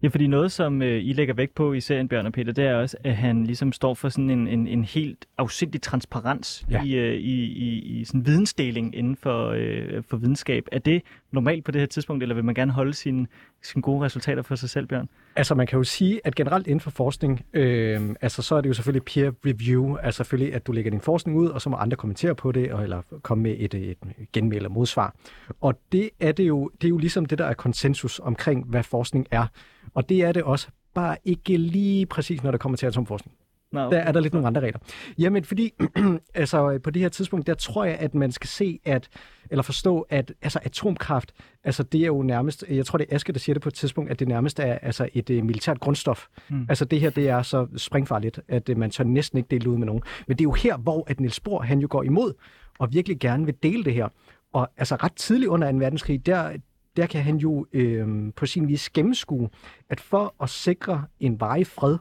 Ja, 0.03 0.07
fordi 0.07 0.27
noget, 0.27 0.51
som 0.51 0.81
øh, 0.81 1.03
I 1.03 1.13
lægger 1.13 1.33
vægt 1.33 1.55
på 1.55 1.73
i 1.73 1.81
serien, 1.81 2.07
Bjørn 2.07 2.25
og 2.25 2.33
Peter, 2.33 2.53
det 2.53 2.65
er 2.65 2.75
også, 2.75 2.97
at 3.03 3.15
han 3.15 3.43
ligesom 3.43 3.71
står 3.71 3.93
for 3.93 4.09
sådan 4.09 4.29
en, 4.29 4.47
en, 4.47 4.67
en 4.67 4.83
helt 4.83 5.25
afsindig 5.37 5.81
transparens. 5.81 6.65
Ja. 6.71 6.83
i, 6.83 6.95
øh, 6.95 7.13
i, 7.13 7.43
i, 7.43 7.99
i 7.99 8.05
sådan 8.05 8.25
vidensdeling 8.25 8.95
inden 8.95 9.15
for, 9.15 9.49
øh, 9.49 10.03
for 10.09 10.17
videnskab. 10.17 10.67
Er 10.71 10.79
det 10.79 11.01
normalt 11.31 11.65
på 11.65 11.71
det 11.71 11.81
her 11.81 11.85
tidspunkt, 11.85 12.23
eller 12.23 12.35
vil 12.35 12.43
man 12.43 12.55
gerne 12.55 12.71
holde 12.71 12.93
sine, 12.93 13.27
sine 13.61 13.81
gode 13.81 14.05
resultater 14.05 14.41
for 14.41 14.55
sig 14.55 14.69
selv, 14.69 14.87
Bjørn? 14.87 15.09
Altså 15.37 15.55
man 15.55 15.67
kan 15.67 15.77
jo 15.77 15.83
sige, 15.83 16.21
at 16.23 16.35
generelt 16.35 16.67
inden 16.67 16.79
for 16.79 16.91
forskning, 16.91 17.45
øh, 17.53 18.15
altså 18.21 18.41
så 18.41 18.55
er 18.55 18.61
det 18.61 18.69
jo 18.69 18.73
selvfølgelig 18.73 19.05
peer 19.05 19.31
review, 19.45 19.95
altså 19.95 20.17
selvfølgelig, 20.17 20.53
at 20.53 20.67
du 20.67 20.71
lægger 20.71 20.91
din 20.91 21.01
forskning 21.01 21.37
ud, 21.37 21.47
og 21.47 21.61
så 21.61 21.69
må 21.69 21.77
andre 21.77 21.97
kommentere 21.97 22.35
på 22.35 22.51
det, 22.51 22.71
og, 22.71 22.83
eller 22.83 23.01
komme 23.21 23.43
med 23.43 23.55
et, 23.59 23.73
et 23.73 23.97
genmæld 24.33 24.57
eller 24.57 24.69
modsvar. 24.69 25.15
Og 25.61 25.79
det 25.91 26.09
er, 26.19 26.31
det, 26.31 26.47
jo, 26.47 26.69
det 26.81 26.87
er 26.87 26.89
jo 26.89 26.97
ligesom 26.97 27.25
det, 27.25 27.37
der 27.37 27.45
er 27.45 27.53
konsensus 27.53 28.19
omkring, 28.19 28.65
hvad 28.65 28.83
forskning 28.83 29.27
er. 29.31 29.47
Og 29.93 30.09
det 30.09 30.23
er 30.23 30.31
det 30.31 30.43
også, 30.43 30.67
bare 30.93 31.17
ikke 31.25 31.57
lige 31.57 32.05
præcis, 32.05 32.43
når 32.43 32.51
det 32.51 32.59
kommer 32.59 32.77
til 32.77 32.85
atomforskning. 32.85 33.35
Nå, 33.71 33.79
Der 33.79 33.97
er 33.97 34.11
der 34.11 34.19
lidt 34.19 34.33
nogle 34.33 34.47
andre 34.47 34.61
regler. 34.61 34.79
Jamen, 35.17 35.43
fordi 35.43 35.73
altså, 36.33 36.79
på 36.83 36.89
det 36.89 37.01
her 37.01 37.09
tidspunkt, 37.09 37.47
der 37.47 37.53
tror 37.53 37.85
jeg, 37.85 37.95
at 37.95 38.15
man 38.15 38.31
skal 38.31 38.47
se, 38.47 38.79
at, 38.85 39.09
eller 39.49 39.63
forstå, 39.63 40.01
at 40.09 40.33
altså, 40.41 40.59
atomkraft, 40.63 41.33
altså 41.63 41.83
det 41.83 42.01
er 42.01 42.05
jo 42.05 42.23
nærmest, 42.23 42.65
jeg 42.69 42.85
tror, 42.85 42.97
det 42.97 43.07
er 43.09 43.15
Aske, 43.15 43.33
der 43.33 43.39
siger 43.39 43.53
det 43.53 43.61
på 43.61 43.69
et 43.69 43.73
tidspunkt, 43.73 44.11
at 44.11 44.19
det 44.19 44.27
nærmest 44.27 44.59
er 44.59 44.73
altså, 44.73 45.09
et 45.13 45.29
uh, 45.29 45.35
militært 45.35 45.79
grundstof. 45.79 46.25
Mm. 46.49 46.65
Altså 46.69 46.85
det 46.85 46.99
her, 46.99 47.09
det 47.09 47.29
er 47.29 47.41
så 47.41 47.67
springfarligt, 47.77 48.39
at 48.47 48.69
uh, 48.69 48.77
man 48.77 48.91
tør 48.91 49.03
næsten 49.03 49.37
ikke 49.37 49.47
dele 49.51 49.69
ud 49.69 49.77
med 49.77 49.85
nogen. 49.85 50.01
Men 50.27 50.37
det 50.37 50.41
er 50.41 50.47
jo 50.47 50.51
her, 50.53 50.77
hvor 50.77 51.03
at 51.07 51.19
Niels 51.19 51.39
Bohr, 51.39 51.61
han 51.61 51.79
jo 51.79 51.87
går 51.91 52.03
imod, 52.03 52.33
og 52.79 52.93
virkelig 52.93 53.19
gerne 53.19 53.45
vil 53.45 53.55
dele 53.63 53.83
det 53.83 53.93
her. 53.93 54.07
Og 54.53 54.69
altså 54.77 54.95
ret 54.95 55.13
tidligt 55.15 55.49
under 55.49 55.71
2. 55.71 55.77
verdenskrig, 55.77 56.25
der, 56.25 56.57
der 56.97 57.05
kan 57.05 57.21
han 57.21 57.37
jo 57.37 57.65
øh, 57.73 58.33
på 58.35 58.45
sin 58.45 58.67
vis 58.67 58.89
gennemskue, 58.89 59.49
at 59.89 59.99
for 59.99 60.35
at 60.43 60.49
sikre 60.49 61.03
en 61.19 61.39
varig 61.39 61.67
fred, 61.67 61.97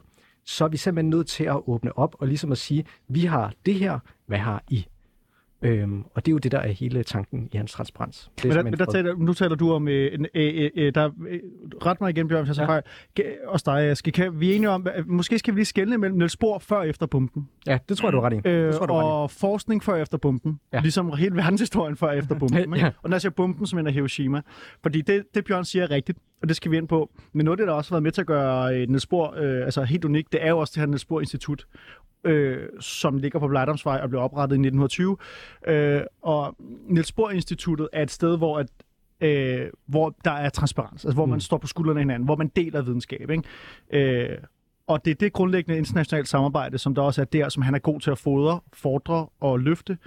så 0.47 0.63
er 0.65 0.69
vi 0.69 0.77
simpelthen 0.77 1.09
nødt 1.09 1.27
til 1.27 1.43
at 1.43 1.59
åbne 1.67 1.97
op 1.97 2.15
og 2.19 2.27
ligesom 2.27 2.51
at 2.51 2.57
sige, 2.57 2.85
vi 3.07 3.19
har 3.25 3.53
det 3.65 3.73
her, 3.73 3.99
hvad 4.25 4.37
har 4.37 4.63
I? 4.69 4.85
Øhm, 5.61 6.03
og 6.13 6.25
det 6.25 6.31
er 6.31 6.33
jo 6.33 6.37
det, 6.37 6.51
der 6.51 6.57
er 6.59 6.71
hele 6.71 7.03
tanken 7.03 7.49
i 7.51 7.57
hans 7.57 7.71
transparens. 7.71 8.31
Er 8.43 8.47
Men 8.47 8.55
der, 8.57 8.63
men 8.63 8.73
der 8.73 8.85
taler, 8.85 9.15
nu 9.15 9.33
taler 9.33 9.55
du 9.55 9.71
om, 9.71 9.87
øh, 9.87 10.13
en- 10.13 10.27
øh, 10.35 10.53
øh, 10.63 10.69
øh, 10.75 10.95
der, 10.95 11.09
øh, 11.29 11.39
ret 11.85 12.01
mig 12.01 12.09
igen, 12.09 12.27
Bjørn, 12.27 12.45
hvis 12.45 12.57
jeg 12.57 12.69
ja. 12.69 12.69
Fejl. 12.69 12.83
Også 13.47 13.63
dig, 13.65 13.89
Aske. 13.89 14.11
Kan, 14.11 14.39
vi 14.39 14.51
er 14.51 14.55
enige 14.55 14.69
om, 14.69 14.87
at 14.93 15.07
måske 15.07 15.39
skal 15.39 15.53
vi 15.53 15.59
lige 15.59 15.65
skelne 15.65 15.97
mellem 15.97 16.17
Niels 16.17 16.37
Bohr 16.37 16.59
før 16.59 16.75
og 16.77 16.87
efter 16.89 17.05
bomben. 17.05 17.49
Ja, 17.67 17.77
det 17.89 17.97
tror 17.97 18.07
jeg, 18.07 18.13
du 18.13 18.17
er 18.17 18.21
ret 18.21 18.33
i. 18.45 18.49
Øh, 18.49 18.73
tror 18.73 18.85
du 18.85 18.93
er 18.93 18.97
ret 18.97 19.03
i. 19.03 19.05
og 19.05 19.31
forskning 19.31 19.83
før 19.83 19.93
og 19.93 20.01
efter 20.01 20.17
bomben. 20.17 20.59
Ja. 20.73 20.79
Ligesom 20.79 21.13
hele 21.17 21.35
verdenshistorien 21.35 21.95
før 21.95 22.07
og 22.07 22.17
efter 22.17 22.35
ikke? 22.75 22.85
Ja. 22.85 22.91
Og 23.01 23.09
når 23.09 23.15
jeg 23.15 23.21
siger 23.21 23.31
så 23.65 23.75
mener 23.75 23.89
jeg 23.89 23.93
Hiroshima. 23.93 24.41
Fordi 24.83 25.01
det, 25.01 25.23
det 25.35 25.45
Bjørn 25.45 25.65
siger 25.65 25.83
er 25.83 25.91
rigtigt, 25.91 26.17
og 26.41 26.47
det 26.47 26.55
skal 26.55 26.71
vi 26.71 26.77
ind 26.77 26.87
på. 26.87 27.09
Men 27.33 27.45
noget 27.45 27.57
af 27.57 27.57
det, 27.57 27.67
der 27.67 27.73
også 27.73 27.91
har 27.91 27.95
været 27.95 28.03
med 28.03 28.11
til 28.11 28.21
at 28.21 28.27
gøre 28.27 28.75
øh, 28.75 28.89
Niels 28.89 29.05
Bohr 29.07 29.33
øh, 29.37 29.65
altså 29.65 29.83
helt 29.83 30.05
unikt, 30.05 30.31
det 30.33 30.43
er 30.45 30.49
jo 30.49 30.57
også 30.59 30.71
det 30.75 30.79
her 30.81 30.87
Niels 30.87 31.05
Bohr 31.05 31.19
Institut, 31.19 31.67
øh, 32.23 32.63
som 32.79 33.17
ligger 33.17 33.39
på 33.39 33.47
Blejdomsvej 33.47 33.99
og 34.03 34.09
blev 34.09 34.21
oprettet 34.21 34.55
i 34.55 34.59
1920. 34.67 35.17
Øh, 35.67 36.01
og 36.21 36.55
Niels 36.87 37.11
Bohr 37.11 37.29
Instituttet 37.31 37.89
er 37.93 38.03
et 38.03 38.11
sted, 38.11 38.37
hvor 38.37 38.59
at 38.59 38.67
øh, 39.21 39.67
hvor 39.85 40.15
der 40.25 40.31
er 40.31 40.49
transparens, 40.49 41.05
altså 41.05 41.13
hvor 41.15 41.25
man 41.25 41.35
Mm. 41.35 41.39
står 41.39 41.57
på 41.57 41.67
skuldrene 41.67 41.99
af 41.99 42.01
hinanden, 42.03 42.25
hvor 42.25 42.35
man 42.35 42.47
deler 42.55 42.81
videnskab. 42.81 43.29
Ikke? 43.29 43.43
Øh, 44.29 44.37
og 44.87 45.05
det 45.05 45.11
er 45.11 45.15
det 45.15 45.33
grundlæggende 45.33 45.77
internationale 45.77 46.27
samarbejde, 46.27 46.77
som 46.77 46.95
der 46.95 47.01
også 47.01 47.21
er 47.21 47.25
der, 47.25 47.49
som 47.49 47.63
han 47.63 47.75
er 47.75 47.79
god 47.79 47.99
til 47.99 48.11
at 48.11 48.17
fodre, 48.17 48.59
fordre 48.73 49.27
og 49.39 49.59
løfte. 49.59 49.97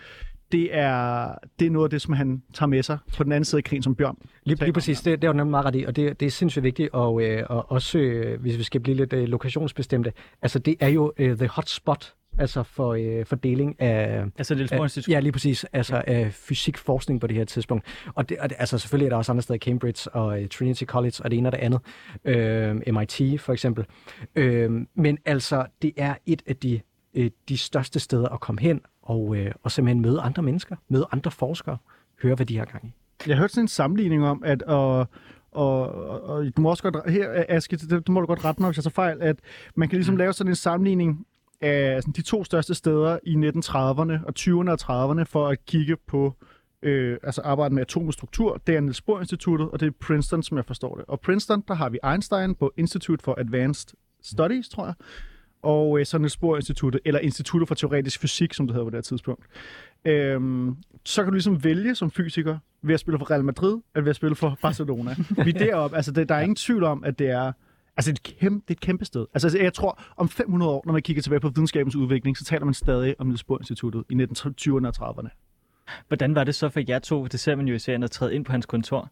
Det 0.53 0.77
er, 0.77 1.35
det 1.59 1.67
er 1.67 1.71
noget 1.71 1.87
af 1.87 1.91
det, 1.91 2.03
som 2.03 2.15
han 2.15 2.43
tager 2.55 2.69
med 2.69 2.83
sig 2.83 2.99
på 3.17 3.25
den 3.25 3.33
anden 3.33 3.45
side 3.45 3.59
af 3.59 3.65
krigen 3.65 3.83
som 3.83 3.95
Bjørn. 3.95 4.17
Lige, 4.45 4.65
lige 4.65 4.73
præcis, 4.73 5.01
det, 5.01 5.23
det 5.23 5.29
er 5.29 5.29
jo 5.29 5.37
nemlig 5.37 5.51
meget 5.51 5.67
ret 5.67 5.77
i, 5.77 5.85
og 5.85 5.97
det, 5.97 6.21
det 6.21 6.27
er 6.27 6.31
sindssygt 6.31 6.63
vigtigt, 6.63 6.91
og, 6.93 7.23
øh, 7.23 7.43
og 7.49 7.71
også, 7.73 7.99
øh, 7.99 8.41
hvis 8.41 8.59
vi 8.59 8.63
skal 8.63 8.81
blive 8.81 8.97
lidt 8.97 9.13
øh, 9.13 9.29
lokationsbestemte, 9.29 10.13
altså 10.43 10.59
det 10.59 10.77
er 10.81 10.89
jo 10.89 11.13
øh, 11.19 11.37
the 11.37 11.49
hot 11.49 11.69
spot, 11.69 12.15
altså 12.39 12.63
for 12.63 12.95
øh, 12.95 13.27
fordeling 13.27 13.81
af, 13.81 14.25
Altså 14.39 14.69
Bohr 14.77 14.85
af, 14.85 15.09
ja, 15.09 15.21
lige 15.21 15.33
præcis, 15.33 15.65
altså 15.65 16.03
af 16.07 16.33
fysikforskning 16.33 17.21
på 17.21 17.27
det 17.27 17.37
her 17.37 17.45
tidspunkt. 17.45 17.87
Og, 18.15 18.29
det, 18.29 18.39
og 18.39 18.51
det, 18.51 18.57
altså 18.59 18.79
selvfølgelig 18.79 19.07
er 19.07 19.11
der 19.11 19.17
også 19.17 19.33
andre 19.33 19.43
steder, 19.43 19.59
Cambridge 19.59 20.11
og 20.11 20.43
øh, 20.43 20.49
Trinity 20.49 20.85
College 20.85 21.15
og 21.25 21.31
det 21.31 21.37
ene 21.37 21.49
og 21.49 21.53
det 21.53 21.59
andet, 21.59 21.81
øh, 22.25 22.95
MIT 22.95 23.41
for 23.41 23.53
eksempel. 23.53 23.87
Øh, 24.35 24.71
men 24.95 25.19
altså, 25.25 25.67
det 25.83 25.93
er 25.97 26.15
et 26.27 26.43
af 26.47 26.57
de, 26.57 26.81
øh, 27.15 27.31
de 27.49 27.59
største 27.59 28.01
steder 28.01 28.29
at 28.29 28.41
komme 28.41 28.61
hen 28.61 28.81
og, 29.03 29.37
øh, 29.37 29.53
og 29.63 29.73
simpelthen 29.73 30.03
møde 30.03 30.21
andre 30.21 30.43
mennesker, 30.43 30.77
møde 30.89 31.07
andre 31.13 31.31
forskere, 31.31 31.77
høre, 32.23 32.35
hvad 32.35 32.47
de 32.47 32.59
har 32.59 32.65
gang 32.65 32.85
i. 32.87 32.93
Jeg 33.27 33.37
har 33.37 33.43
hørt 33.43 33.51
sådan 33.51 33.65
en 33.65 33.69
sammenligning 33.69 34.27
om, 34.27 34.43
at 34.45 34.63
og, 34.63 35.07
og, 35.53 35.91
og, 36.23 36.57
du 36.57 36.63
må 36.63 36.71
også 36.71 36.83
godt, 36.83 37.11
her 37.11 37.45
Aske, 37.49 37.77
det, 37.77 38.07
du 38.07 38.13
må 38.13 38.21
du 38.21 38.27
godt 38.27 38.45
rette 38.45 38.63
mig, 38.63 38.69
hvis 38.69 38.77
jeg 38.77 38.85
tager 38.85 38.93
fejl, 38.93 39.23
at 39.23 39.37
man 39.75 39.89
kan 39.89 39.97
ligesom 39.97 40.17
lave 40.17 40.33
sådan 40.33 40.51
en 40.51 40.57
sammenligning 40.57 41.27
af 41.61 42.03
sådan 42.03 42.13
de 42.13 42.23
to 42.23 42.45
største 42.45 42.75
steder 42.75 43.19
i 43.23 43.35
1930'erne 43.35 44.27
og 44.27 44.35
20'erne 44.39 44.71
og 44.71 45.11
30'erne 45.13 45.23
for 45.23 45.49
at 45.49 45.67
kigge 45.67 45.97
på 45.97 46.37
øh, 46.83 47.19
altså 47.23 47.41
arbejde 47.41 47.75
med 47.75 47.83
atomisk 47.83 48.19
struktur. 48.19 48.61
Det 48.67 48.77
er 48.77 48.81
Niels 48.81 49.03
Bohr 49.03 49.21
Instituttet, 49.21 49.69
og 49.71 49.81
det 49.81 49.87
er 49.87 49.91
Princeton, 50.01 50.43
som 50.43 50.57
jeg 50.57 50.65
forstår 50.65 50.97
det. 50.97 51.05
Og 51.09 51.21
Princeton, 51.21 51.65
der 51.69 51.75
har 51.75 51.89
vi 51.89 51.99
Einstein 52.13 52.55
på 52.55 52.73
Institute 52.77 53.25
for 53.25 53.35
Advanced 53.41 53.97
Studies, 54.23 54.69
tror 54.69 54.85
jeg. 54.85 54.95
Og 55.63 56.01
øh, 56.01 56.07
så 56.07 56.19
Niels 56.19 56.37
Bohr 56.37 56.57
Instituttet, 56.57 57.01
eller 57.05 57.21
Instituttet 57.21 57.69
for 57.69 57.75
Teoretisk 57.75 58.21
Fysik, 58.21 58.55
som 58.55 58.67
det 58.67 58.75
hedder 58.75 58.87
på 58.87 58.91
det 58.91 58.97
her 58.97 59.03
tidspunkt. 59.03 59.47
Øhm, 60.05 60.77
så 61.05 61.23
kan 61.23 61.31
du 61.31 61.35
ligesom 61.35 61.65
vælge 61.65 61.95
som 61.95 62.11
fysiker 62.11 62.59
ved 62.83 62.95
at 62.95 63.01
spille 63.01 63.19
for 63.19 63.31
Real 63.31 63.45
Madrid, 63.45 63.81
eller 63.95 64.05
ved 64.05 64.11
at 64.11 64.17
spille 64.17 64.37
for 64.37 64.59
Barcelona. 64.63 65.15
vi 65.45 65.51
er 65.51 65.59
deroppe. 65.59 65.97
Altså, 65.97 66.13
det, 66.13 66.29
der 66.29 66.35
er 66.35 66.41
ingen 66.41 66.57
tvivl 66.57 66.85
om, 66.85 67.05
at 67.05 67.19
det 67.19 67.31
er 67.31 67.53
Altså, 67.97 68.13
det 68.13 68.19
er, 68.19 68.31
et 68.33 68.39
kæmpe, 68.39 68.65
det 68.69 68.75
er 68.75 68.79
et 68.79 68.81
kæmpe 68.81 69.05
sted. 69.05 69.27
Altså, 69.35 69.59
jeg 69.59 69.73
tror, 69.73 70.03
om 70.17 70.29
500 70.29 70.71
år, 70.71 70.83
når 70.87 70.93
man 70.93 71.03
kigger 71.03 71.23
tilbage 71.23 71.41
på 71.41 71.49
videnskabens 71.49 71.97
udvikling, 71.97 72.37
så 72.37 72.45
taler 72.45 72.65
man 72.65 72.75
stadig 72.75 73.15
om 73.19 73.27
Niels 73.27 73.45
Bohr 73.45 73.59
Instituttet 73.59 74.05
i 74.11 74.15
1920'erne 74.15 74.87
og 74.87 75.11
30'erne. 75.11 75.29
Hvordan 76.09 76.35
var 76.35 76.45
det 76.45 76.55
så 76.55 76.69
for 76.69 76.81
jer 76.89 76.99
to, 76.99 77.27
det 77.27 77.41
ser 77.41 77.57
man 77.57 77.69
jo 77.69 77.75
i 77.75 77.79
serien, 77.79 78.03
at 78.03 78.11
træde 78.11 78.35
ind 78.35 78.45
på 78.45 78.53
hans 78.53 78.67
kontor? 78.67 79.11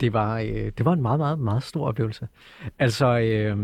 Det 0.00 0.12
var, 0.12 0.38
øh, 0.38 0.72
det 0.78 0.84
var 0.84 0.92
en 0.92 1.02
meget, 1.02 1.18
meget, 1.18 1.38
meget 1.38 1.62
stor 1.62 1.86
oplevelse. 1.86 2.28
Altså, 2.78 3.18
øh, 3.18 3.56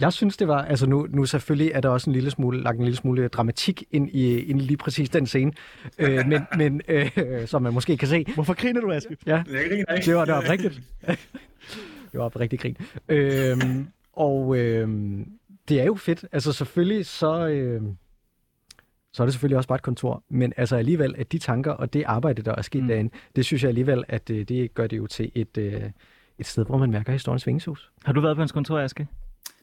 jeg 0.00 0.12
synes, 0.12 0.36
det 0.36 0.48
var... 0.48 0.62
Altså, 0.62 0.86
nu, 0.86 1.06
nu 1.10 1.24
selvfølgelig 1.24 1.70
er 1.74 1.80
der 1.80 1.88
også 1.88 2.10
en 2.10 2.14
lille 2.14 2.30
smule, 2.30 2.62
lagt 2.62 2.78
en 2.78 2.84
lille 2.84 2.96
smule 2.96 3.28
dramatik 3.28 3.84
ind 3.90 4.10
i, 4.10 4.38
ind 4.38 4.60
i 4.60 4.64
lige 4.64 4.76
præcis 4.76 5.10
den 5.10 5.26
scene, 5.26 5.52
øh, 5.98 6.26
men, 6.26 6.42
men 6.58 6.80
øh, 6.88 7.46
som 7.46 7.62
man 7.62 7.74
måske 7.74 7.96
kan 7.96 8.08
se. 8.08 8.24
Hvorfor 8.34 8.54
griner 8.54 8.80
du, 8.80 8.92
Aske? 8.92 9.16
Ja, 9.26 9.42
Jeg 9.52 9.64
griner 9.68 9.94
ikke. 9.94 10.06
det 10.06 10.16
var, 10.16 10.24
det 10.24 10.34
var 10.34 10.50
rigtigt. 10.50 10.80
det 12.12 12.20
var 12.20 12.40
rigtig 12.40 12.60
grin. 12.60 12.76
Øhm, 13.08 13.88
og 14.12 14.56
øhm, 14.56 15.26
det 15.68 15.80
er 15.80 15.84
jo 15.84 15.94
fedt. 15.94 16.24
Altså 16.32 16.52
selvfølgelig 16.52 17.06
så, 17.06 17.46
øhm, 17.46 17.96
så 19.12 19.22
er 19.22 19.26
det 19.26 19.34
selvfølgelig 19.34 19.56
også 19.56 19.68
bare 19.68 19.76
et 19.76 19.82
kontor. 19.82 20.22
Men 20.28 20.52
altså 20.56 20.76
alligevel, 20.76 21.14
at 21.18 21.32
de 21.32 21.38
tanker 21.38 21.72
og 21.72 21.92
det 21.92 22.04
arbejde, 22.06 22.42
der 22.42 22.54
er 22.54 22.62
sket 22.62 22.82
mm. 22.82 22.88
derinde, 22.88 23.10
det 23.36 23.44
synes 23.44 23.62
jeg 23.62 23.68
alligevel, 23.68 24.04
at 24.08 24.30
øh, 24.30 24.44
det 24.48 24.74
gør 24.74 24.86
det 24.86 24.96
jo 24.96 25.06
til 25.06 25.32
et, 25.34 25.58
øh, 25.58 25.82
et 26.38 26.46
sted, 26.46 26.66
hvor 26.66 26.78
man 26.78 26.90
mærker 26.90 27.12
historiens 27.12 27.46
vingeshus. 27.46 27.90
Har 28.04 28.12
du 28.12 28.20
været 28.20 28.36
på 28.36 28.40
hans 28.40 28.52
kontor, 28.52 28.78
Aske? 28.78 29.06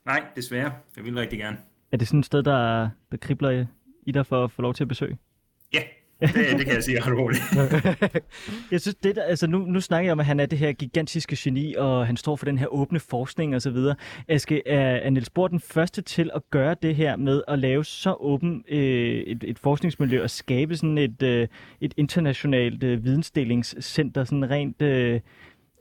Nej, 0.09 0.23
desværre. 0.35 0.71
Jeg 0.97 1.05
vil 1.05 1.15
rigtig 1.15 1.39
gerne. 1.39 1.57
Er 1.91 1.97
det 1.97 2.07
sådan 2.07 2.19
et 2.19 2.25
sted, 2.25 2.43
der, 2.43 2.89
der 3.11 3.17
kribler 3.17 3.65
i- 4.05 4.11
dig 4.11 4.25
for 4.25 4.43
at 4.43 4.51
få 4.51 4.61
lov 4.61 4.73
til 4.73 4.83
at 4.83 4.87
besøge? 4.87 5.17
Ja, 5.73 5.79
det, 6.21 6.33
det 6.35 6.65
kan 6.65 6.75
jeg 6.75 6.83
sige 6.83 6.99
ret 7.01 7.17
roligt. 7.17 7.41
Jeg 8.71 8.81
synes, 8.81 8.95
det 8.95 9.15
der, 9.15 9.23
altså 9.23 9.47
nu, 9.47 9.57
nu 9.59 9.81
snakker 9.81 10.05
jeg 10.07 10.11
om, 10.11 10.19
at 10.19 10.25
han 10.25 10.39
er 10.39 10.45
det 10.45 10.59
her 10.59 10.71
gigantiske 10.73 11.35
geni, 11.39 11.73
og 11.75 12.07
han 12.07 12.17
står 12.17 12.35
for 12.35 12.45
den 12.45 12.57
her 12.57 12.67
åbne 12.67 12.99
forskning 12.99 13.55
osv. 13.55 13.75
Aske, 14.27 14.67
er, 14.67 14.79
er 14.95 15.09
Niels 15.09 15.29
Bohr 15.29 15.47
den 15.47 15.59
første 15.59 16.01
til 16.01 16.29
at 16.35 16.41
gøre 16.49 16.75
det 16.81 16.95
her 16.95 17.15
med 17.15 17.41
at 17.47 17.59
lave 17.59 17.85
så 17.85 18.15
åben 18.19 18.63
øh, 18.69 18.79
et, 19.21 19.43
et 19.43 19.59
forskningsmiljø 19.59 20.23
og 20.23 20.29
skabe 20.29 20.75
sådan 20.77 20.97
et, 20.97 21.21
øh, 21.23 21.47
et 21.81 21.93
internationalt 21.97 22.83
øh, 22.83 23.03
vidensdelingscenter, 23.03 24.23
sådan 24.23 24.49
rent 24.49 24.81
øh, 24.81 25.19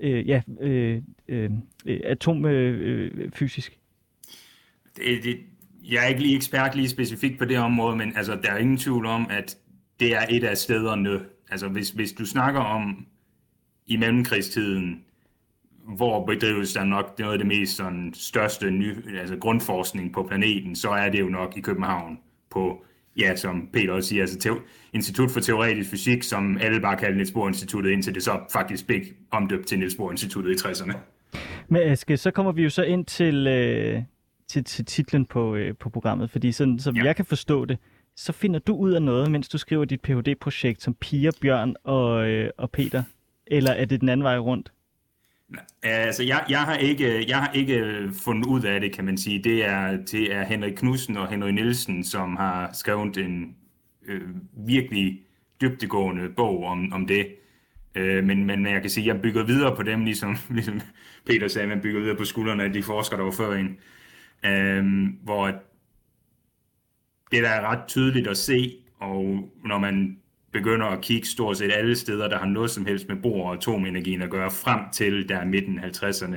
øh, 0.00 0.28
ja, 0.28 0.42
øh, 0.60 1.02
øh, 1.28 1.50
atomfysisk? 2.04 3.72
Øh? 3.72 3.78
Det, 5.06 5.24
det, 5.24 5.38
jeg 5.84 6.04
er 6.04 6.08
ikke 6.08 6.22
lige 6.22 6.36
ekspert 6.36 6.74
lige 6.74 6.88
specifikt 6.88 7.38
på 7.38 7.44
det 7.44 7.58
område, 7.58 7.96
men 7.96 8.12
altså, 8.16 8.38
der 8.42 8.50
er 8.50 8.58
ingen 8.58 8.76
tvivl 8.76 9.06
om, 9.06 9.26
at 9.30 9.56
det 10.00 10.14
er 10.14 10.20
et 10.30 10.44
af 10.44 10.56
stederne, 10.56 11.20
altså 11.50 11.68
hvis, 11.68 11.90
hvis 11.90 12.12
du 12.12 12.26
snakker 12.26 12.60
om 12.60 13.06
i 13.86 13.96
mellemkrigstiden, 13.96 15.04
hvor 15.96 16.26
bedrives 16.26 16.72
der 16.72 16.84
nok 16.84 17.18
noget 17.18 17.32
af 17.32 17.38
det 17.38 17.46
mest 17.46 17.76
sådan, 17.76 18.10
største 18.14 18.70
ny, 18.70 19.18
altså 19.20 19.36
grundforskning 19.36 20.12
på 20.12 20.22
planeten, 20.22 20.76
så 20.76 20.88
er 20.88 21.08
det 21.08 21.20
jo 21.20 21.28
nok 21.28 21.56
i 21.56 21.60
København 21.60 22.18
på, 22.50 22.84
ja, 23.18 23.36
som 23.36 23.68
Peter 23.72 23.92
også 23.92 24.08
siger, 24.08 24.22
altså 24.22 24.38
te- 24.38 24.62
Institut 24.92 25.30
for 25.30 25.40
Teoretisk 25.40 25.90
Fysik, 25.90 26.22
som 26.22 26.58
alle 26.60 26.80
bare 26.80 26.96
kaldte 26.96 27.16
Niels 27.16 27.32
Bohr 27.32 27.48
Instituttet, 27.48 27.90
indtil 27.90 28.14
det 28.14 28.22
så 28.22 28.40
faktisk 28.52 28.86
blev 28.86 29.00
omdøbt 29.30 29.66
til 29.66 29.78
Niels 29.78 29.94
Bohr 29.96 30.10
Instituttet 30.10 30.50
i 30.50 30.68
60'erne. 30.68 30.96
Men 31.68 31.82
Aske, 31.82 32.16
så 32.16 32.30
kommer 32.30 32.52
vi 32.52 32.62
jo 32.62 32.70
så 32.70 32.82
ind 32.82 33.04
til, 33.04 33.46
øh, 33.46 34.02
til, 34.48 34.64
til 34.64 34.84
titlen 34.84 35.26
på, 35.26 35.54
øh, 35.54 35.76
på 35.76 35.90
programmet, 35.90 36.30
fordi 36.30 36.52
sådan, 36.52 36.78
som 36.78 36.96
ja. 36.96 37.04
jeg 37.04 37.16
kan 37.16 37.24
forstå 37.24 37.64
det, 37.64 37.78
så 38.16 38.32
finder 38.32 38.60
du 38.60 38.76
ud 38.76 38.92
af 38.92 39.02
noget, 39.02 39.30
mens 39.30 39.48
du 39.48 39.58
skriver 39.58 39.84
dit 39.84 40.00
Ph.D.-projekt 40.00 40.82
som 40.82 40.94
Pia, 40.94 41.30
Bjørn 41.40 41.74
og, 41.84 42.28
øh, 42.28 42.50
og 42.58 42.70
Peter, 42.70 43.02
eller 43.46 43.70
er 43.70 43.84
det 43.84 44.00
den 44.00 44.08
anden 44.08 44.24
vej 44.24 44.38
rundt? 44.38 44.72
Altså, 45.82 46.22
jeg, 46.22 46.44
jeg, 46.48 46.60
har 46.60 46.76
ikke, 46.76 47.28
jeg 47.28 47.38
har 47.38 47.52
ikke 47.52 48.10
fundet 48.24 48.46
ud 48.46 48.62
af 48.62 48.80
det, 48.80 48.92
kan 48.92 49.04
man 49.04 49.18
sige. 49.18 49.44
Det 49.44 49.64
er, 49.64 49.96
det 49.96 50.34
er 50.34 50.44
Henrik 50.44 50.72
Knudsen 50.72 51.16
og 51.16 51.28
Henrik 51.28 51.54
Nielsen, 51.54 52.04
som 52.04 52.36
har 52.36 52.70
skrevet 52.72 53.16
en 53.16 53.56
øh, 54.08 54.20
virkelig 54.66 55.20
dybtegående 55.60 56.28
bog 56.28 56.64
om, 56.64 56.92
om 56.92 57.06
det. 57.06 57.26
Øh, 57.94 58.24
men, 58.24 58.44
men 58.44 58.66
jeg 58.66 58.80
kan 58.80 58.90
sige, 58.90 59.10
at 59.10 59.14
jeg 59.14 59.22
bygger 59.22 59.44
videre 59.44 59.76
på 59.76 59.82
dem, 59.82 60.04
ligesom, 60.04 60.36
ligesom 60.50 60.80
Peter 61.26 61.48
sagde, 61.48 61.68
man 61.68 61.80
bygger 61.80 62.00
videre 62.00 62.16
på 62.16 62.24
skuldrene 62.24 62.64
af 62.64 62.72
de 62.72 62.82
forskere, 62.82 63.18
der 63.18 63.24
var 63.24 63.32
før 63.32 63.52
en. 63.52 63.78
Øh, 64.44 64.84
hvor 65.22 65.46
det 67.30 67.42
der 67.42 67.48
er 67.48 67.70
ret 67.70 67.86
tydeligt 67.88 68.26
at 68.26 68.36
se, 68.36 68.76
og 68.98 69.50
når 69.64 69.78
man 69.78 70.18
begynder 70.52 70.86
at 70.86 71.00
kigge 71.00 71.28
stort 71.28 71.56
set 71.56 71.72
alle 71.72 71.96
steder, 71.96 72.28
der 72.28 72.38
har 72.38 72.46
noget 72.46 72.70
som 72.70 72.86
helst 72.86 73.08
med 73.08 73.16
bor- 73.16 73.46
og 73.46 73.54
atomenergien 73.54 74.22
at 74.22 74.30
gøre, 74.30 74.50
frem 74.50 74.80
til 74.92 75.28
der 75.28 75.44
midten 75.44 75.78
50'erne, 75.78 76.36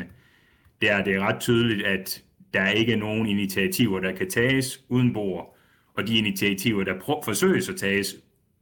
det 0.81 0.91
er 0.91 1.03
det 1.03 1.15
er 1.15 1.19
ret 1.19 1.39
tydeligt, 1.39 1.87
at 1.87 2.23
der 2.53 2.69
ikke 2.69 2.93
er 2.93 2.97
nogen 2.97 3.27
initiativer, 3.27 3.99
der 3.99 4.11
kan 4.11 4.29
tages 4.29 4.85
uden 4.89 5.13
bor, 5.13 5.55
og 5.93 6.07
de 6.07 6.17
initiativer, 6.17 6.83
der 6.83 6.93
prø- 6.93 7.21
forsøges 7.25 7.69
at 7.69 7.75
tages 7.75 8.15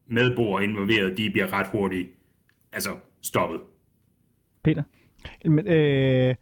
med 0.08 0.36
bor 0.36 0.60
involveret, 0.60 1.18
de 1.18 1.30
bliver 1.30 1.54
ret 1.54 1.68
hurtigt 1.68 2.10
altså 2.72 2.90
stoppet. 3.22 3.60
Peter? 4.64 4.84
Men, 5.46 5.68
øh, 5.68 6.36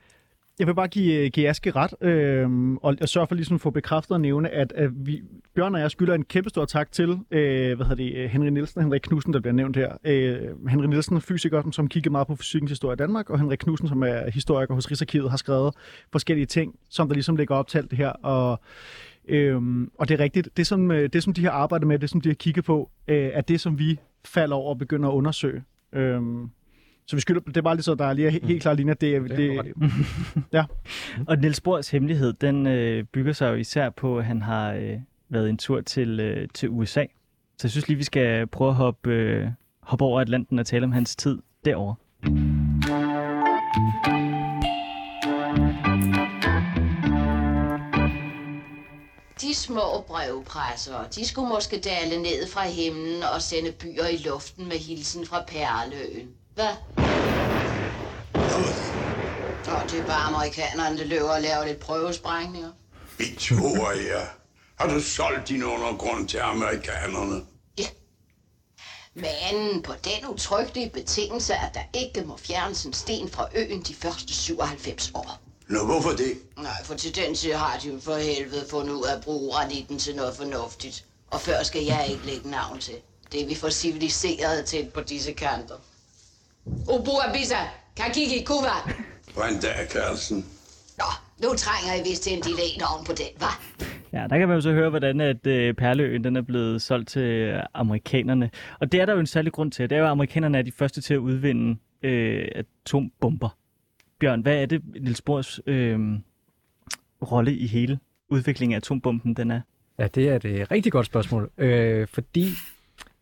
jeg 0.59 0.67
vil 0.67 0.75
bare 0.75 0.87
give, 0.87 1.13
øh, 1.13 1.31
give 1.31 1.49
Aske 1.49 1.71
ret, 1.71 1.93
øh, 2.01 2.73
og 2.81 2.95
jeg 2.99 3.09
sørger 3.09 3.27
for 3.27 3.35
ligesom 3.35 3.55
at 3.55 3.61
få 3.61 3.69
bekræftet 3.69 4.11
og 4.11 4.21
nævne, 4.21 4.49
at, 4.49 4.71
at 4.75 4.89
vi, 5.05 5.21
Bjørn 5.55 5.75
og 5.75 5.81
jeg 5.81 5.91
skylder 5.91 6.13
en 6.13 6.23
kæmpe 6.25 6.49
stor 6.49 6.65
tak 6.65 6.91
til 6.91 7.09
øh, 7.31 7.75
hvad 7.75 7.85
hedder 7.85 7.95
det, 7.95 8.15
øh, 8.15 8.29
Henrik 8.29 8.53
Nielsen 8.53 8.77
og 8.77 8.83
Henrik 8.83 9.01
Knudsen, 9.01 9.33
der 9.33 9.39
bliver 9.39 9.53
nævnt 9.53 9.75
her. 9.75 9.97
Øh, 10.03 10.69
Henrik 10.69 10.89
Nielsen 10.89 11.15
er 11.15 11.19
fysiker, 11.19 11.71
som 11.71 11.87
kigger 11.87 12.11
meget 12.11 12.27
på 12.27 12.35
fysikkens 12.35 12.71
historie 12.71 12.93
i 12.93 12.97
Danmark, 12.97 13.29
og 13.29 13.39
Henrik 13.39 13.57
Knudsen, 13.57 13.87
som 13.87 14.03
er 14.03 14.29
historiker 14.31 14.73
hos 14.73 14.91
Rigsarkivet, 14.91 15.29
har 15.29 15.37
skrevet 15.37 15.73
forskellige 16.11 16.45
ting, 16.45 16.75
som 16.89 17.07
der 17.07 17.13
ligesom 17.13 17.35
ligger 17.35 17.55
op 17.55 17.67
til 17.67 17.77
alt 17.77 17.91
det 17.91 17.97
her. 17.97 18.09
Og, 18.09 18.61
Øhm, 19.29 19.91
og 19.97 20.07
det 20.07 20.19
er 20.19 20.23
rigtigt. 20.23 20.57
Det 20.57 20.67
som, 20.67 20.91
øh, 20.91 21.09
det, 21.13 21.23
som 21.23 21.33
de 21.33 21.43
har 21.43 21.51
arbejdet 21.51 21.87
med, 21.87 21.99
det 21.99 22.09
som 22.09 22.21
de 22.21 22.29
har 22.29 22.33
kigget 22.33 22.65
på, 22.65 22.89
øh, 23.07 23.29
er 23.33 23.41
det, 23.41 23.61
som 23.61 23.79
vi 23.79 23.99
falder 24.25 24.55
over 24.55 24.69
og 24.69 24.77
begynder 24.77 25.09
at 25.09 25.13
undersøge. 25.13 25.63
Øhm, 25.93 26.49
så 27.07 27.15
vi 27.15 27.21
skylder, 27.21 27.41
det 27.41 27.57
er 27.57 27.61
bare 27.61 27.75
lige 27.75 27.83
så, 27.83 27.95
der 27.95 28.05
er 28.05 28.13
lige 28.13 28.31
helt, 28.31 28.45
helt 28.45 28.61
klart 28.61 28.77
linje, 28.77 28.93
det 28.93 29.15
er... 29.15 29.19
Det, 29.19 29.73
ja. 30.53 30.65
Og 31.27 31.37
Niels 31.37 31.61
Bohrs 31.61 31.89
hemmelighed, 31.89 32.33
den 32.33 32.67
øh, 32.67 33.03
bygger 33.03 33.33
sig 33.33 33.49
jo 33.49 33.55
især 33.55 33.89
på, 33.89 34.17
at 34.17 34.25
han 34.25 34.41
har 34.41 34.73
øh, 34.73 34.99
været 35.29 35.49
en 35.49 35.57
tur 35.57 35.81
til, 35.81 36.19
øh, 36.19 36.47
til 36.53 36.69
USA. 36.69 37.05
Så 37.57 37.67
jeg 37.67 37.71
synes 37.71 37.87
lige, 37.87 37.97
vi 37.97 38.03
skal 38.03 38.47
prøve 38.47 38.69
at 38.69 38.75
hoppe, 38.75 39.09
øh, 39.09 39.47
hoppe 39.81 40.05
over 40.05 40.21
Atlanten 40.21 40.59
og 40.59 40.65
tale 40.65 40.83
om 40.83 40.91
hans 40.91 41.15
tid 41.15 41.37
derovre. 41.65 41.95
De 49.41 49.53
små 49.53 50.01
brevpresser, 50.07 51.07
de 51.15 51.27
skulle 51.27 51.49
måske 51.49 51.79
dale 51.79 52.21
ned 52.21 52.47
fra 52.53 52.67
himlen 52.67 53.23
og 53.35 53.41
sende 53.41 53.71
byer 53.71 54.07
i 54.07 54.17
luften 54.29 54.67
med 54.67 54.77
hilsen 54.77 55.25
fra 55.25 55.43
Perleøen. 55.47 56.27
Hvad? 56.57 56.75
Og 59.67 59.91
det 59.91 59.99
er 59.99 60.05
bare 60.05 60.23
amerikanerne, 60.23 60.97
der 60.97 61.05
løber 61.05 61.29
og 61.29 61.41
laver 61.41 61.65
lidt 61.65 61.79
prøvesprængninger. 61.79 62.71
Victoria, 63.17 64.27
har 64.79 64.87
du 64.93 65.01
solgt 65.01 65.49
din 65.49 65.63
undergrund 65.63 66.29
til 66.29 66.37
amerikanerne? 66.37 67.41
Men 69.13 69.81
på 69.83 69.93
den 70.03 70.29
utryggelige 70.29 70.89
betingelse, 70.89 71.53
at 71.53 71.73
der 71.73 71.81
ikke 71.93 72.21
må 72.21 72.37
fjernes 72.37 72.85
en 72.85 72.93
sten 72.93 73.29
fra 73.29 73.47
øen 73.55 73.81
de 73.81 73.93
første 73.93 74.33
97 74.33 75.11
år. 75.13 75.39
Nå, 75.67 75.85
hvorfor 75.85 76.09
det? 76.09 76.37
Nej, 76.57 76.83
for 76.83 76.95
til 76.95 77.15
den 77.15 77.35
tid 77.35 77.53
har 77.53 77.77
de 77.77 77.87
jo 77.87 77.99
for 77.99 78.15
helvede 78.15 78.65
fundet 78.69 78.93
ud 78.93 79.05
af 79.05 79.15
at 79.15 79.21
bruge 79.23 79.51
granitten 79.51 79.99
til 79.99 80.15
noget 80.15 80.35
fornuftigt. 80.35 81.05
Og 81.31 81.41
før 81.41 81.63
skal 81.63 81.83
jeg 81.83 82.07
ikke 82.09 82.25
lægge 82.25 82.49
navn 82.49 82.79
til. 82.79 82.95
Det 83.31 83.41
er 83.41 83.45
vi 83.45 83.55
for 83.55 83.69
civiliseret 83.69 84.65
til 84.65 84.89
på 84.93 85.01
disse 85.01 85.31
kanter. 85.31 85.75
Obu 86.89 87.11
Abisa, 87.27 87.55
kan 87.97 88.05
kigge 88.13 88.35
i 88.41 88.43
kuva. 88.43 88.77
Der, 89.61 89.87
Carlsen? 89.89 90.45
Nå, 90.97 91.05
nu 91.43 91.55
trænger 91.55 92.01
I 92.01 92.09
vist 92.09 92.23
til 92.23 92.33
en 92.33 92.41
lille 92.45 92.61
en 92.75 92.81
oven 92.93 93.05
på 93.05 93.11
den, 93.11 93.31
hva'? 93.41 93.83
Ja, 94.13 94.27
der 94.29 94.37
kan 94.37 94.47
man 94.47 94.57
jo 94.57 94.61
så 94.61 94.71
høre, 94.71 94.89
hvordan 94.89 95.21
at 95.21 95.47
øh, 95.47 95.73
Perleøen 95.73 96.23
den 96.23 96.35
er 96.35 96.41
blevet 96.41 96.81
solgt 96.81 97.09
til 97.09 97.21
øh, 97.21 97.63
amerikanerne. 97.73 98.49
Og 98.79 98.91
det 98.91 99.01
er 99.01 99.05
der 99.05 99.13
jo 99.13 99.19
en 99.19 99.27
særlig 99.27 99.53
grund 99.53 99.71
til. 99.71 99.89
Det 99.89 99.95
er 99.95 99.99
jo, 99.99 100.05
at 100.05 100.11
amerikanerne 100.11 100.57
er 100.57 100.61
de 100.61 100.71
første 100.71 101.01
til 101.01 101.13
at 101.13 101.17
udvinde 101.17 101.77
øh, 102.03 102.47
atombomber. 102.55 103.49
Bjørn, 104.19 104.41
hvad 104.41 104.55
er 104.61 104.65
det, 104.65 104.81
Niels 105.01 105.21
Bohrs 105.21 105.59
øh, 105.67 105.99
rolle 107.31 107.55
i 107.55 107.67
hele 107.67 107.99
udviklingen 108.29 108.73
af 108.73 108.77
atombomben, 108.77 109.33
den 109.33 109.51
er? 109.51 109.61
Ja, 109.99 110.07
det 110.07 110.29
er 110.29 110.35
et 110.35 110.71
rigtig 110.71 110.91
godt 110.91 111.05
spørgsmål. 111.05 111.51
Øh, 111.57 112.07
fordi 112.07 112.47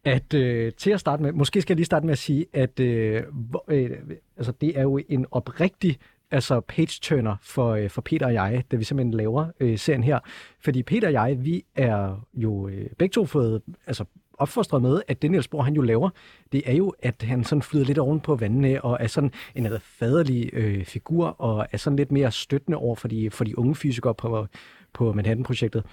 at 0.06 0.34
øh, 0.34 0.74
til 0.74 0.92
at 0.92 1.00
starte 1.00 1.24
med, 1.24 1.32
måske 1.32 1.62
skal 1.62 1.74
jeg 1.74 1.78
lige 1.78 1.86
starte 1.86 2.06
med 2.06 2.12
at 2.12 2.18
sige, 2.18 2.46
at 2.54 2.80
øh, 2.80 3.24
hvor, 3.32 3.64
øh, 3.68 3.90
altså, 4.38 4.52
det 4.62 4.80
er 4.80 4.82
jo 4.82 5.00
en 5.10 5.26
oprigtig 5.32 6.00
altså 6.32 6.60
page-turner 6.60 7.36
for, 7.42 7.72
øh, 7.72 7.90
for 7.90 8.02
Peter 8.02 8.26
og 8.26 8.34
jeg, 8.34 8.64
da 8.72 8.76
vi 8.76 8.84
simpelthen 8.84 9.14
laver 9.14 9.48
øh, 9.60 9.78
serien 9.78 10.04
her. 10.04 10.20
Fordi 10.60 10.84
Peter 10.84 11.08
og 11.08 11.14
jeg, 11.14 11.46
vi 11.46 11.66
er 11.76 12.26
jo 12.34 12.68
øh, 12.68 12.90
begge 12.98 13.14
to 13.14 13.26
fået 13.26 13.62
altså, 13.88 14.06
opfostret 14.38 14.82
med, 14.82 15.02
at 15.08 15.22
det 15.22 15.32
Niels 15.32 15.48
Bohr, 15.48 15.62
han 15.62 15.74
jo 15.74 15.82
laver, 15.82 16.10
det 16.52 16.62
er 16.66 16.74
jo, 16.74 16.94
at 17.00 17.22
han 17.22 17.44
sådan 17.44 17.62
flyder 17.62 17.86
lidt 17.86 17.98
oven 17.98 18.20
på 18.20 18.36
vandene, 18.36 18.82
og 18.82 18.98
er 19.00 19.08
sådan 19.08 19.32
en 19.56 19.68
faderlig 19.82 20.50
øh, 20.54 20.86
figur, 20.86 21.28
og 21.28 21.68
er 21.72 21.78
sådan 21.78 21.98
lidt 21.98 22.12
mere 22.12 22.32
støttende 22.32 22.78
over 22.78 22.96
for 22.96 23.08
de, 23.08 23.30
for 23.30 23.44
de 23.44 23.60
unge 23.60 23.76
fysikere 23.76 24.16
på, 24.16 24.48
på 24.96 25.14
Manhattan-projektet. 25.14 25.84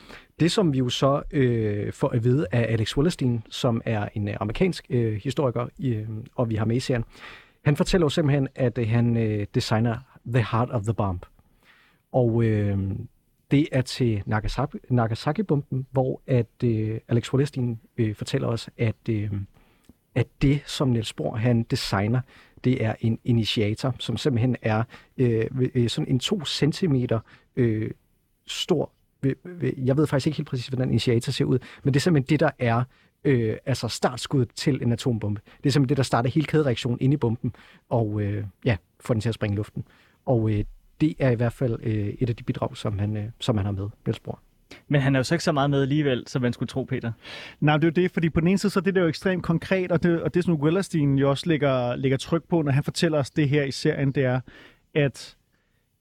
Det, 0.40 0.52
som 0.52 0.72
vi 0.72 0.78
jo 0.78 0.88
så 0.88 1.22
øh, 1.30 1.92
får 1.92 2.08
at 2.08 2.24
vide 2.24 2.46
af 2.52 2.72
Alex 2.72 2.96
Wallerstein, 2.96 3.42
som 3.50 3.82
er 3.84 4.08
en 4.14 4.28
øh, 4.28 4.36
amerikansk 4.40 4.86
øh, 4.90 5.14
historiker, 5.14 5.66
øh, 5.84 6.08
og 6.34 6.50
vi 6.50 6.54
har 6.54 6.64
med 6.64 6.76
i 6.76 6.80
serien, 6.80 7.04
han 7.64 7.76
fortæller 7.76 8.04
jo 8.04 8.08
simpelthen, 8.08 8.48
at 8.54 8.78
øh, 8.78 8.88
han 8.88 9.16
øh, 9.16 9.46
designer 9.54 9.96
The 10.26 10.46
Heart 10.52 10.70
of 10.70 10.82
the 10.82 10.94
Bomb. 10.94 11.26
Og 12.12 12.44
øh, 12.44 12.78
det 13.50 13.68
er 13.72 13.82
til 13.82 14.22
Nagasaki, 14.26 14.78
Nagasaki-bomben, 14.90 15.86
hvor 15.90 16.22
at 16.26 16.64
øh, 16.64 17.00
Alex 17.08 17.32
Wallerstein 17.32 17.80
øh, 17.96 18.14
fortæller 18.14 18.48
os, 18.48 18.70
at, 18.78 19.08
øh, 19.08 19.30
at 20.14 20.26
det, 20.42 20.62
som 20.66 20.88
Niels 20.88 21.12
Bohr 21.12 21.36
han 21.36 21.62
designer, 21.62 22.20
det 22.64 22.84
er 22.84 22.94
en 23.00 23.18
initiator, 23.24 23.94
som 23.98 24.16
simpelthen 24.16 24.56
er 24.62 24.82
øh, 25.16 25.46
øh 25.74 25.88
sådan 25.88 26.08
en 26.08 26.18
2 26.18 26.44
cm 26.44 26.94
øh, 27.56 27.90
stor. 28.46 28.92
Jeg 29.76 29.96
ved 29.96 30.06
faktisk 30.06 30.26
ikke 30.26 30.36
helt 30.36 30.48
præcis, 30.48 30.66
hvordan 30.66 30.88
initiator 30.88 31.32
ser 31.32 31.44
ud, 31.44 31.58
men 31.84 31.94
det 31.94 32.00
er 32.00 32.02
simpelthen 32.02 32.30
det, 32.30 32.40
der 32.40 32.50
er 32.58 32.84
øh, 33.24 33.56
altså 33.66 33.88
startskuddet 33.88 34.54
til 34.54 34.82
en 34.82 34.92
atombombe. 34.92 35.40
Det 35.62 35.68
er 35.68 35.70
simpelthen 35.70 35.88
det, 35.88 35.96
der 35.96 36.02
starter 36.02 36.30
hele 36.30 36.46
kædereaktionen 36.46 36.98
inde 37.00 37.14
i 37.14 37.16
bomben, 37.16 37.54
og 37.88 38.20
øh, 38.22 38.44
ja, 38.64 38.76
får 39.00 39.14
den 39.14 39.20
til 39.20 39.28
at 39.28 39.34
springe 39.34 39.54
i 39.54 39.56
luften. 39.56 39.84
Og 40.26 40.50
øh, 40.50 40.64
det 41.00 41.14
er 41.18 41.30
i 41.30 41.34
hvert 41.34 41.52
fald 41.52 41.78
øh, 41.82 42.14
et 42.18 42.28
af 42.28 42.36
de 42.36 42.44
bidrag, 42.44 42.76
som 42.76 42.98
han, 42.98 43.16
øh, 43.16 43.24
som 43.40 43.56
han 43.56 43.66
har 43.66 43.72
med, 43.72 43.88
Niels 44.06 44.20
Bohr. 44.20 44.40
Men 44.88 45.00
han 45.00 45.14
er 45.14 45.18
jo 45.18 45.24
så 45.24 45.34
ikke 45.34 45.44
så 45.44 45.52
meget 45.52 45.70
med 45.70 45.82
alligevel, 45.82 46.24
som 46.26 46.42
man 46.42 46.52
skulle 46.52 46.68
tro, 46.68 46.84
Peter. 46.84 47.12
Nej, 47.60 47.76
det 47.76 47.84
er 47.84 47.88
jo 47.88 48.02
det, 48.02 48.10
fordi 48.10 48.30
på 48.30 48.40
den 48.40 48.48
ene 48.48 48.58
side, 48.58 48.72
så 48.72 48.80
er 48.80 48.82
det 48.82 48.94
der 48.94 49.00
jo 49.00 49.08
ekstremt 49.08 49.42
konkret, 49.42 49.92
og 49.92 50.02
det, 50.02 50.22
og 50.22 50.34
det 50.34 50.44
som 50.44 50.54
Wellerstein 50.54 51.18
jo 51.18 51.30
også 51.30 51.48
lægger, 51.48 51.96
lægger 51.96 52.18
tryk 52.18 52.42
på, 52.48 52.62
når 52.62 52.72
han 52.72 52.84
fortæller 52.84 53.18
os 53.18 53.30
det 53.30 53.48
her 53.48 53.64
i 53.64 53.70
serien, 53.70 54.12
det 54.12 54.24
er, 54.24 54.40
at 54.94 55.36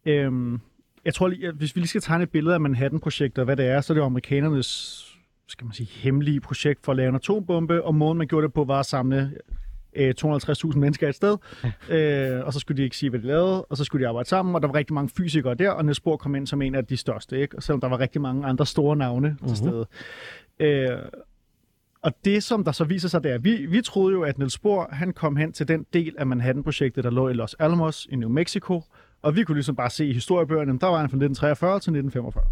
øhm, 0.05 0.61
jeg 1.05 1.13
tror 1.13 1.27
lige, 1.27 1.51
hvis 1.51 1.75
vi 1.75 1.79
lige 1.81 1.87
skal 1.87 2.01
tegne 2.01 2.23
et 2.23 2.29
billede 2.29 2.53
af 2.53 2.61
Manhattan-projektet, 2.61 3.39
og 3.39 3.45
hvad 3.45 3.55
det 3.57 3.65
er, 3.65 3.81
så 3.81 3.93
er 3.93 3.95
det 3.95 4.01
amerikanernes 4.03 5.07
skal 5.47 5.65
man 5.65 5.73
sige, 5.73 5.89
hemmelige 5.91 6.39
projekt 6.41 6.85
for 6.85 6.91
at 6.91 6.95
lave 6.95 7.09
en 7.09 7.15
atombombe, 7.15 7.83
og 7.83 7.95
måden 7.95 8.17
man 8.17 8.27
gjorde 8.27 8.47
det 8.47 8.53
på 8.53 8.63
var 8.63 8.79
at 8.79 8.85
samle 8.85 9.31
øh, 9.95 10.13
250.000 10.25 10.77
mennesker 10.77 11.09
et 11.09 11.15
sted, 11.15 11.37
øh, 11.89 12.45
og 12.45 12.53
så 12.53 12.59
skulle 12.59 12.77
de 12.77 12.83
ikke 12.83 12.97
sige, 12.97 13.09
hvad 13.09 13.19
de 13.19 13.27
lavede, 13.27 13.65
og 13.65 13.77
så 13.77 13.83
skulle 13.83 14.03
de 14.03 14.07
arbejde 14.09 14.29
sammen, 14.29 14.55
og 14.55 14.61
der 14.61 14.67
var 14.67 14.75
rigtig 14.75 14.93
mange 14.93 15.09
fysikere 15.17 15.53
der, 15.55 15.69
og 15.69 15.85
Niels 15.85 15.99
Bohr 15.99 16.17
kom 16.17 16.35
ind 16.35 16.47
som 16.47 16.61
en 16.61 16.75
af 16.75 16.85
de 16.85 16.97
største, 16.97 17.41
ikke? 17.41 17.57
Og 17.57 17.63
selvom 17.63 17.81
der 17.81 17.87
var 17.87 17.99
rigtig 17.99 18.21
mange 18.21 18.45
andre 18.45 18.65
store 18.65 18.95
navne 18.97 19.37
til 19.47 19.57
stede. 19.57 19.85
Øh, 20.59 20.97
Og 22.01 22.13
det, 22.25 22.43
som 22.43 22.63
der 22.63 22.71
så 22.71 22.83
viser 22.83 23.09
sig, 23.09 23.23
det 23.23 23.31
er, 23.31 23.37
vi, 23.37 23.65
vi 23.65 23.81
troede 23.81 24.13
jo, 24.13 24.21
at 24.23 24.37
Niels 24.37 24.59
Bohr, 24.59 24.87
han 24.91 25.13
kom 25.13 25.35
hen 25.35 25.53
til 25.53 25.67
den 25.67 25.85
del 25.93 26.15
af 26.17 26.25
Manhattan-projektet, 26.27 27.03
der 27.03 27.09
lå 27.09 27.29
i 27.29 27.33
Los 27.33 27.55
Alamos 27.59 28.07
i 28.09 28.15
New 28.15 28.29
Mexico, 28.29 28.83
og 29.21 29.35
vi 29.35 29.43
kunne 29.43 29.55
ligesom 29.55 29.75
bare 29.75 29.89
se 29.89 30.05
i 30.05 30.13
historiebøgerne, 30.13 30.79
der 30.79 30.87
var 30.87 30.97
han 30.97 31.09
fra 31.09 31.17
1943 31.17 31.71
til 31.71 31.75
1945. 31.75 32.43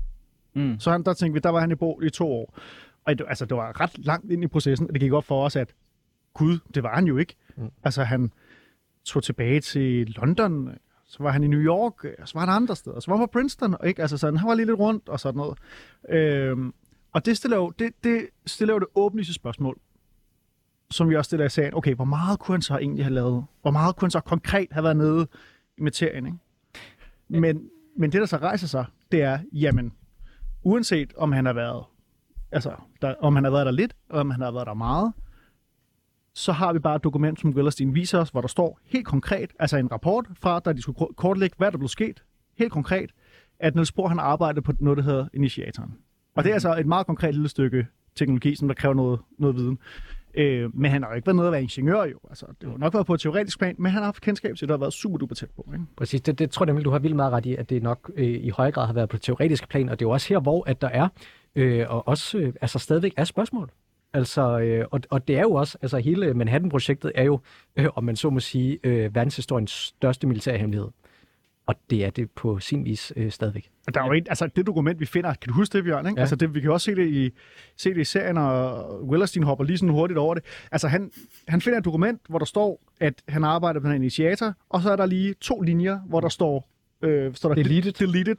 Mm. 0.53 0.79
Så 0.79 0.91
han, 0.91 1.03
der 1.03 1.13
tænkte 1.13 1.33
vi, 1.33 1.39
der 1.39 1.49
var 1.49 1.59
han 1.59 1.71
i 1.71 1.75
Bo 1.75 2.01
i 2.01 2.09
to 2.09 2.31
år. 2.31 2.57
Og 3.05 3.17
det, 3.17 3.25
altså, 3.29 3.45
det 3.45 3.57
var 3.57 3.81
ret 3.81 3.97
langt 3.97 4.31
ind 4.31 4.43
i 4.43 4.47
processen, 4.47 4.87
og 4.87 4.93
det 4.93 5.01
gik 5.01 5.13
op 5.13 5.25
for 5.25 5.45
os, 5.45 5.55
at 5.55 5.73
gud, 6.33 6.59
det 6.75 6.83
var 6.83 6.95
han 6.95 7.07
jo 7.07 7.17
ikke. 7.17 7.35
Mm. 7.57 7.69
Altså, 7.83 8.03
han 8.03 8.31
tog 9.05 9.23
tilbage 9.23 9.59
til 9.59 10.07
London, 10.07 10.69
så 11.05 11.23
var 11.23 11.31
han 11.31 11.43
i 11.43 11.47
New 11.47 11.59
York, 11.59 11.93
så 12.25 12.33
var 12.33 12.39
han 12.39 12.49
andre 12.49 12.75
steder, 12.75 12.99
så 12.99 13.11
var 13.11 13.17
han 13.17 13.27
på 13.27 13.31
Princeton, 13.31 13.73
og 13.79 13.87
ikke? 13.87 14.01
Altså, 14.01 14.17
sådan, 14.17 14.37
han 14.37 14.47
var 14.47 14.55
lige 14.55 14.65
lidt 14.65 14.79
rundt 14.79 15.09
og 15.09 15.19
sådan 15.19 15.37
noget. 15.37 15.57
Øhm, 16.09 16.73
og 17.13 17.25
det 17.25 17.37
stiller 17.37 17.57
jo 17.57 17.69
det, 17.79 17.93
det, 18.03 18.27
stiller 18.45 18.73
jo 18.73 18.79
det 18.79 18.87
åbenlyse 18.95 19.33
spørgsmål, 19.33 19.79
som 20.91 21.09
vi 21.09 21.15
også 21.15 21.29
stiller 21.29 21.45
i 21.45 21.49
sagen. 21.49 21.73
Okay, 21.73 21.95
hvor 21.95 22.05
meget 22.05 22.39
kunne 22.39 22.55
han 22.55 22.61
så 22.61 22.77
egentlig 22.77 23.05
have 23.05 23.13
lavet? 23.13 23.45
Hvor 23.61 23.71
meget 23.71 23.95
kunne 23.95 24.05
han 24.05 24.11
så 24.11 24.19
konkret 24.19 24.67
have 24.71 24.83
været 24.83 24.97
nede 24.97 25.27
i 25.77 25.81
materien, 25.81 26.25
ikke? 26.25 26.37
Men, 27.29 27.69
men 27.97 28.11
det, 28.11 28.19
der 28.19 28.25
så 28.25 28.37
rejser 28.37 28.67
sig, 28.67 28.85
det 29.11 29.21
er, 29.21 29.39
jamen, 29.53 29.93
uanset 30.63 31.13
om 31.17 31.31
han 31.31 31.45
har 31.45 31.53
været, 31.53 31.83
altså, 32.51 32.73
der, 33.01 33.15
om 33.19 33.35
han 33.35 33.43
har 33.43 33.51
været 33.51 33.65
der 33.65 33.71
lidt, 33.71 33.95
og 34.09 34.19
om 34.19 34.29
han 34.29 34.41
har 34.41 34.51
været 34.51 34.67
der 34.67 34.73
meget, 34.73 35.13
så 36.33 36.51
har 36.51 36.73
vi 36.73 36.79
bare 36.79 36.95
et 36.95 37.03
dokument, 37.03 37.39
som 37.39 37.53
Gøllerstein 37.53 37.95
viser 37.95 38.19
os, 38.19 38.29
hvor 38.29 38.41
der 38.41 38.47
står 38.47 38.79
helt 38.83 39.07
konkret, 39.07 39.51
altså 39.59 39.77
en 39.77 39.91
rapport 39.91 40.25
fra, 40.41 40.59
da 40.59 40.73
de 40.73 40.81
skulle 40.81 41.13
kortlægge, 41.17 41.55
hvad 41.57 41.71
der 41.71 41.77
blev 41.77 41.87
sket, 41.87 42.23
helt 42.57 42.71
konkret, 42.71 43.11
at 43.59 43.75
Niels 43.75 43.91
Bohr 43.91 44.07
han 44.07 44.19
arbejdede 44.19 44.61
på 44.61 44.73
noget, 44.79 44.97
der 44.97 45.03
hedder 45.03 45.27
initiatoren. 45.33 45.97
Og 46.35 46.43
det 46.43 46.49
er 46.49 46.53
altså 46.53 46.75
et 46.79 46.85
meget 46.85 47.07
konkret 47.07 47.33
lille 47.33 47.49
stykke 47.49 47.87
teknologi, 48.15 48.55
som 48.55 48.67
der 48.67 48.75
kræver 48.75 48.95
noget, 48.95 49.19
noget 49.37 49.55
viden. 49.55 49.79
Øh, 50.39 50.75
men 50.75 50.91
han 50.91 51.03
har 51.03 51.09
jo 51.09 51.15
ikke 51.15 51.25
været 51.25 51.35
nede 51.35 51.47
at 51.47 51.51
være 51.51 51.61
ingeniør 51.61 52.03
jo. 52.03 52.19
Altså, 52.29 52.45
det 52.61 52.69
har 52.69 52.77
nok 52.77 52.93
været 52.93 53.05
på 53.05 53.13
et 53.13 53.19
teoretisk 53.19 53.59
plan, 53.59 53.75
men 53.77 53.91
han 53.91 54.01
har 54.01 54.05
haft 54.05 54.21
kendskab 54.21 54.55
til 54.55 54.67
det 54.67 54.73
og 54.73 54.81
været 54.81 54.93
super 54.93 55.17
duper 55.17 55.35
tæt 55.35 55.49
på. 55.55 55.69
Ikke? 55.73 55.85
Præcis, 55.97 56.21
det, 56.21 56.39
det 56.39 56.51
tror 56.51 56.63
jeg 56.63 56.67
nemlig, 56.67 56.85
du 56.85 56.89
har 56.89 56.99
vildt 56.99 57.15
meget 57.15 57.31
ret 57.31 57.45
i, 57.45 57.55
at 57.55 57.69
det 57.69 57.83
nok 57.83 58.11
øh, 58.15 58.27
i 58.27 58.49
høj 58.49 58.71
grad 58.71 58.85
har 58.85 58.93
været 58.93 59.09
på 59.09 59.17
et 59.17 59.21
teoretisk 59.21 59.69
plan, 59.69 59.89
og 59.89 59.99
det 59.99 60.05
er 60.05 60.09
jo 60.09 60.13
også 60.13 60.29
her, 60.29 60.39
hvor 60.39 60.69
at 60.69 60.81
der 60.81 60.87
er, 60.87 61.07
øh, 61.55 61.85
og 61.89 62.07
også 62.07 62.37
øh, 62.37 62.53
altså 62.61 62.79
stadigvæk 62.79 63.13
er 63.17 63.23
spørgsmål. 63.23 63.69
Altså, 64.13 64.59
øh, 64.59 64.85
og, 64.91 65.01
og 65.09 65.27
det 65.27 65.37
er 65.37 65.41
jo 65.41 65.53
også, 65.53 65.77
altså 65.81 65.97
hele 65.97 66.33
Manhattan-projektet 66.33 67.11
er 67.15 67.23
jo, 67.23 67.39
øh, 67.75 67.87
om 67.95 68.03
man 68.03 68.15
så 68.15 68.29
må 68.29 68.39
sige, 68.39 68.79
øh, 68.83 69.15
verdenshistoriens 69.15 69.71
største 69.71 70.27
militære 70.27 70.57
hemmelighed. 70.57 70.89
Og 71.69 71.75
det 71.89 72.05
er 72.05 72.09
det 72.09 72.31
på 72.31 72.59
sin 72.59 72.85
vis 72.85 73.13
øh, 73.15 73.31
stadigvæk. 73.31 73.69
Der 73.93 74.01
er 74.01 74.05
jo 74.05 74.11
ikke, 74.11 74.29
altså 74.29 74.47
det 74.55 74.67
dokument, 74.67 74.99
vi 74.99 75.05
finder, 75.05 75.33
kan 75.33 75.47
du 75.49 75.53
huske 75.53 75.77
det, 75.77 75.83
Bjørn? 75.83 76.05
Ikke? 76.05 76.17
Ja. 76.17 76.21
Altså 76.21 76.35
det, 76.35 76.55
vi 76.55 76.61
kan 76.61 76.71
også 76.71 76.85
se 76.85 76.95
det, 76.95 77.07
i, 77.09 77.31
se 77.77 77.89
det 77.89 78.01
i 78.01 78.03
serien, 78.03 78.37
og 78.37 79.03
Willerstein 79.03 79.43
hopper 79.43 79.65
lige 79.65 79.77
sådan 79.77 79.93
hurtigt 79.93 80.17
over 80.17 80.33
det. 80.33 80.43
Altså 80.71 80.87
han, 80.87 81.11
han 81.47 81.61
finder 81.61 81.79
et 81.79 81.85
dokument, 81.85 82.21
hvor 82.29 82.39
der 82.39 82.45
står, 82.45 82.81
at 82.99 83.23
han 83.27 83.43
arbejder 83.43 83.79
på 83.79 83.87
en 83.87 83.95
initiator, 83.95 84.53
og 84.69 84.81
så 84.81 84.91
er 84.91 84.95
der 84.95 85.05
lige 85.05 85.33
to 85.33 85.61
linjer, 85.61 85.99
hvor 85.99 86.19
der 86.19 86.29
står, 86.29 86.69
øh, 87.01 87.35
står 87.35 87.49
der 87.49 87.55
Deleted. 87.63 87.91
deleted, 87.91 88.35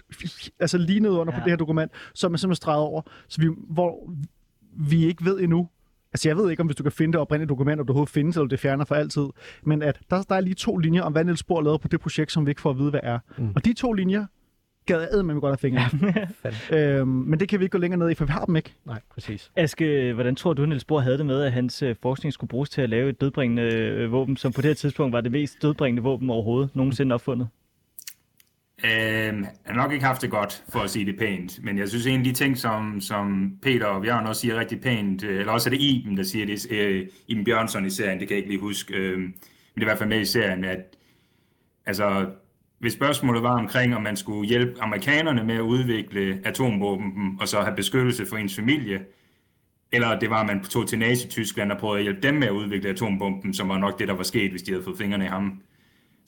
altså 0.61 0.79
lige 0.79 1.01
ned 1.01 1.11
under. 1.11 1.33
Ja. 1.35 1.39
på 1.39 1.45
det 1.45 1.51
her 1.53 1.57
dokument, 1.57 1.93
som 2.15 2.33
er 2.33 2.37
simpelthen 2.37 2.57
streget 2.57 2.81
over, 2.83 3.03
så 3.29 3.41
vi, 3.41 3.49
hvor 3.69 4.11
vi 4.73 5.07
ikke 5.07 5.25
ved 5.25 5.41
endnu, 5.41 5.69
Altså, 6.13 6.29
jeg 6.29 6.37
ved 6.37 6.51
ikke, 6.51 6.61
om 6.61 6.67
hvis 6.67 6.77
du 6.77 6.83
kan 6.83 6.93
finde 6.93 7.13
det 7.13 7.21
oprindelige 7.21 7.49
dokument, 7.49 7.81
om 7.81 7.87
det 7.87 7.91
overhovedet 7.91 8.13
findes, 8.13 8.37
eller 8.37 8.49
det 8.49 8.61
fjerner 8.61 8.85
for 8.85 8.95
altid. 8.95 9.27
Men 9.63 9.83
at 9.83 10.01
der, 10.11 10.23
der 10.23 10.35
er 10.35 10.41
lige 10.41 10.55
to 10.55 10.77
linjer 10.77 11.03
om, 11.03 11.13
hvad 11.13 11.25
Niels 11.25 11.43
Bohr 11.43 11.63
lavede 11.63 11.79
på 11.79 11.89
det 11.89 12.01
projekt, 12.01 12.33
som 12.33 12.47
vi 12.47 12.51
ikke 12.51 12.61
får 12.61 12.71
at 12.71 12.79
vide, 12.79 12.91
hvad 12.91 13.01
er. 13.03 13.19
Mm. 13.39 13.53
Og 13.57 13.65
de 13.65 13.73
to 13.73 13.93
linjer 13.93 14.27
gad 14.87 15.17
jeg 15.17 15.25
med 15.25 15.41
godt 15.41 15.51
have 15.51 15.59
fingre. 15.59 15.89
øhm, 17.01 17.09
men 17.09 17.41
det 17.41 17.49
kan 17.49 17.61
vi 17.61 17.65
ikke 17.65 17.73
gå 17.73 17.79
længere 17.79 17.99
ned 17.99 18.11
i, 18.11 18.15
for 18.15 18.25
vi 18.25 18.31
har 18.33 18.45
dem 18.45 18.57
ikke. 18.57 18.75
Nej, 18.87 19.01
præcis. 19.15 19.51
Aske, 19.57 20.13
hvordan 20.13 20.37
tror 20.37 20.53
du, 20.53 20.67
Niels 20.67 20.85
Bohr 20.85 21.01
havde 21.01 21.19
det 21.19 21.27
med, 21.27 21.43
at 21.43 21.53
hans 21.53 21.83
øh, 21.83 21.97
forskning 22.03 22.33
skulle 22.33 22.49
bruges 22.49 22.71
til 22.71 22.83
at 22.83 22.91
lave 22.91 23.09
et 23.09 23.21
dødbringende 23.21 23.63
øh, 23.63 24.13
våben, 24.13 24.37
som 24.37 24.53
på 24.53 24.61
det 24.61 24.69
her 24.69 24.75
tidspunkt 24.75 25.13
var 25.13 25.21
det 25.21 25.33
mest 25.33 25.63
dødbringende 25.63 26.03
våben 26.03 26.31
overhovedet 26.31 26.77
nogensinde 26.77 27.15
opfundet? 27.15 27.49
Øhm, 28.85 29.47
han 29.65 29.77
har 29.77 29.83
nok 29.83 29.93
ikke 29.93 30.05
haft 30.05 30.23
det 30.23 30.31
godt, 30.31 30.65
for 30.69 30.81
at 30.81 30.91
sige 30.91 31.07
det 31.07 31.19
pænt. 31.19 31.65
Men 31.65 31.79
jeg 31.79 31.89
synes, 31.89 32.07
en 32.07 32.19
af 32.19 32.25
de 32.25 32.33
ting, 32.33 32.59
som, 32.59 33.01
som 33.01 33.53
Peter 33.63 33.87
og 33.87 34.03
Bjørn 34.03 34.27
også 34.27 34.41
siger 34.41 34.61
rigtig 34.61 34.81
pænt, 34.81 35.25
øh, 35.25 35.41
eller 35.41 35.53
også 35.53 35.69
er 35.69 35.71
det 35.71 35.81
Iben, 35.81 36.17
der 36.17 36.23
siger 36.23 36.47
det, 36.47 36.73
øh, 36.73 37.07
Iben 37.29 37.45
Bjørnsson 37.45 37.87
i 37.87 37.91
serien, 37.91 38.21
det 38.21 38.29
kan 38.29 38.35
jeg 38.35 38.39
ikke 38.39 38.51
lige 38.51 38.61
huske, 38.61 38.95
øh, 38.95 39.19
men 39.19 39.33
det 39.75 39.81
er 39.81 39.81
i 39.81 39.85
hvert 39.85 39.99
fald 39.99 40.09
med 40.09 40.21
i 40.21 40.25
serien, 40.25 40.65
at 40.65 40.97
altså, 41.87 42.27
hvis 42.79 42.93
spørgsmålet 42.93 43.43
var 43.43 43.59
omkring, 43.59 43.97
om 43.97 44.03
man 44.03 44.17
skulle 44.17 44.49
hjælpe 44.49 44.83
amerikanerne 44.83 45.45
med 45.45 45.55
at 45.55 45.61
udvikle 45.61 46.41
atomvåben, 46.45 47.39
og 47.41 47.49
så 47.49 47.61
have 47.61 47.77
beskyttelse 47.77 48.27
for 48.27 48.37
ens 48.37 48.57
familie, 48.57 49.01
eller 49.93 50.19
det 50.19 50.31
var, 50.31 50.41
at 50.41 50.47
man 50.47 50.65
tog 50.65 50.89
til 50.89 50.99
Nazi-Tyskland 50.99 51.73
og 51.73 51.79
prøvede 51.79 51.99
at 51.99 52.03
hjælpe 52.03 52.21
dem 52.21 52.35
med 52.35 52.47
at 52.47 52.53
udvikle 52.53 52.91
atombomben, 52.91 53.55
som 53.55 53.69
var 53.69 53.79
nok 53.79 53.99
det, 53.99 54.09
der 54.09 54.15
var 54.15 54.23
sket, 54.23 54.51
hvis 54.51 54.63
de 54.63 54.71
havde 54.71 54.85
fået 54.85 54.99
fingrene 54.99 55.25
i 55.25 55.29
ham, 55.29 55.63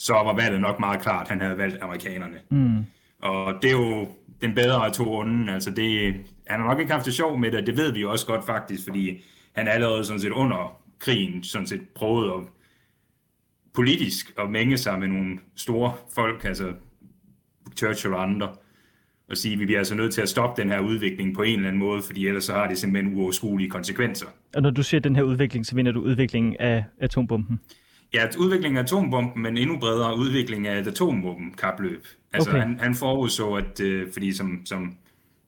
så 0.02 0.12
var 0.12 0.34
valget 0.34 0.60
nok 0.60 0.80
meget 0.80 1.02
klart, 1.02 1.28
han 1.28 1.40
havde 1.40 1.58
valgt 1.58 1.82
amerikanerne. 1.82 2.36
Mm. 2.50 2.84
Og 3.18 3.54
det 3.62 3.68
er 3.70 3.72
jo 3.72 4.08
den 4.40 4.54
bedre 4.54 4.86
af 4.86 4.92
to 4.92 5.14
onde. 5.14 5.52
Altså 5.52 5.70
det, 5.70 6.14
han 6.46 6.60
har 6.60 6.68
nok 6.68 6.80
ikke 6.80 6.92
haft 6.92 7.06
det 7.06 7.14
sjov 7.14 7.38
med 7.38 7.50
det, 7.52 7.66
det 7.66 7.76
ved 7.76 7.92
vi 7.92 8.00
jo 8.00 8.10
også 8.10 8.26
godt 8.26 8.46
faktisk, 8.46 8.84
fordi 8.84 9.24
han 9.52 9.68
allerede 9.68 10.04
sådan 10.04 10.20
set 10.20 10.30
under 10.30 10.78
krigen 10.98 11.44
sådan 11.44 11.66
set 11.66 11.80
prøvede 11.94 12.32
at 12.32 12.40
politisk 13.74 14.32
at 14.38 14.50
mænge 14.50 14.78
sig 14.78 14.98
med 14.98 15.08
nogle 15.08 15.38
store 15.56 15.92
folk, 16.14 16.44
altså 16.44 16.72
Churchill 17.76 18.14
og 18.14 18.22
andre, 18.22 18.48
og 19.30 19.36
sige, 19.36 19.52
at 19.52 19.60
vi 19.60 19.64
bliver 19.64 19.78
altså 19.78 19.94
nødt 19.94 20.14
til 20.14 20.22
at 20.22 20.28
stoppe 20.28 20.62
den 20.62 20.70
her 20.70 20.80
udvikling 20.80 21.34
på 21.34 21.42
en 21.42 21.54
eller 21.54 21.68
anden 21.68 21.80
måde, 21.80 22.02
fordi 22.02 22.26
ellers 22.26 22.44
så 22.44 22.52
har 22.52 22.68
det 22.68 22.78
simpelthen 22.78 23.16
uoverskuelige 23.16 23.70
konsekvenser. 23.70 24.26
Og 24.54 24.62
når 24.62 24.70
du 24.70 24.82
siger 24.82 25.00
den 25.00 25.16
her 25.16 25.22
udvikling, 25.22 25.66
så 25.66 25.76
mener 25.76 25.92
du 25.92 26.00
udviklingen 26.00 26.56
af 26.60 26.84
atombomben? 27.00 27.60
Ja, 28.14 28.26
udviklingen 28.38 28.78
af 28.78 28.82
atombomben, 28.82 29.42
men 29.42 29.56
endnu 29.56 29.78
bredere 29.78 30.18
udvikling 30.18 30.66
af 30.66 30.78
et 30.80 30.86
atomvåbenkapløb. 30.86 32.06
Altså 32.32 32.50
Okay. 32.50 32.60
han, 32.60 32.78
han 32.80 32.94
forudså, 32.94 33.52
at, 33.54 33.80
øh, 33.80 34.12
fordi 34.12 34.32
som, 34.32 34.62
som 34.64 34.96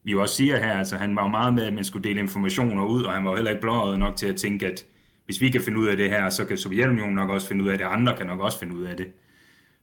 vi 0.04 0.10
jo 0.12 0.20
også 0.22 0.34
siger 0.34 0.56
her, 0.58 0.72
altså 0.78 0.96
han 0.96 1.16
var 1.16 1.22
jo 1.22 1.28
meget 1.28 1.54
med, 1.54 1.62
at 1.64 1.72
man 1.74 1.84
skulle 1.84 2.08
dele 2.08 2.20
informationer 2.20 2.84
ud, 2.84 3.02
og 3.02 3.12
han 3.12 3.24
var 3.24 3.30
jo 3.30 3.36
heller 3.36 3.50
ikke 3.50 3.60
blåret 3.60 3.98
nok 3.98 4.16
til 4.16 4.26
at 4.26 4.36
tænke, 4.36 4.66
at 4.66 4.84
hvis 5.26 5.40
vi 5.40 5.50
kan 5.50 5.60
finde 5.60 5.78
ud 5.78 5.86
af 5.86 5.96
det 5.96 6.10
her, 6.10 6.28
så 6.30 6.44
kan 6.44 6.58
Sovjetunionen 6.58 7.14
nok 7.14 7.30
også 7.30 7.48
finde 7.48 7.64
ud 7.64 7.68
af 7.68 7.78
det, 7.78 7.86
og 7.86 7.94
andre 7.96 8.16
kan 8.16 8.26
nok 8.26 8.40
også 8.40 8.58
finde 8.58 8.74
ud 8.76 8.82
af 8.84 8.96
det. 8.96 9.06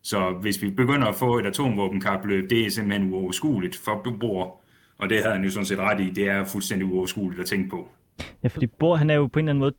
Så 0.03 0.37
hvis 0.41 0.61
vi 0.61 0.69
begynder 0.69 1.07
at 1.07 1.15
få 1.15 1.37
et 1.39 1.45
atomvåbenkapløb, 1.45 2.49
det 2.49 2.65
er 2.65 2.69
simpelthen 2.69 3.13
uoverskueligt 3.13 3.75
for 3.77 4.01
Bohr, 4.19 4.61
og 4.97 5.09
det 5.09 5.17
havde 5.21 5.35
han 5.35 5.43
jo 5.43 5.49
sådan 5.49 5.65
set 5.65 5.79
ret 5.79 5.99
i, 5.99 6.09
det 6.09 6.27
er 6.27 6.43
fuldstændig 6.45 6.87
uoverskueligt 6.87 7.41
at 7.41 7.47
tænke 7.47 7.69
på. 7.69 7.89
Ja, 8.43 8.47
fordi 8.47 8.67
Bohr, 8.67 8.95
han 8.95 9.09
er 9.09 9.15
jo 9.15 9.27
på 9.27 9.39
en 9.39 9.45
eller 9.45 9.51
anden 9.51 9.59
måde... 9.59 9.73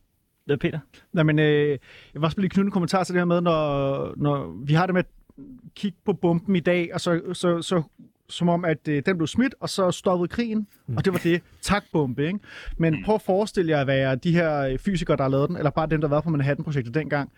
Hvad, 0.45 0.57
Peter? 0.57 0.79
Nej, 1.13 1.23
men 1.23 1.39
øh, 1.39 1.69
jeg 1.69 1.79
vil 2.13 2.23
også 2.23 2.41
lige 2.41 2.49
knytte 2.49 2.67
en 2.67 2.71
kommentar 2.71 3.03
til 3.03 3.13
det 3.13 3.19
her 3.19 3.25
med, 3.25 3.41
når, 3.41 4.13
når 4.17 4.63
vi 4.65 4.73
har 4.73 4.85
det 4.85 4.93
med 4.93 5.03
at 5.03 5.43
kigge 5.75 5.97
på 6.05 6.13
bomben 6.13 6.55
i 6.55 6.59
dag, 6.59 6.93
og 6.93 7.01
så, 7.01 7.21
så, 7.33 7.61
så 7.61 7.83
som 8.29 8.49
om, 8.49 8.65
at 8.65 8.87
øh, 8.87 9.03
den 9.05 9.17
blev 9.17 9.27
smidt, 9.27 9.55
og 9.59 9.69
så 9.69 9.91
stoppede 9.91 10.27
krigen, 10.27 10.67
mm. 10.87 10.97
og 10.97 11.05
det 11.05 11.13
var 11.13 11.19
det. 11.19 11.41
Tak, 11.61 11.83
bombe, 11.91 12.27
ikke? 12.27 12.39
Men 12.77 13.03
prøv 13.05 13.15
at 13.15 13.21
forestille 13.21 13.71
jer 13.71 13.81
at 13.81 13.87
være 13.87 14.15
de 14.15 14.31
her 14.31 14.59
øh, 14.59 14.79
fysikere, 14.79 15.17
der 15.17 15.23
har 15.23 15.29
lavet 15.29 15.49
den, 15.49 15.57
eller 15.57 15.69
bare 15.69 15.87
dem, 15.87 16.01
der 16.01 16.07
var 16.07 16.21
på 16.21 16.29
Manhattan-projektet 16.29 16.93
dengang. 16.93 17.31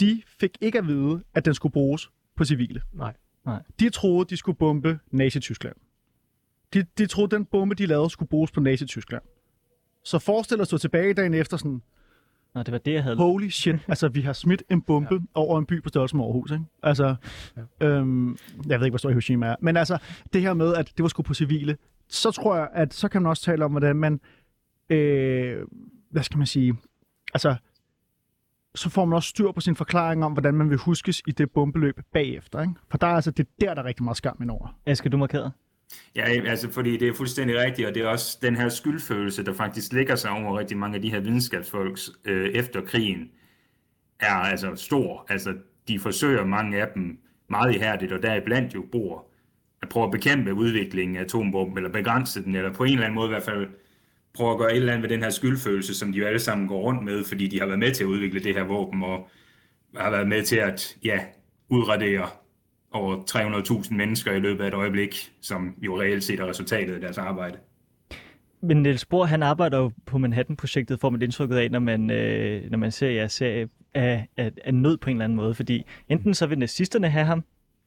De 0.00 0.22
fik 0.40 0.50
ikke 0.60 0.78
at 0.78 0.86
vide, 0.86 1.22
at 1.34 1.44
den 1.44 1.54
skulle 1.54 1.72
bruges 1.72 2.10
på 2.36 2.44
civile. 2.44 2.82
Nej. 2.92 3.12
De 3.80 3.90
troede, 3.90 4.26
de 4.30 4.36
skulle 4.36 4.58
bombe 4.58 4.98
Nazi-Tyskland. 5.10 5.76
De, 6.74 6.84
de 6.98 7.06
troede, 7.06 7.36
den 7.36 7.44
bombe, 7.44 7.74
de 7.74 7.86
lavede, 7.86 8.10
skulle 8.10 8.28
bruges 8.28 8.50
på 8.50 8.60
Nazi-Tyskland. 8.60 9.22
Så 10.04 10.18
forestil 10.18 10.56
dig 10.56 10.60
at 10.60 10.66
stå 10.66 10.78
tilbage 10.78 11.14
dagen 11.14 11.34
efter 11.34 11.56
sådan, 11.56 11.82
Nå, 12.54 12.62
det 12.62 12.72
var 12.72 12.78
det, 12.78 12.92
jeg 12.92 13.02
havde. 13.02 13.16
holy 13.16 13.48
shit, 13.48 13.76
altså 13.88 14.08
vi 14.08 14.20
har 14.20 14.32
smidt 14.32 14.62
en 14.70 14.82
bombe 14.82 15.14
ja. 15.14 15.20
over 15.34 15.58
en 15.58 15.66
by 15.66 15.82
på 15.82 15.88
størrelse 15.88 16.16
med 16.16 16.24
Aarhus, 16.24 16.50
ikke? 16.50 16.64
Altså, 16.82 17.14
ja. 17.80 17.86
øhm, 17.86 18.36
jeg 18.66 18.80
ved 18.80 18.86
ikke, 18.86 18.92
hvor 18.92 18.98
stor 18.98 19.10
Hiroshima 19.10 19.46
er, 19.46 19.56
men 19.60 19.76
altså, 19.76 19.98
det 20.32 20.40
her 20.40 20.54
med, 20.54 20.74
at 20.74 20.92
det 20.96 21.02
var 21.02 21.08
sgu 21.08 21.22
på 21.22 21.34
civile, 21.34 21.76
så 22.08 22.30
tror 22.30 22.56
jeg, 22.56 22.68
at 22.72 22.94
så 22.94 23.08
kan 23.08 23.22
man 23.22 23.30
også 23.30 23.42
tale 23.42 23.64
om, 23.64 23.70
hvordan 23.70 23.96
man, 23.96 24.20
øh, 24.90 25.66
hvad 26.10 26.22
skal 26.22 26.38
man 26.38 26.46
sige, 26.46 26.74
altså, 27.34 27.56
så 28.74 28.90
får 28.90 29.04
man 29.04 29.16
også 29.16 29.28
styr 29.28 29.52
på 29.52 29.60
sin 29.60 29.76
forklaring 29.76 30.24
om, 30.24 30.32
hvordan 30.32 30.54
man 30.54 30.70
vil 30.70 30.78
huskes 30.78 31.22
i 31.26 31.30
det 31.32 31.50
bombeløb 31.50 32.00
bagefter, 32.12 32.60
ikke? 32.60 32.74
For 32.90 32.98
der 32.98 33.06
er 33.06 33.14
altså, 33.14 33.30
det 33.30 33.46
er 33.46 33.66
der, 33.66 33.74
der 33.74 33.82
er 33.82 33.86
rigtig 33.86 34.04
meget 34.04 34.16
skam 34.16 34.36
indover. 34.42 34.78
Aske, 34.86 35.08
du 35.08 35.16
markeret? 35.16 35.52
Ja, 36.16 36.22
altså 36.22 36.70
fordi 36.70 36.96
det 36.96 37.08
er 37.08 37.14
fuldstændig 37.14 37.56
rigtigt, 37.58 37.88
og 37.88 37.94
det 37.94 38.02
er 38.02 38.06
også 38.06 38.38
den 38.42 38.56
her 38.56 38.68
skyldfølelse, 38.68 39.44
der 39.44 39.52
faktisk 39.52 39.92
ligger 39.92 40.14
sig 40.14 40.30
over 40.30 40.58
rigtig 40.58 40.76
mange 40.76 40.96
af 40.96 41.02
de 41.02 41.10
her 41.10 41.20
videnskabsfolks 41.20 42.10
øh, 42.24 42.48
efter 42.48 42.80
krigen, 42.80 43.30
er 44.20 44.34
altså 44.34 44.74
stor. 44.76 45.26
Altså 45.28 45.54
de 45.88 45.98
forsøger 45.98 46.44
mange 46.44 46.82
af 46.82 46.88
dem 46.94 47.18
meget 47.50 47.74
ihærdigt, 47.74 48.12
og 48.12 48.22
deriblandt 48.22 48.74
jo 48.74 48.84
bor 48.92 49.26
at 49.82 49.88
prøve 49.88 50.04
at 50.04 50.10
bekæmpe 50.12 50.54
udviklingen 50.54 51.16
af 51.16 51.20
atombomben, 51.20 51.78
eller 51.78 51.90
begrænse 51.90 52.44
den, 52.44 52.54
eller 52.54 52.72
på 52.72 52.84
en 52.84 52.92
eller 52.92 53.04
anden 53.04 53.14
måde 53.14 53.26
i 53.26 53.32
hvert 53.32 53.42
fald 53.42 53.68
prøve 54.34 54.52
at 54.52 54.58
gøre 54.58 54.70
et 54.70 54.76
eller 54.76 54.92
andet 54.92 55.02
ved 55.02 55.16
den 55.16 55.22
her 55.22 55.30
skyldfølelse, 55.30 55.94
som 55.94 56.12
de 56.12 56.18
jo 56.18 56.26
alle 56.26 56.38
sammen 56.38 56.68
går 56.68 56.80
rundt 56.80 57.04
med, 57.04 57.24
fordi 57.24 57.46
de 57.46 57.58
har 57.58 57.66
været 57.66 57.78
med 57.78 57.94
til 57.94 58.04
at 58.04 58.08
udvikle 58.08 58.40
det 58.40 58.54
her 58.54 58.64
våben, 58.64 59.02
og 59.02 59.28
har 59.96 60.10
været 60.10 60.28
med 60.28 60.42
til 60.42 60.56
at 60.56 60.96
ja, 61.04 61.20
udradere 61.68 62.28
over 62.92 63.16
300.000 63.84 63.94
mennesker 63.94 64.32
i 64.32 64.40
løbet 64.40 64.64
af 64.64 64.68
et 64.68 64.74
øjeblik, 64.74 65.32
som 65.40 65.74
jo 65.78 66.00
reelt 66.00 66.24
set 66.24 66.40
er 66.40 66.46
resultatet 66.46 66.94
af 66.94 67.00
deres 67.00 67.18
arbejde. 67.18 67.58
Men 68.62 68.82
Niels 68.82 69.04
Bohr, 69.04 69.24
han 69.24 69.42
arbejder 69.42 69.78
jo 69.78 69.90
på 70.06 70.18
Manhattan-projektet, 70.18 71.00
får 71.00 71.10
man 71.10 71.22
indtrykket 71.22 71.56
af, 71.56 71.70
når 71.70 71.78
man, 71.78 72.10
øh, 72.10 72.70
når 72.70 72.78
man 72.78 72.90
ser 72.92 73.10
jeres 73.10 73.32
serie 73.32 73.68
af, 73.94 74.28
af, 74.36 74.52
af 74.64 74.74
nød 74.74 74.96
på 74.96 75.10
en 75.10 75.16
eller 75.16 75.24
anden 75.24 75.36
måde. 75.36 75.54
Fordi 75.54 75.82
enten 76.08 76.34
så 76.34 76.46
vil 76.46 76.58
nazisterne 76.58 77.08
have 77.08 77.24
ham, 77.24 77.44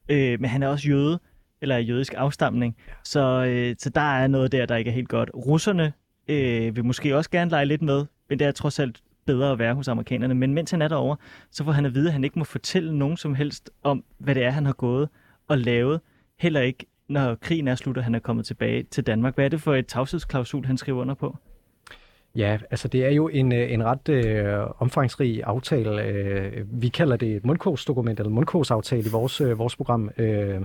øh, 0.08 0.40
men 0.40 0.50
han 0.50 0.62
er 0.62 0.68
også 0.68 0.88
jøde, 0.88 1.20
eller 1.60 1.76
af 1.76 1.84
jødisk 1.88 2.14
afstamning. 2.16 2.76
Så, 3.04 3.44
øh, 3.48 3.76
så 3.78 3.90
der 3.90 4.16
er 4.16 4.26
noget 4.26 4.52
der, 4.52 4.66
der 4.66 4.76
ikke 4.76 4.90
er 4.90 4.94
helt 4.94 5.08
godt. 5.08 5.30
Russerne 5.34 5.92
øh, 6.28 6.76
vil 6.76 6.84
måske 6.84 7.16
også 7.16 7.30
gerne 7.30 7.50
lege 7.50 7.66
lidt 7.66 7.82
med, 7.82 8.06
men 8.28 8.38
det 8.38 8.46
er 8.46 8.52
trods 8.52 8.78
alt 8.78 9.00
bedre 9.26 9.52
at 9.52 9.58
være 9.58 9.74
hos 9.74 9.88
amerikanerne. 9.88 10.34
Men 10.34 10.54
mens 10.54 10.70
han 10.70 10.82
er 10.82 10.88
derovre, 10.88 11.16
så 11.50 11.64
får 11.64 11.72
han 11.72 11.86
at 11.86 11.94
vide, 11.94 12.06
at 12.06 12.12
han 12.12 12.24
ikke 12.24 12.38
må 12.38 12.44
fortælle 12.44 12.98
nogen 12.98 13.16
som 13.16 13.34
helst 13.34 13.70
om, 13.82 14.04
hvad 14.18 14.34
det 14.34 14.44
er, 14.44 14.50
han 14.50 14.66
har 14.66 14.72
gået 14.72 15.08
og 15.48 15.58
lavet. 15.58 16.00
Heller 16.38 16.60
ikke, 16.60 16.86
når 17.08 17.34
krigen 17.34 17.68
er 17.68 17.74
slut, 17.74 17.96
og 17.96 18.04
han 18.04 18.14
er 18.14 18.18
kommet 18.18 18.46
tilbage 18.46 18.82
til 18.82 19.06
Danmark. 19.06 19.34
Hvad 19.34 19.44
er 19.44 19.48
det 19.48 19.60
for 19.60 19.74
et 19.74 19.86
tavshedsklausul, 19.86 20.64
han 20.64 20.76
skriver 20.76 21.00
under 21.00 21.14
på? 21.14 21.36
Ja, 22.36 22.58
altså 22.70 22.88
det 22.88 23.04
er 23.04 23.10
jo 23.10 23.28
en, 23.28 23.52
øh, 23.52 23.72
en 23.72 23.84
ret 23.84 24.08
øh, 24.08 24.66
omfangsrig 24.78 25.42
aftale. 25.44 26.02
Øh, 26.02 26.82
vi 26.82 26.88
kalder 26.88 27.16
det 27.16 27.36
et 27.36 27.44
mundkogsdokument, 27.44 28.20
eller 28.20 28.30
mundkogsaftale 28.30 29.02
i 29.06 29.10
vores, 29.12 29.40
øh, 29.40 29.58
vores 29.58 29.76
program. 29.76 30.10
Øh, 30.18 30.60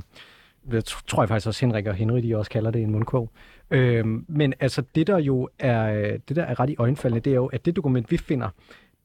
det 0.72 0.86
tror 0.86 1.24
jeg 1.24 1.30
faktisk 1.30 1.48
også 1.48 1.66
Henrik 1.66 1.88
og 1.88 1.96
Henry, 1.96 2.20
de 2.20 2.38
også 2.38 2.52
kalder 2.52 2.72
det 2.72 2.82
en 2.82 2.92
mundkog. 2.92 3.32
Øh, 3.72 4.06
men 4.28 4.54
altså 4.60 4.84
det 4.96 5.08
der 5.08 5.18
jo 5.18 5.50
er, 5.60 6.18
det 6.28 6.36
der 6.36 6.44
er 6.44 6.60
ret 6.60 6.70
i 6.70 6.76
øjenfaldende, 6.80 7.20
det 7.20 7.32
er 7.32 7.36
jo, 7.36 7.46
at 7.46 7.66
det 7.66 7.76
dokument, 7.76 8.12
vi 8.12 8.18
finder, 8.18 8.50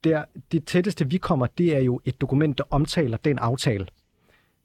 der, 0.05 0.25
det 0.53 0.65
tætteste 0.65 1.11
vi 1.11 1.17
kommer, 1.17 1.47
det 1.47 1.77
er 1.77 1.81
jo 1.81 2.01
et 2.05 2.21
dokument, 2.21 2.59
der 2.59 2.65
omtaler 2.71 3.17
den 3.17 3.39
aftale. 3.39 3.87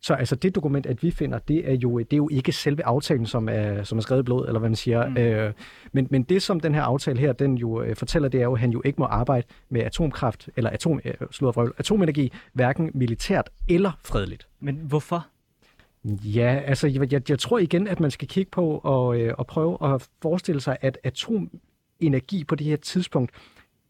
Så 0.03 0.13
altså 0.13 0.35
det 0.35 0.55
dokument, 0.55 0.85
at 0.85 1.03
vi 1.03 1.11
finder, 1.11 1.39
det 1.39 1.71
er 1.71 1.75
jo, 1.75 1.99
det 1.99 2.13
er 2.13 2.17
jo 2.17 2.29
ikke 2.31 2.51
selve 2.51 2.85
aftalen, 2.85 3.25
som 3.25 3.49
er, 3.49 3.83
som 3.83 3.97
er 3.97 4.01
skrevet 4.01 4.21
i 4.21 4.23
blod, 4.23 4.47
eller 4.47 4.59
hvad 4.59 4.69
man 4.69 4.75
siger. 4.75 5.09
Mm. 5.09 5.17
Øh, 5.17 5.53
men, 5.91 6.07
men 6.09 6.23
det, 6.23 6.41
som 6.41 6.59
den 6.59 6.75
her 6.75 6.81
aftale 6.81 7.19
her, 7.19 7.33
den 7.33 7.57
jo 7.57 7.81
øh, 7.81 7.95
fortæller, 7.95 8.29
det 8.29 8.39
er 8.39 8.43
jo, 8.43 8.53
at 8.53 8.59
han 8.59 8.69
jo 8.69 8.81
ikke 8.85 8.99
må 8.99 9.05
arbejde 9.05 9.47
med 9.69 9.81
atomkraft, 9.81 10.49
eller 10.55 10.69
atom, 10.69 11.01
øh, 11.05 11.13
slået 11.31 11.71
atomenergi, 11.77 12.31
hverken 12.53 12.91
militært 12.93 13.49
eller 13.69 13.91
fredeligt. 14.03 14.47
Men 14.59 14.75
hvorfor? 14.75 15.27
Ja, 16.05 16.61
altså 16.65 16.87
jeg, 16.87 17.13
jeg, 17.13 17.29
jeg 17.29 17.39
tror 17.39 17.59
igen, 17.59 17.87
at 17.87 17.99
man 17.99 18.11
skal 18.11 18.27
kigge 18.27 18.51
på 18.51 18.81
og, 18.83 19.19
øh, 19.19 19.33
og 19.37 19.47
prøve 19.47 19.93
at 19.93 20.09
forestille 20.21 20.61
sig, 20.61 20.77
at 20.81 20.97
atomenergi 21.03 22.43
på 22.43 22.55
det 22.55 22.67
her 22.67 22.77
tidspunkt, 22.77 23.31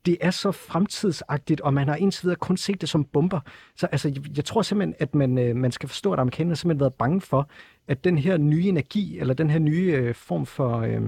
det 0.05 0.17
er 0.21 0.31
så 0.31 0.51
fremtidsagtigt, 0.51 1.61
og 1.61 1.73
man 1.73 1.87
har 1.87 1.95
indtil 1.95 2.23
videre 2.23 2.35
kun 2.35 2.57
set 2.57 2.81
det 2.81 2.89
som 2.89 3.05
bomber. 3.05 3.39
Så 3.75 3.87
altså, 3.91 4.09
jeg, 4.09 4.37
jeg 4.37 4.45
tror 4.45 4.61
simpelthen, 4.61 4.95
at 4.99 5.15
man, 5.15 5.37
øh, 5.37 5.55
man 5.55 5.71
skal 5.71 5.89
forstå, 5.89 6.13
at 6.13 6.19
amerikanerne 6.19 6.51
har 6.51 6.55
simpelthen 6.55 6.79
været 6.79 6.93
bange 6.93 7.21
for, 7.21 7.49
at 7.87 8.03
den 8.03 8.17
her 8.17 8.37
nye 8.37 8.63
energi, 8.63 9.19
eller 9.19 9.33
den 9.33 9.49
her 9.49 9.59
nye 9.59 9.93
øh, 9.95 10.15
form 10.15 10.45
for... 10.45 10.77
Øh, 10.79 11.01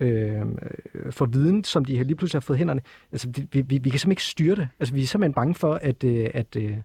øh, 0.00 0.46
for 1.10 1.26
viden, 1.26 1.64
som 1.64 1.84
de 1.84 1.96
her 1.96 2.04
lige 2.04 2.16
pludselig 2.16 2.36
har 2.36 2.44
fået 2.44 2.58
hænderne. 2.58 2.80
Altså, 3.12 3.28
vi, 3.28 3.46
vi, 3.52 3.62
vi 3.62 3.76
kan 3.78 3.82
simpelthen 3.82 4.10
ikke 4.10 4.22
styre 4.22 4.56
det. 4.56 4.68
Altså, 4.80 4.94
vi 4.94 5.02
er 5.02 5.06
simpelthen 5.06 5.34
bange 5.34 5.54
for, 5.54 5.74
at, 5.74 6.04
øh, 6.04 6.30
at, 6.34 6.56
øh, 6.56 6.76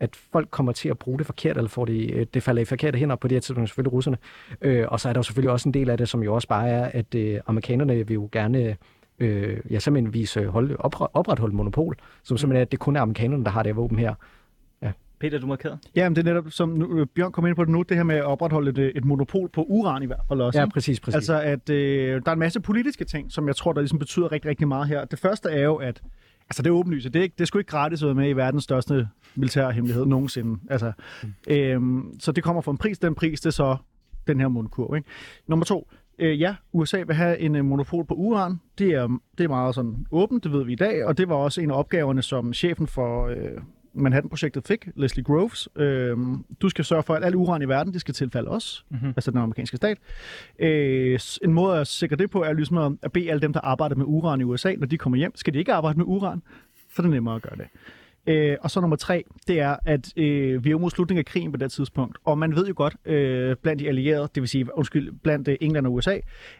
at 0.00 0.16
folk 0.32 0.50
kommer 0.50 0.72
til 0.72 0.88
at 0.88 0.98
bruge 0.98 1.18
det 1.18 1.26
forkert, 1.26 1.56
eller 1.56 1.68
får 1.68 1.84
det, 1.84 2.10
øh, 2.14 2.26
det 2.34 2.42
falder 2.42 2.62
i 2.62 2.64
forkerte 2.64 2.98
hænder 2.98 3.16
på 3.16 3.28
det 3.28 3.34
her 3.34 3.40
tidspunkt, 3.40 3.70
selvfølgelig 3.70 3.92
russerne. 3.92 4.16
Øh, 4.60 4.84
og 4.88 5.00
så 5.00 5.08
er 5.08 5.12
der 5.12 5.18
jo 5.18 5.22
selvfølgelig 5.22 5.52
også 5.52 5.68
en 5.68 5.74
del 5.74 5.90
af 5.90 5.98
det, 5.98 6.08
som 6.08 6.22
jo 6.22 6.34
også 6.34 6.48
bare 6.48 6.68
er, 6.68 6.84
at 6.84 7.14
øh, 7.14 7.40
amerikanerne 7.46 8.06
vil 8.06 8.14
jo 8.14 8.28
gerne 8.32 8.76
øh, 9.18 9.58
ja, 9.70 9.78
simpelthen 9.78 10.14
vise 10.14 10.46
hold, 10.46 10.76
opre, 10.78 11.08
opretholde 11.14 11.56
monopol, 11.56 11.96
som 12.22 12.36
simpelthen 12.36 12.60
er, 12.60 12.62
at 12.62 12.72
det 12.72 12.78
kun 12.78 12.96
er 12.96 13.00
amerikanerne, 13.00 13.44
der 13.44 13.50
har 13.50 13.62
det 13.62 13.76
våben 13.76 13.98
her. 13.98 14.14
Ja. 14.82 14.92
Peter, 15.20 15.38
du 15.38 15.46
markerer. 15.46 15.76
Ja, 15.96 16.08
men 16.08 16.16
det 16.16 16.26
er 16.26 16.32
netop, 16.34 16.50
som 16.50 16.68
nu, 16.68 16.98
øh, 16.98 17.06
Bjørn 17.06 17.32
kom 17.32 17.46
ind 17.46 17.56
på 17.56 17.64
det 17.64 17.72
nu, 17.72 17.82
det 17.82 17.96
her 17.96 18.04
med 18.04 18.16
at 18.16 18.24
opretholde 18.24 18.70
et, 18.70 18.92
et 18.96 19.04
monopol 19.04 19.48
på 19.48 19.62
uran 19.62 20.02
i 20.02 20.06
hvert 20.06 20.20
fald 20.28 20.40
også. 20.40 20.60
Ja, 20.60 20.66
præcis, 20.66 21.00
præcis. 21.00 21.14
Altså, 21.14 21.40
at 21.40 21.70
øh, 21.70 22.22
der 22.24 22.28
er 22.30 22.32
en 22.32 22.38
masse 22.38 22.60
politiske 22.60 23.04
ting, 23.04 23.32
som 23.32 23.46
jeg 23.46 23.56
tror, 23.56 23.72
der 23.72 23.80
ligesom 23.80 23.98
betyder 23.98 24.32
rigtig, 24.32 24.48
rigtig 24.48 24.68
meget 24.68 24.88
her. 24.88 25.04
Det 25.04 25.18
første 25.18 25.48
er 25.48 25.64
jo, 25.64 25.76
at 25.76 26.02
Altså, 26.48 26.62
det 26.62 26.70
er 26.70 26.74
åbenlyst. 26.74 27.04
Det 27.04 27.16
er, 27.16 27.22
ikke, 27.22 27.34
det 27.38 27.40
er 27.40 27.46
sgu 27.46 27.58
ikke 27.58 27.70
gratis 27.70 28.02
at 28.02 28.06
være 28.06 28.14
med 28.14 28.28
i 28.28 28.32
verdens 28.32 28.64
største 28.64 29.08
militære 29.34 29.72
hemmelighed 29.72 30.06
nogensinde. 30.06 30.60
Altså, 30.70 30.92
mm. 31.22 31.32
øhm, 31.48 32.20
så 32.20 32.32
det 32.32 32.44
kommer 32.44 32.62
fra 32.62 32.72
en 32.72 32.78
pris. 32.78 32.98
Den 32.98 33.14
pris, 33.14 33.40
det 33.40 33.46
er 33.46 33.50
så 33.50 33.76
den 34.26 34.40
her 34.40 34.48
mundkurv. 34.48 34.96
Ikke? 34.96 35.08
Nummer 35.46 35.64
to. 35.64 35.88
Øh, 36.18 36.40
ja, 36.40 36.54
USA 36.72 37.02
vil 37.06 37.16
have 37.16 37.38
en 37.38 37.56
øh, 37.56 37.64
monopol 37.64 38.04
på 38.04 38.14
uran. 38.14 38.60
Det 38.78 38.90
er, 38.90 39.18
det 39.38 39.44
er 39.44 39.48
meget 39.48 39.74
sådan 39.74 40.06
åbent, 40.10 40.44
det 40.44 40.52
ved 40.52 40.64
vi 40.64 40.72
i 40.72 40.76
dag. 40.76 41.06
Og 41.06 41.18
det 41.18 41.28
var 41.28 41.34
også 41.34 41.60
en 41.60 41.70
af 41.70 41.78
opgaverne, 41.78 42.22
som 42.22 42.54
chefen 42.54 42.86
for 42.86 43.26
øh, 43.26 43.60
Manhattan-projektet 43.96 44.64
fik, 44.66 44.88
Leslie 44.94 45.24
Groves. 45.24 45.68
Øh, 45.76 46.16
du 46.62 46.68
skal 46.68 46.84
sørge 46.84 47.02
for, 47.02 47.14
at 47.14 47.24
al 47.24 47.34
uran 47.34 47.62
i 47.62 47.68
verden, 47.68 47.92
det 47.92 48.00
skal 48.00 48.14
tilfalde 48.14 48.50
os, 48.50 48.84
mm-hmm. 48.90 49.08
altså 49.08 49.30
den 49.30 49.38
amerikanske 49.38 49.76
stat. 49.76 49.98
Øh, 50.58 51.20
en 51.42 51.52
måde 51.52 51.80
at 51.80 51.86
sikre 51.86 52.16
det 52.16 52.30
på, 52.30 52.42
er 52.42 52.52
ligesom 52.52 52.98
at 53.02 53.12
bede 53.12 53.30
alle 53.30 53.40
dem, 53.40 53.52
der 53.52 53.60
arbejder 53.60 53.96
med 53.96 54.04
uran 54.08 54.40
i 54.40 54.44
USA, 54.44 54.74
når 54.74 54.86
de 54.86 54.98
kommer 54.98 55.18
hjem, 55.18 55.32
skal 55.34 55.54
de 55.54 55.58
ikke 55.58 55.72
arbejde 55.72 55.98
med 55.98 56.06
uran, 56.08 56.42
så 56.94 57.02
er 57.02 57.02
det 57.02 57.10
nemmere 57.10 57.34
at 57.34 57.42
gøre 57.42 57.56
det. 57.56 57.66
Øh, 58.26 58.56
og 58.60 58.70
så 58.70 58.80
nummer 58.80 58.96
tre, 58.96 59.24
det 59.48 59.60
er, 59.60 59.76
at 59.84 60.12
øh, 60.16 60.64
vi 60.64 60.68
er 60.68 60.70
jo 60.70 60.78
mod 60.78 60.90
slutningen 60.90 61.18
af 61.18 61.24
krigen 61.24 61.52
på 61.52 61.56
det 61.56 61.72
tidspunkt. 61.72 62.18
Og 62.24 62.38
man 62.38 62.56
ved 62.56 62.66
jo 62.66 62.74
godt, 62.76 62.96
øh, 63.04 63.56
blandt 63.56 63.80
de 63.80 63.88
allierede, 63.88 64.28
det 64.34 64.40
vil 64.40 64.48
sige, 64.48 64.76
undskyld, 64.78 65.12
blandt 65.22 65.48
øh, 65.48 65.56
England 65.60 65.86
og 65.86 65.94
USA, 65.94 66.18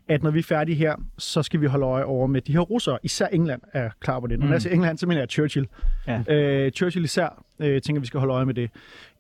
at 0.09 0.23
når 0.23 0.31
vi 0.31 0.39
er 0.39 0.43
færdige 0.43 0.77
her, 0.77 0.95
så 1.19 1.43
skal 1.43 1.61
vi 1.61 1.67
holde 1.67 1.87
øje 1.87 2.05
over 2.05 2.27
med 2.27 2.41
de 2.41 2.53
her 2.53 2.61
russere. 2.61 2.99
Især 3.03 3.27
England 3.27 3.63
er 3.73 3.91
klar 4.01 4.21
på 4.21 4.27
det. 4.27 4.39
Når 4.39 4.47
mm. 4.47 4.53
jeg 4.53 4.63
siger 4.63 4.75
England, 4.75 4.99
så 4.99 5.07
mener 5.07 5.21
jeg 5.21 5.29
Churchill. 5.29 5.69
Ja. 6.07 6.23
Øh, 6.29 6.71
Churchill 6.73 7.05
især 7.05 7.45
øh, 7.61 7.83
tænker, 7.83 8.01
vi 8.01 8.07
skal 8.07 8.21
holde 8.21 8.35
øje 8.35 8.47
med 8.47 8.55
det. 8.55 8.71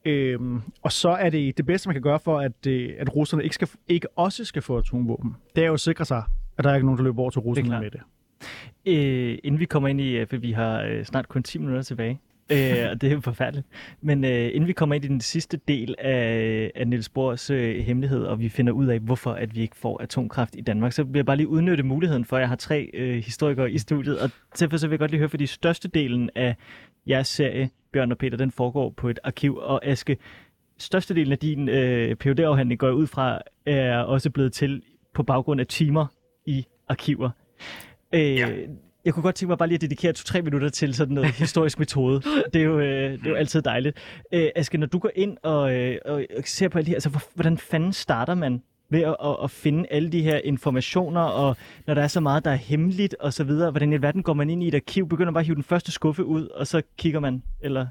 Øh, 0.04 0.38
og 0.82 0.92
så 0.92 1.08
er 1.08 1.30
det 1.30 1.56
det 1.56 1.66
bedste, 1.66 1.88
man 1.88 1.94
kan 1.94 2.02
gøre 2.02 2.18
for, 2.18 2.38
at, 2.40 2.66
øh, 2.66 2.94
at 2.98 3.16
russerne 3.16 3.44
ikke, 3.44 3.54
skal, 3.54 3.68
ikke 3.88 4.08
også 4.18 4.44
skal 4.44 4.62
få 4.62 4.78
atomvåben. 4.78 5.36
Det 5.56 5.62
er 5.62 5.66
jo 5.66 5.74
at 5.74 5.80
sikre 5.80 6.04
sig, 6.04 6.22
at 6.58 6.64
der 6.64 6.70
er 6.70 6.74
ikke 6.74 6.86
nogen, 6.86 6.98
der 6.98 7.04
løber 7.04 7.22
over 7.22 7.30
til 7.30 7.40
russerne 7.40 7.80
med 7.80 7.90
det. 7.90 8.00
Øh, 8.86 9.38
inden 9.44 9.60
vi 9.60 9.64
kommer 9.64 9.88
ind 9.88 10.00
i, 10.00 10.24
for 10.24 10.36
vi 10.36 10.52
har 10.52 10.82
øh, 10.82 11.04
snart 11.04 11.28
kun 11.28 11.42
10 11.42 11.58
minutter 11.58 11.82
tilbage, 11.82 12.20
øh, 12.52 12.90
og 12.90 13.00
det 13.00 13.08
er 13.08 13.14
jo 13.14 13.20
forfærdeligt. 13.20 13.66
Men 14.00 14.24
øh, 14.24 14.50
inden 14.54 14.66
vi 14.66 14.72
kommer 14.72 14.94
ind 14.94 15.04
i 15.04 15.08
den 15.08 15.20
sidste 15.20 15.60
del 15.68 15.94
af, 15.98 16.72
af 16.74 16.88
Niels 16.88 17.08
Bohrs 17.08 17.50
øh, 17.50 17.84
hemmelighed, 17.84 18.24
og 18.24 18.40
vi 18.40 18.48
finder 18.48 18.72
ud 18.72 18.86
af, 18.86 18.98
hvorfor 18.98 19.32
at 19.32 19.54
vi 19.54 19.60
ikke 19.60 19.76
får 19.76 20.02
atomkraft 20.02 20.56
i 20.56 20.60
Danmark, 20.60 20.92
så 20.92 21.02
vil 21.02 21.18
jeg 21.18 21.26
bare 21.26 21.36
lige 21.36 21.48
udnytte 21.48 21.82
muligheden 21.82 22.24
for, 22.24 22.36
at 22.36 22.40
jeg 22.40 22.48
har 22.48 22.56
tre 22.56 22.90
øh, 22.94 23.14
historikere 23.24 23.70
i 23.70 23.78
studiet, 23.78 24.18
og 24.20 24.30
derfor 24.60 24.76
så 24.76 24.86
vil 24.86 24.92
jeg 24.92 24.98
godt 24.98 25.10
lige 25.10 25.18
høre, 25.18 25.28
fordi 25.28 25.46
største 25.46 25.88
delen 25.88 26.30
af 26.34 26.56
jeres 27.06 27.28
serie, 27.28 27.70
Bjørn 27.92 28.12
og 28.12 28.18
Peter, 28.18 28.36
den 28.36 28.50
foregår 28.50 28.90
på 28.90 29.08
et 29.08 29.18
arkiv, 29.24 29.56
og 29.56 29.86
Aske, 29.86 30.16
størstedelen 30.78 31.32
af 31.32 31.38
din 31.38 31.68
øh, 31.68 32.16
phd 32.16 32.40
afhandling 32.40 32.80
går 32.80 32.90
ud 32.90 33.06
fra, 33.06 33.40
er 33.66 33.98
også 33.98 34.30
blevet 34.30 34.52
til 34.52 34.82
på 35.14 35.22
baggrund 35.22 35.60
af 35.60 35.66
timer 35.66 36.06
i 36.46 36.66
arkiver. 36.88 37.30
Øh, 38.14 38.36
ja. 38.36 38.48
Jeg 39.06 39.14
kunne 39.14 39.22
godt 39.22 39.34
tænke 39.34 39.50
mig 39.50 39.58
bare 39.58 39.68
lige 39.68 39.76
at 39.76 39.80
dedikere 39.80 40.12
to-tre 40.12 40.42
minutter 40.42 40.68
til 40.68 40.94
sådan 40.94 41.14
noget 41.14 41.30
historisk 41.44 41.78
metode. 41.78 42.22
Det 42.52 42.60
er 42.60 42.64
jo, 42.64 42.80
øh, 42.80 43.12
det 43.12 43.26
er 43.26 43.30
jo 43.30 43.36
altid 43.36 43.62
dejligt. 43.62 43.96
Øh, 44.32 44.48
Aske, 44.56 44.78
når 44.78 44.86
du 44.86 44.98
går 44.98 45.10
ind 45.14 45.36
og, 45.42 45.74
øh, 45.74 45.98
og 46.06 46.24
ser 46.44 46.68
på 46.68 46.78
alt 46.78 46.86
det 46.86 46.90
her, 46.90 46.96
altså 46.96 47.20
hvordan 47.34 47.58
fanden 47.58 47.92
starter 47.92 48.34
man 48.34 48.62
ved 48.90 49.02
at, 49.02 49.16
at, 49.24 49.36
at 49.42 49.50
finde 49.50 49.86
alle 49.90 50.12
de 50.12 50.22
her 50.22 50.40
informationer, 50.44 51.20
og 51.20 51.56
når 51.86 51.94
der 51.94 52.02
er 52.02 52.08
så 52.08 52.20
meget, 52.20 52.44
der 52.44 52.50
er 52.50 52.56
hemmeligt 52.56 53.16
og 53.20 53.32
så 53.32 53.44
videre, 53.44 53.70
hvordan 53.70 53.92
i 53.92 54.02
verden 54.02 54.22
går 54.22 54.34
man 54.34 54.50
ind 54.50 54.62
i 54.62 54.68
et 54.68 54.74
arkiv, 54.74 55.08
begynder 55.08 55.32
bare 55.32 55.40
at 55.40 55.46
hive 55.46 55.54
den 55.54 55.62
første 55.62 55.92
skuffe 55.92 56.24
ud, 56.24 56.48
og 56.48 56.66
så 56.66 56.82
kigger 56.98 57.20
man, 57.20 57.42
eller... 57.60 57.86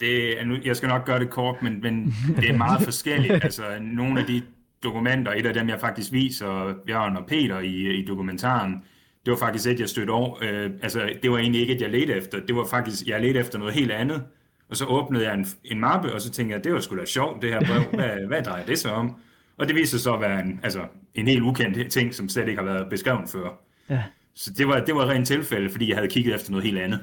Det 0.00 0.40
er 0.40 0.44
nu, 0.44 0.56
jeg 0.64 0.76
skal 0.76 0.88
nok 0.88 1.04
gøre 1.04 1.18
det 1.18 1.30
kort, 1.30 1.62
men, 1.62 1.80
men 1.82 2.14
det 2.36 2.50
er 2.50 2.56
meget 2.56 2.82
forskelligt. 2.82 3.32
Altså, 3.44 3.62
nogle 3.80 4.20
af 4.20 4.26
de 4.26 4.42
dokumenter, 4.82 5.32
et 5.32 5.46
af 5.46 5.54
dem, 5.54 5.68
jeg 5.68 5.80
faktisk 5.80 6.12
viser 6.12 6.74
Bjørn 6.86 7.16
og 7.16 7.26
Peter 7.26 7.58
i, 7.58 7.98
i 7.98 8.04
dokumentaren, 8.04 8.82
det 9.26 9.32
var 9.32 9.38
faktisk 9.38 9.66
et, 9.68 9.80
jeg 9.80 9.88
stødte 9.88 10.10
over. 10.10 10.38
Øh, 10.42 10.70
altså, 10.82 11.10
det 11.22 11.30
var 11.30 11.38
egentlig 11.38 11.60
ikke 11.60 11.74
et, 11.74 11.80
jeg 11.80 11.90
ledte 11.90 12.14
efter. 12.14 12.40
Det 12.40 12.56
var 12.56 12.66
faktisk, 12.70 13.06
jeg 13.06 13.20
ledte 13.20 13.40
efter 13.40 13.58
noget 13.58 13.74
helt 13.74 13.92
andet. 13.92 14.22
Og 14.68 14.76
så 14.76 14.84
åbnede 14.84 15.24
jeg 15.24 15.34
en, 15.34 15.46
en 15.64 15.80
mappe, 15.80 16.12
og 16.12 16.20
så 16.20 16.30
tænkte 16.30 16.54
jeg, 16.54 16.64
det 16.64 16.72
var 16.72 16.80
sgu 16.80 16.96
da 16.96 17.04
sjovt, 17.04 17.42
det 17.42 17.52
her 17.52 17.60
brev. 17.60 17.82
Hvad, 17.82 18.26
hvad 18.28 18.42
drejer 18.42 18.66
det 18.66 18.78
så 18.78 18.90
om? 18.90 19.16
Og 19.58 19.68
det 19.68 19.76
viste 19.76 19.90
sig 19.90 20.00
så 20.00 20.14
at 20.14 20.20
være 20.20 20.40
en, 20.40 20.60
altså, 20.62 20.80
en 21.14 21.28
helt 21.28 21.42
ukendt 21.42 21.92
ting, 21.92 22.14
som 22.14 22.28
slet 22.28 22.48
ikke 22.48 22.62
har 22.62 22.72
været 22.72 22.90
beskrevet 22.90 23.28
før. 23.28 23.62
Ja. 23.90 24.02
Så 24.34 24.52
det 24.52 24.68
var, 24.68 24.84
det 24.84 24.94
var 24.94 25.08
rent 25.08 25.26
tilfælde, 25.26 25.70
fordi 25.70 25.88
jeg 25.88 25.96
havde 25.96 26.08
kigget 26.08 26.34
efter 26.34 26.50
noget 26.50 26.64
helt 26.64 26.78
andet. 26.78 27.00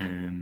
Øh, 0.00 0.32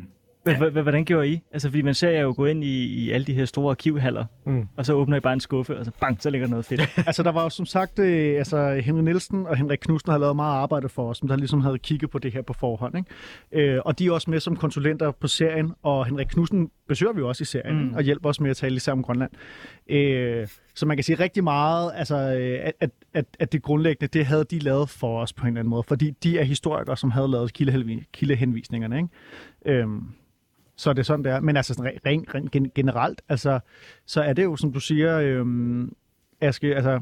Hvordan 0.43 1.05
gjorde 1.05 1.29
I? 1.29 1.41
Altså, 1.53 1.69
fordi 1.69 1.83
man 1.83 1.95
ser 1.95 2.21
jo 2.21 2.35
gå 2.37 2.47
ind 2.47 2.65
i, 2.65 2.85
i 2.85 3.11
alle 3.11 3.27
de 3.27 3.35
her 3.35 3.45
store 3.45 3.71
arkivhaller, 3.71 4.25
mm. 4.47 4.69
og 4.77 4.87
så 4.87 4.93
åbner 4.93 5.17
I 5.17 5.21
bare 5.21 5.33
en 5.33 5.41
skuffe, 5.41 5.79
og 5.79 5.85
så 5.85 5.91
bang, 6.01 6.23
så 6.23 6.31
ligger 6.31 6.49
noget 6.49 6.65
fedt. 6.65 6.81
altså, 7.09 7.23
der 7.23 7.33
var 7.33 7.43
jo 7.43 7.49
som 7.49 7.67
sagt, 7.67 7.99
øh, 7.99 8.39
altså 8.39 8.81
Henry 8.85 9.01
Nielsen 9.01 9.47
og 9.47 9.57
Henrik 9.57 9.79
Knudsen 9.79 10.11
har 10.11 10.19
lavet 10.19 10.37
meget 10.37 10.55
arbejde 10.55 10.89
for 10.89 11.11
os, 11.11 11.19
som 11.19 11.29
der 11.29 11.37
ligesom 11.37 11.61
havde 11.61 11.79
kigget 11.79 12.11
på 12.11 12.19
det 12.19 12.33
her 12.33 12.43
på 12.43 12.53
forhånd. 12.53 12.97
Ikke? 12.97 13.73
Øh, 13.73 13.81
og 13.85 13.99
de 13.99 14.07
er 14.07 14.13
også 14.13 14.31
med 14.31 14.41
som 14.41 14.57
konsulenter 14.57 15.11
på 15.11 15.29
serien, 15.29 15.73
og 15.83 16.07
Henrik 16.07 16.27
Knudsen 16.27 16.71
besøger 16.89 17.13
vi 17.13 17.23
også 17.23 17.43
i 17.43 17.45
serien, 17.45 17.85
mm. 17.85 17.95
og 17.95 18.03
hjælper 18.03 18.29
os 18.29 18.41
med 18.41 18.51
at 18.51 18.57
tale 18.57 18.77
især 18.77 18.93
om 18.93 19.03
Grønland. 19.03 19.31
Øh, 19.89 20.49
så 20.75 20.87
man 20.87 20.97
kan 20.97 21.05
sige 21.05 21.17
rigtig 21.19 21.45
meget, 21.45 21.93
altså, 21.95 22.17
at, 22.63 22.73
at, 22.81 22.91
at, 23.15 23.25
at 23.39 23.53
det 23.53 23.63
grundlæggende, 23.63 24.19
det 24.19 24.27
havde 24.27 24.45
de 24.45 24.59
lavet 24.59 24.89
for 24.89 25.21
os 25.21 25.33
på 25.33 25.43
en 25.43 25.49
eller 25.49 25.61
anden 25.61 25.71
måde, 25.71 25.83
fordi 25.83 26.11
de 26.11 26.39
er 26.39 26.45
historikere, 26.45 26.97
som 26.97 27.11
havde 27.11 27.31
lavet 27.31 27.53
kildehenvisningerne. 28.13 28.97
Ikke? 28.97 29.81
Øh, 29.81 29.89
så 30.81 30.91
er 30.91 30.95
det 30.95 31.07
sådan, 31.07 31.25
det 31.25 31.33
er. 31.33 31.41
Men 31.41 31.57
altså 31.57 31.83
rent 31.83 32.07
ren, 32.35 32.51
ren, 32.55 32.71
generelt, 32.75 33.23
altså, 33.29 33.61
så 34.07 34.23
er 34.23 34.33
det 34.33 34.45
jo, 34.45 34.57
som 34.57 34.73
du 34.73 34.81
siger, 34.81 35.19
øhm, 35.19 35.93
Aske, 36.41 36.77
altså, 36.77 37.01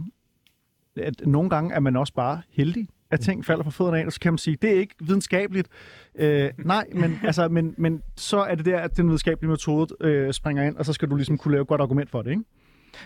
at 0.97 1.26
nogle 1.26 1.51
gange 1.51 1.74
er 1.74 1.81
man 1.81 1.97
også 1.97 2.12
bare 2.14 2.43
heldig. 2.51 2.89
at 3.11 3.20
ting 3.20 3.45
falder 3.45 3.64
fra 3.64 3.70
fødderne 3.70 4.01
af, 4.01 4.07
og 4.07 4.12
så 4.12 4.20
kan 4.20 4.33
man 4.33 4.39
sige, 4.39 4.57
det 4.62 4.70
er 4.70 4.81
ikke 4.81 4.95
videnskabeligt. 5.01 5.68
Øh, 6.14 6.51
nej, 6.59 6.87
men, 6.95 7.18
altså, 7.29 7.49
men, 7.49 7.74
men 7.79 8.03
så 8.16 8.39
er 8.39 8.55
det 8.55 8.64
der, 8.64 8.79
at 8.79 8.97
den 8.97 9.07
videnskabelige 9.07 9.51
metode 9.51 9.95
øh, 10.01 10.33
springer 10.33 10.62
ind, 10.64 10.76
og 10.76 10.85
så 10.85 10.93
skal 10.93 11.11
du 11.11 11.16
ligesom 11.16 11.39
kunne 11.39 11.53
lave 11.53 11.62
et 11.62 11.68
godt 11.68 11.81
argument 11.81 12.11
for 12.11 12.22
det, 12.22 12.31
ikke? 12.31 12.43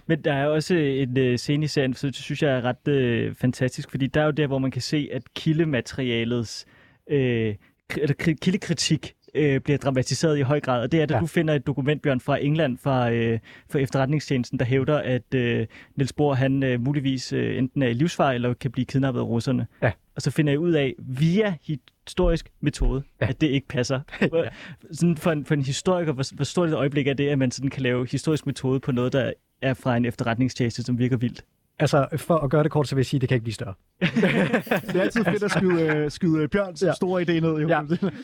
Men 0.06 0.24
der 0.24 0.32
er 0.32 0.46
også 0.46 0.74
en 0.74 1.18
øh, 1.18 1.38
scene 1.38 1.64
i 1.64 1.68
serien, 1.68 1.94
så 1.94 2.06
det 2.06 2.16
synes 2.16 2.42
jeg 2.42 2.50
er 2.50 2.62
ret 2.64 2.88
øh, 2.88 3.34
fantastisk, 3.34 3.90
fordi 3.90 4.06
der 4.06 4.20
er 4.20 4.24
jo 4.24 4.30
der, 4.30 4.46
hvor 4.46 4.58
man 4.58 4.70
kan 4.70 4.82
se, 4.82 5.08
at 5.12 5.22
kildematerialets 5.34 6.66
øh, 7.10 7.54
eller 7.96 8.14
kri- 8.22 8.38
kildekritik 8.42 9.14
øh, 9.34 9.60
bliver 9.60 9.78
dramatiseret 9.78 10.38
i 10.38 10.40
høj 10.40 10.60
grad. 10.60 10.82
Og 10.82 10.92
det 10.92 11.02
er, 11.02 11.06
da 11.06 11.14
ja. 11.14 11.20
Du 11.20 11.26
finder 11.26 11.54
et 11.54 11.66
dokument, 11.66 12.02
Bjørn, 12.02 12.20
fra 12.20 12.44
England, 12.44 12.78
fra, 12.78 13.10
øh, 13.10 13.38
fra 13.70 13.78
efterretningstjenesten, 13.78 14.58
der 14.58 14.64
hævder, 14.64 14.98
at 14.98 15.34
øh, 15.34 15.66
Niels 15.96 16.12
Bohr, 16.12 16.34
han 16.34 16.62
øh, 16.62 16.80
muligvis 16.80 17.32
øh, 17.32 17.58
enten 17.58 17.82
er 17.82 17.88
i 17.88 17.92
livsfare, 17.92 18.34
eller 18.34 18.54
kan 18.54 18.70
blive 18.70 18.84
kidnappet 18.84 19.20
af 19.20 19.24
russerne. 19.24 19.66
Ja. 19.82 19.92
Og 20.16 20.22
så 20.22 20.30
finder 20.30 20.52
jeg 20.52 20.60
ud 20.60 20.72
af, 20.72 20.94
via 20.98 21.54
historisk 22.06 22.50
metode. 22.60 23.02
Ja. 23.20 23.26
at 23.26 23.40
det 23.40 23.46
ikke 23.46 23.68
passer. 23.68 24.00
ja. 24.20 24.28
Sådan 24.92 25.16
for, 25.16 25.32
en, 25.32 25.44
for 25.44 25.54
en 25.54 25.62
historiker, 25.62 26.12
hvor, 26.12 26.34
hvor 26.34 26.44
stort 26.44 26.68
et 26.68 26.74
øjeblik 26.74 27.06
er 27.06 27.14
det, 27.14 27.28
at 27.28 27.38
man 27.38 27.50
sådan 27.50 27.70
kan 27.70 27.82
lave 27.82 28.06
historisk 28.10 28.46
metode 28.46 28.80
på 28.80 28.92
noget, 28.92 29.12
der 29.12 29.32
er 29.62 29.74
fra 29.74 29.96
en 29.96 30.04
efterretningstjeneste, 30.04 30.82
som 30.82 30.98
virker 30.98 31.16
vildt. 31.16 31.44
Altså, 31.82 32.06
for 32.16 32.36
at 32.36 32.50
gøre 32.50 32.62
det 32.62 32.70
kort, 32.70 32.88
så 32.88 32.94
vil 32.94 33.00
jeg 33.00 33.06
sige, 33.06 33.18
at 33.18 33.20
det 33.20 33.28
kan 33.28 33.36
ikke 33.36 33.44
blive 33.44 33.54
større. 33.54 33.74
Det 34.86 34.96
er 34.96 35.00
altid 35.02 35.24
fedt 35.24 35.42
at 35.42 35.50
skyde, 35.50 35.82
øh, 35.82 36.10
skyde 36.10 36.48
Bjørns 36.48 36.82
ja. 36.82 36.92
Store 36.92 37.22
idé 37.22 37.32
ned. 37.32 37.58
Jo. 37.58 37.68
Ja. 37.68 37.80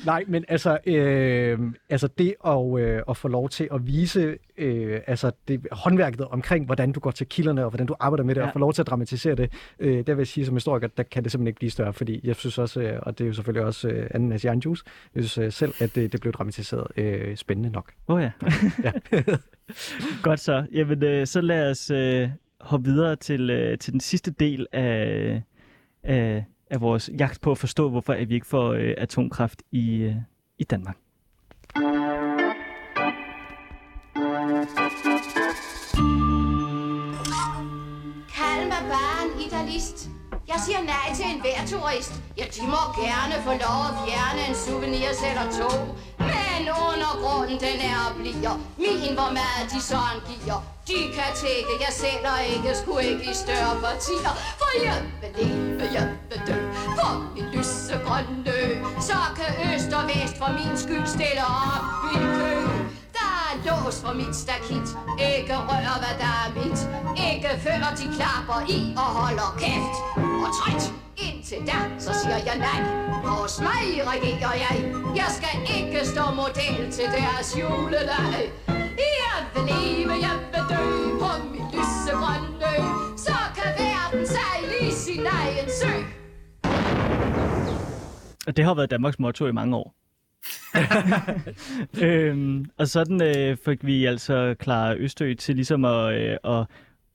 Nej, 0.06 0.24
men 0.28 0.44
altså, 0.48 0.78
øh, 0.86 1.58
altså 1.90 2.08
det 2.18 2.34
at, 2.46 2.80
øh, 2.80 3.02
at 3.08 3.16
få 3.16 3.28
lov 3.28 3.48
til 3.48 3.68
at 3.74 3.86
vise 3.86 4.36
øh, 4.58 5.00
altså 5.06 5.30
det, 5.48 5.66
håndværket 5.72 6.20
omkring, 6.20 6.66
hvordan 6.66 6.92
du 6.92 7.00
går 7.00 7.10
til 7.10 7.26
kilderne, 7.26 7.64
og 7.64 7.70
hvordan 7.70 7.86
du 7.86 7.94
arbejder 8.00 8.24
med 8.24 8.34
det, 8.34 8.40
Ja. 8.40 8.46
og 8.46 8.52
få 8.52 8.58
lov 8.58 8.72
til 8.72 8.82
at 8.82 8.86
dramatisere 8.86 9.34
det, 9.34 9.52
øh, 9.78 10.06
der 10.06 10.14
vil 10.14 10.20
jeg 10.20 10.26
sige 10.26 10.46
som 10.46 10.56
historiker, 10.56 10.88
der 10.88 11.02
kan 11.02 11.24
det 11.24 11.32
simpelthen 11.32 11.48
ikke 11.48 11.58
blive 11.58 11.70
større, 11.70 11.92
fordi 11.92 12.20
jeg 12.24 12.36
synes 12.36 12.58
også, 12.58 12.80
øh, 12.80 12.98
og 13.02 13.18
det 13.18 13.24
er 13.24 13.28
jo 13.28 13.34
selvfølgelig 13.34 13.64
også 13.66 13.88
øh, 13.88 14.10
anden 14.10 14.32
af 14.32 14.44
jeg 14.44 14.60
synes 15.24 15.38
øh, 15.38 15.52
selv, 15.52 15.74
at 15.78 15.94
det, 15.94 16.12
det 16.12 16.20
blev 16.20 16.32
dramatiseret 16.32 16.86
øh, 16.96 17.36
spændende 17.36 17.70
nok. 17.70 17.92
Åh 18.08 18.16
oh, 18.16 18.22
ja. 18.22 18.30
Ja. 18.84 18.92
Godt 20.22 20.40
så. 20.40 20.66
Jamen, 20.72 21.04
øh, 21.04 21.26
så 21.26 21.40
lad 21.40 21.70
os 21.70 21.90
øh, 21.90 22.28
hoppe 22.60 22.90
videre 22.90 23.16
til, 23.16 23.50
øh, 23.50 23.78
til 23.78 23.92
den 23.92 24.00
sidste 24.00 24.30
del 24.30 24.66
af, 24.72 25.42
af, 26.02 26.44
af 26.70 26.80
vores 26.80 27.10
jagt 27.18 27.40
på 27.40 27.50
at 27.50 27.58
forstå, 27.58 27.88
hvorfor 27.90 28.12
at 28.12 28.28
vi 28.28 28.34
ikke 28.34 28.46
får 28.46 28.72
øh, 28.72 28.94
atomkraft 28.98 29.62
i, 29.72 29.96
øh, 29.96 30.14
i 30.58 30.64
Danmark. 30.64 30.96
Kald 38.36 38.64
mig 38.72 38.82
bare 38.94 39.20
en 39.26 39.40
idealist. 39.46 40.10
Jeg 40.48 40.58
siger 40.66 40.80
nej 40.94 41.08
til 41.16 41.26
enhver 41.34 41.60
turist. 41.72 42.12
Ja, 42.38 42.44
de 42.56 42.62
må 42.74 42.82
gerne 43.04 43.34
få 43.46 43.52
lov 43.64 43.78
at 43.90 43.94
fjerne 44.04 44.40
en 44.48 44.54
souvenir 44.66 45.10
eller 45.30 45.46
to. 45.58 45.70
Men 46.58 46.68
undergrunden, 46.68 47.58
den 47.60 47.78
er 47.90 47.98
og 48.08 48.14
bliver 48.16 48.54
min, 48.78 49.14
hvor 49.14 49.30
meget 49.40 49.64
de 49.72 49.80
så 49.82 49.96
angiver. 50.12 50.60
De 50.88 50.98
kan 51.14 51.30
tække, 51.42 51.72
jeg 51.80 51.92
sælger 52.02 52.38
ikke, 52.52 52.78
skulle 52.82 53.04
ikke 53.10 53.24
i 53.30 53.34
større 53.34 53.74
partier. 53.84 54.32
For 54.60 54.70
jeg 54.84 55.02
vil 55.20 55.30
leve, 55.38 55.92
jeg 55.92 56.08
vil 56.28 56.40
dø 56.46 56.58
for 56.98 57.10
min 57.34 57.44
lysegrønne 57.44 58.52
ø. 58.62 58.66
Så 59.00 59.18
kan 59.38 59.50
øst 59.68 59.92
og 59.92 60.04
vest 60.08 60.36
for 60.38 60.50
min 60.58 60.78
skyld 60.78 61.06
stille 61.06 61.42
op 61.46 61.84
i 62.14 62.16
kø. 62.18 62.77
Er 63.48 63.56
lås 63.66 63.96
for 64.04 64.14
mit 64.20 64.34
stakit. 64.36 64.88
Ikke 65.32 65.56
rør, 65.68 65.94
hvad 66.02 66.14
der 66.22 66.32
er 66.44 66.48
mit. 66.58 66.78
Ikke 67.30 67.50
før 67.64 67.84
de 68.00 68.06
klapper 68.16 68.60
i 68.76 68.80
og 69.02 69.08
holder 69.20 69.50
kæft. 69.62 69.96
Og 70.44 70.50
træt 70.58 70.84
indtil 71.26 71.60
da, 71.70 71.78
så 71.98 72.12
siger 72.20 72.38
jeg 72.48 72.58
nej. 72.68 72.80
Hos 73.24 73.60
mig 73.68 73.84
regerer 74.12 74.54
jeg. 74.64 74.76
Jeg 75.20 75.28
skal 75.38 75.56
ikke 75.76 76.00
stå 76.12 76.24
model 76.42 76.92
til 76.96 77.06
deres 77.18 77.48
juleleg. 77.60 78.40
Jeg 79.22 79.36
vil 79.54 79.64
leve, 79.72 80.12
jeg 80.26 80.36
vil 80.52 80.64
dø 80.72 80.84
på 81.22 81.30
mit 81.52 81.68
lysegrønne 81.74 82.68
ø. 82.72 82.76
Så 83.26 83.36
kan 83.56 83.70
verden 83.82 84.26
sejle 84.34 84.88
i 84.88 84.90
sin 85.04 85.26
egen 85.26 85.68
sø. 85.80 85.92
Og 88.46 88.56
det 88.56 88.64
har 88.64 88.74
været 88.74 88.90
Danmarks 88.90 89.18
motto 89.18 89.46
i 89.46 89.52
mange 89.52 89.76
år. 89.76 89.94
øhm, 92.02 92.64
og 92.76 92.88
sådan 92.88 93.22
øh, 93.36 93.56
fik 93.56 93.86
vi 93.86 94.04
altså 94.04 94.54
Clara 94.62 94.94
Østø 94.94 95.34
til 95.34 95.54
ligesom 95.54 95.84
at, 95.84 96.14
øh, 96.14 96.36
at, 96.44 96.66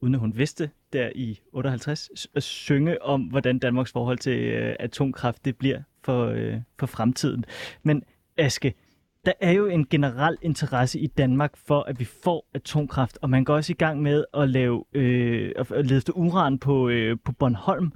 uden 0.02 0.14
at 0.14 0.20
hun 0.20 0.34
vidste, 0.38 0.70
der 0.94 1.10
i 1.16 1.40
58, 1.54 2.10
s- 2.18 2.28
at 2.36 2.44
synge 2.44 3.02
om, 3.02 3.22
hvordan 3.22 3.60
Danmarks 3.60 3.92
forhold 3.92 4.18
til 4.18 4.40
øh, 4.40 4.76
atomkraft 4.80 5.46
det 5.46 5.58
bliver 5.58 5.82
for, 6.04 6.26
øh, 6.26 6.56
for 6.80 6.86
fremtiden. 6.88 7.46
Men 7.84 8.04
Aske, 8.38 8.74
der 9.26 9.32
er 9.42 9.52
jo 9.52 9.66
en 9.68 9.86
generel 9.90 10.38
interesse 10.42 11.00
i 11.00 11.08
Danmark 11.08 11.58
for, 11.68 11.82
at 11.88 12.00
vi 12.00 12.06
får 12.24 12.50
atomkraft, 12.54 13.18
og 13.22 13.30
man 13.30 13.44
går 13.44 13.56
også 13.56 13.74
i 13.74 13.76
gang 13.76 14.02
med 14.02 14.26
at 14.34 14.50
lave 14.50 14.84
øh, 14.94 15.52
at 15.56 15.72
at 15.72 15.86
lede 15.86 15.98
efter 15.98 16.14
uran 16.14 16.60
på, 16.60 16.90
øh, 16.90 17.18
på 17.26 17.32
Bornholm, 17.32 17.92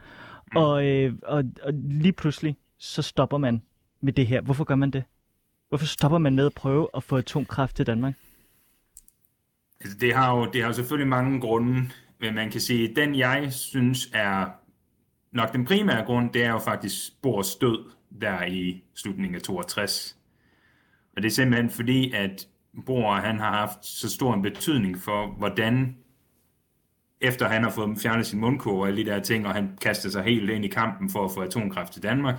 og, 0.55 0.85
øh, 0.87 1.13
og, 1.23 1.43
og 1.63 1.73
lige 1.73 2.13
pludselig 2.13 2.55
så 2.79 3.01
stopper 3.01 3.37
man 3.37 3.61
med 4.01 4.13
det 4.13 4.27
her. 4.27 4.41
Hvorfor 4.41 4.63
gør 4.63 4.75
man 4.75 4.91
det? 4.91 5.03
Hvorfor 5.69 5.85
stopper 5.85 6.17
man 6.17 6.35
med 6.35 6.45
at 6.45 6.53
prøve 6.53 6.87
at 6.93 7.03
få 7.03 7.17
atomkraft 7.17 7.75
til 7.75 7.87
Danmark? 7.87 8.13
Altså, 9.81 9.97
det 9.97 10.15
har 10.15 10.37
jo 10.37 10.45
det 10.45 10.61
har 10.61 10.67
jo 10.67 10.73
selvfølgelig 10.73 11.07
mange 11.07 11.41
grunde, 11.41 11.89
men 12.19 12.35
man 12.35 12.51
kan 12.51 12.61
sige, 12.61 12.89
at 12.89 12.95
den 12.95 13.15
jeg 13.15 13.53
synes 13.53 14.09
er 14.13 14.45
nok 15.31 15.53
den 15.53 15.65
primære 15.65 16.05
grund, 16.05 16.33
det 16.33 16.43
er 16.43 16.49
jo 16.49 16.59
faktisk 16.59 17.21
Bors 17.21 17.55
død 17.55 17.91
der 18.21 18.45
i 18.45 18.83
slutningen 18.95 19.35
af 19.35 19.41
62. 19.41 20.17
Og 21.15 21.21
det 21.21 21.29
er 21.29 21.33
simpelthen 21.33 21.69
fordi, 21.69 22.11
at 22.11 22.47
Bor 22.85 23.13
han 23.13 23.39
har 23.39 23.51
haft 23.51 23.85
så 23.85 24.09
stor 24.09 24.33
en 24.33 24.41
betydning 24.41 25.01
for, 25.01 25.27
hvordan 25.37 25.97
efter 27.21 27.47
han 27.47 27.63
har 27.63 27.69
fået 27.69 27.99
fjernet 27.99 28.25
sin 28.25 28.39
mundkurv 28.39 28.79
og 28.79 28.87
alle 28.87 29.05
de 29.05 29.09
der 29.09 29.19
ting, 29.19 29.47
og 29.47 29.53
han 29.53 29.77
kaster 29.81 30.09
sig 30.09 30.23
helt 30.23 30.49
ind 30.49 30.65
i 30.65 30.67
kampen 30.67 31.09
for 31.09 31.25
at 31.25 31.31
få 31.31 31.41
atomkraft 31.41 31.93
til 31.93 32.03
Danmark, 32.03 32.35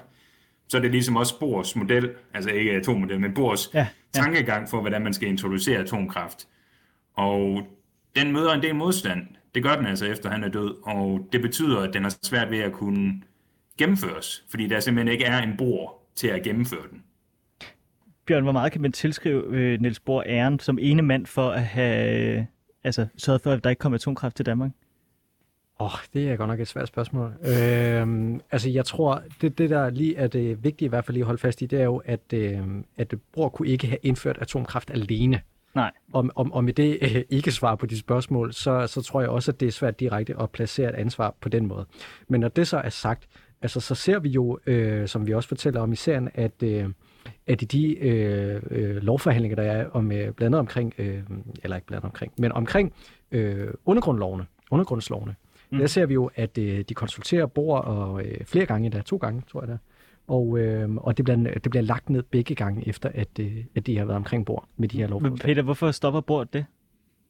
så 0.68 0.76
er 0.76 0.80
det 0.80 0.90
ligesom 0.90 1.16
også 1.16 1.38
Bors 1.38 1.76
model, 1.76 2.10
altså 2.34 2.50
ikke 2.50 2.72
atommodel, 2.72 3.20
men 3.20 3.34
Bors 3.34 3.74
Ja, 3.74 3.78
ja, 3.78 3.86
tankegang 4.12 4.68
for, 4.68 4.80
hvordan 4.80 5.02
man 5.02 5.12
skal 5.12 5.28
introducere 5.28 5.78
atomkraft. 5.78 6.48
Og 7.14 7.62
den 8.16 8.32
møder 8.32 8.52
en 8.52 8.62
del 8.62 8.74
modstand. 8.74 9.26
Det 9.54 9.62
gør 9.62 9.76
den 9.76 9.86
altså, 9.86 10.06
efter 10.06 10.30
han 10.30 10.44
er 10.44 10.48
død. 10.48 10.74
Og 10.82 11.28
det 11.32 11.42
betyder, 11.42 11.80
at 11.80 11.94
den 11.94 12.02
har 12.02 12.16
svært 12.22 12.50
ved 12.50 12.58
at 12.58 12.72
kunne 12.72 13.22
gennemføres, 13.78 14.44
fordi 14.50 14.66
der 14.66 14.80
simpelthen 14.80 15.12
ikke 15.12 15.24
er 15.24 15.42
en 15.42 15.56
bor 15.58 16.02
til 16.16 16.28
at 16.28 16.42
gennemføre 16.42 16.86
den. 16.90 17.02
Bjørn, 18.26 18.42
hvor 18.42 18.52
meget 18.52 18.72
kan 18.72 18.80
man 18.80 18.92
tilskrive 18.92 19.56
øh, 19.56 19.80
Niels 19.80 20.00
Bohr 20.00 20.22
æren 20.26 20.58
som 20.58 20.78
ene 20.80 21.02
mand 21.02 21.26
for 21.26 21.50
at 21.50 21.64
have 21.64 22.38
øh, 22.38 22.44
altså, 22.84 23.06
sørget 23.16 23.42
for, 23.42 23.52
at 23.52 23.64
der 23.64 23.70
ikke 23.70 23.80
kom 23.80 23.94
atomkraft 23.94 24.36
til 24.36 24.46
Danmark? 24.46 24.70
Åh, 25.80 25.86
oh, 25.86 26.00
det 26.14 26.30
er 26.30 26.36
godt 26.36 26.48
nok 26.48 26.60
et 26.60 26.68
svært 26.68 26.88
spørgsmål. 26.88 27.32
Øhm, 27.42 28.40
altså, 28.50 28.70
jeg 28.70 28.84
tror, 28.84 29.22
det, 29.40 29.58
det 29.58 29.70
der 29.70 29.90
lige 29.90 30.16
er 30.16 30.26
det 30.26 30.64
vigtige 30.64 30.86
i 30.86 30.88
hvert 30.88 31.04
fald 31.04 31.14
lige 31.14 31.22
at 31.22 31.26
holde 31.26 31.40
fast 31.40 31.62
i, 31.62 31.66
det 31.66 31.80
er 31.80 31.84
jo, 31.84 32.02
at, 32.04 32.32
øh, 32.32 32.60
at 32.96 33.14
Bror 33.32 33.48
kunne 33.48 33.68
ikke 33.68 33.86
have 33.86 33.98
indført 34.02 34.38
atomkraft 34.40 34.90
alene. 34.90 35.40
Nej. 35.74 35.90
Og, 36.12 36.30
og, 36.34 36.48
og 36.52 36.64
med 36.64 36.72
det 36.72 36.98
øh, 37.00 37.22
ikke 37.30 37.52
svar 37.52 37.74
på 37.74 37.86
de 37.86 37.98
spørgsmål, 37.98 38.52
så, 38.52 38.86
så 38.86 39.02
tror 39.02 39.20
jeg 39.20 39.30
også, 39.30 39.50
at 39.50 39.60
det 39.60 39.68
er 39.68 39.72
svært 39.72 40.00
direkte 40.00 40.34
at 40.40 40.50
placere 40.50 40.88
et 40.88 40.94
ansvar 40.94 41.34
på 41.40 41.48
den 41.48 41.66
måde. 41.66 41.86
Men 42.28 42.40
når 42.40 42.48
det 42.48 42.68
så 42.68 42.76
er 42.76 42.88
sagt, 42.88 43.28
altså, 43.62 43.80
så 43.80 43.94
ser 43.94 44.18
vi 44.18 44.28
jo, 44.28 44.58
øh, 44.66 45.08
som 45.08 45.26
vi 45.26 45.34
også 45.34 45.48
fortæller 45.48 45.80
om 45.80 45.92
i 45.92 45.96
serien, 45.96 46.28
at, 46.34 46.62
øh, 46.62 46.88
at 47.46 47.62
i 47.62 47.64
de 47.64 47.98
øh, 47.98 48.62
øh, 48.70 48.96
lovforhandlinger, 48.96 49.56
der 49.56 49.62
er 49.72 49.90
om, 49.90 50.12
øh, 50.12 50.18
blandt 50.18 50.42
andet 50.42 50.58
omkring, 50.58 50.94
øh, 50.98 51.22
eller 51.62 51.76
ikke 51.76 51.86
blandt 51.86 52.04
andet 52.04 52.12
omkring, 52.12 52.32
men 52.38 52.52
omkring 52.52 52.92
øh, 53.32 53.68
undergrundlovene, 53.84 54.46
undergrundslovene, 54.70 55.34
mm. 55.70 55.78
der 55.78 55.86
ser 55.86 56.06
vi 56.06 56.14
jo, 56.14 56.30
at 56.34 56.58
øh, 56.58 56.84
de 56.88 56.94
konsulterer 56.94 57.46
bor 57.46 57.78
og 57.78 58.24
øh, 58.24 58.44
flere 58.44 58.66
gange 58.66 58.86
endda, 58.86 59.00
to 59.00 59.16
gange, 59.16 59.42
tror 59.50 59.60
jeg 59.60 59.68
det 59.68 59.74
er. 59.74 59.78
Og, 60.28 60.58
øh, 60.58 60.94
og 60.94 61.16
det, 61.16 61.24
bliver, 61.24 61.36
det 61.54 61.70
bliver 61.70 61.82
lagt 61.82 62.10
ned 62.10 62.22
begge 62.22 62.54
gange 62.54 62.88
efter, 62.88 63.10
at, 63.14 63.28
øh, 63.40 63.64
at 63.74 63.86
de 63.86 63.98
har 63.98 64.04
været 64.04 64.16
omkring 64.16 64.46
bord 64.46 64.68
med 64.76 64.88
de 64.88 64.96
her 64.96 65.04
Men 65.04 65.10
lovforslag. 65.10 65.46
Peter, 65.46 65.62
hvorfor 65.62 65.90
stopper 65.90 66.20
Bohr 66.20 66.44
det? 66.44 66.64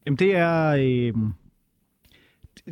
Jamen, 0.06 0.18
det 0.18 0.36
er, 0.36 0.68
øh, 0.68 1.14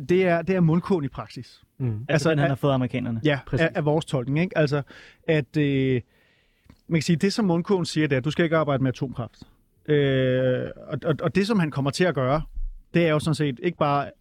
det 0.09 0.25
er, 0.25 0.41
det 0.41 0.55
er 0.55 0.59
mundkån 0.59 1.05
i 1.05 1.07
praksis. 1.07 1.61
Mm. 1.77 1.87
Altså, 1.87 2.03
Altså, 2.09 2.29
den, 2.29 2.39
han 2.39 2.49
har 2.49 2.55
fået 2.55 2.73
amerikanerne? 2.73 3.21
Ja, 3.23 3.39
Præcis. 3.47 3.65
af, 3.65 3.71
af 3.75 3.85
vores 3.85 4.05
tolkning. 4.05 4.39
Ikke? 4.39 4.57
Altså, 4.57 4.81
at 5.27 5.57
øh, 5.57 6.01
man 6.87 6.97
kan 6.97 7.03
sige, 7.03 7.15
det 7.15 7.33
som 7.33 7.45
mundkåen 7.45 7.85
siger, 7.85 8.07
det 8.07 8.15
er, 8.15 8.17
at 8.17 8.25
du 8.25 8.31
skal 8.31 8.43
ikke 8.43 8.57
arbejde 8.57 8.83
med 8.83 8.89
atomkraft. 8.89 9.43
Øh, 9.85 10.65
og, 10.87 10.99
og, 11.05 11.15
og 11.21 11.35
det, 11.35 11.47
som 11.47 11.59
han 11.59 11.71
kommer 11.71 11.91
til 11.91 12.03
at 12.03 12.15
gøre, 12.15 12.41
det 12.93 13.05
er 13.05 13.09
jo 13.09 13.19
sådan 13.19 13.35
set 13.35 13.59
ikke 13.63 13.77
bare 13.77 14.11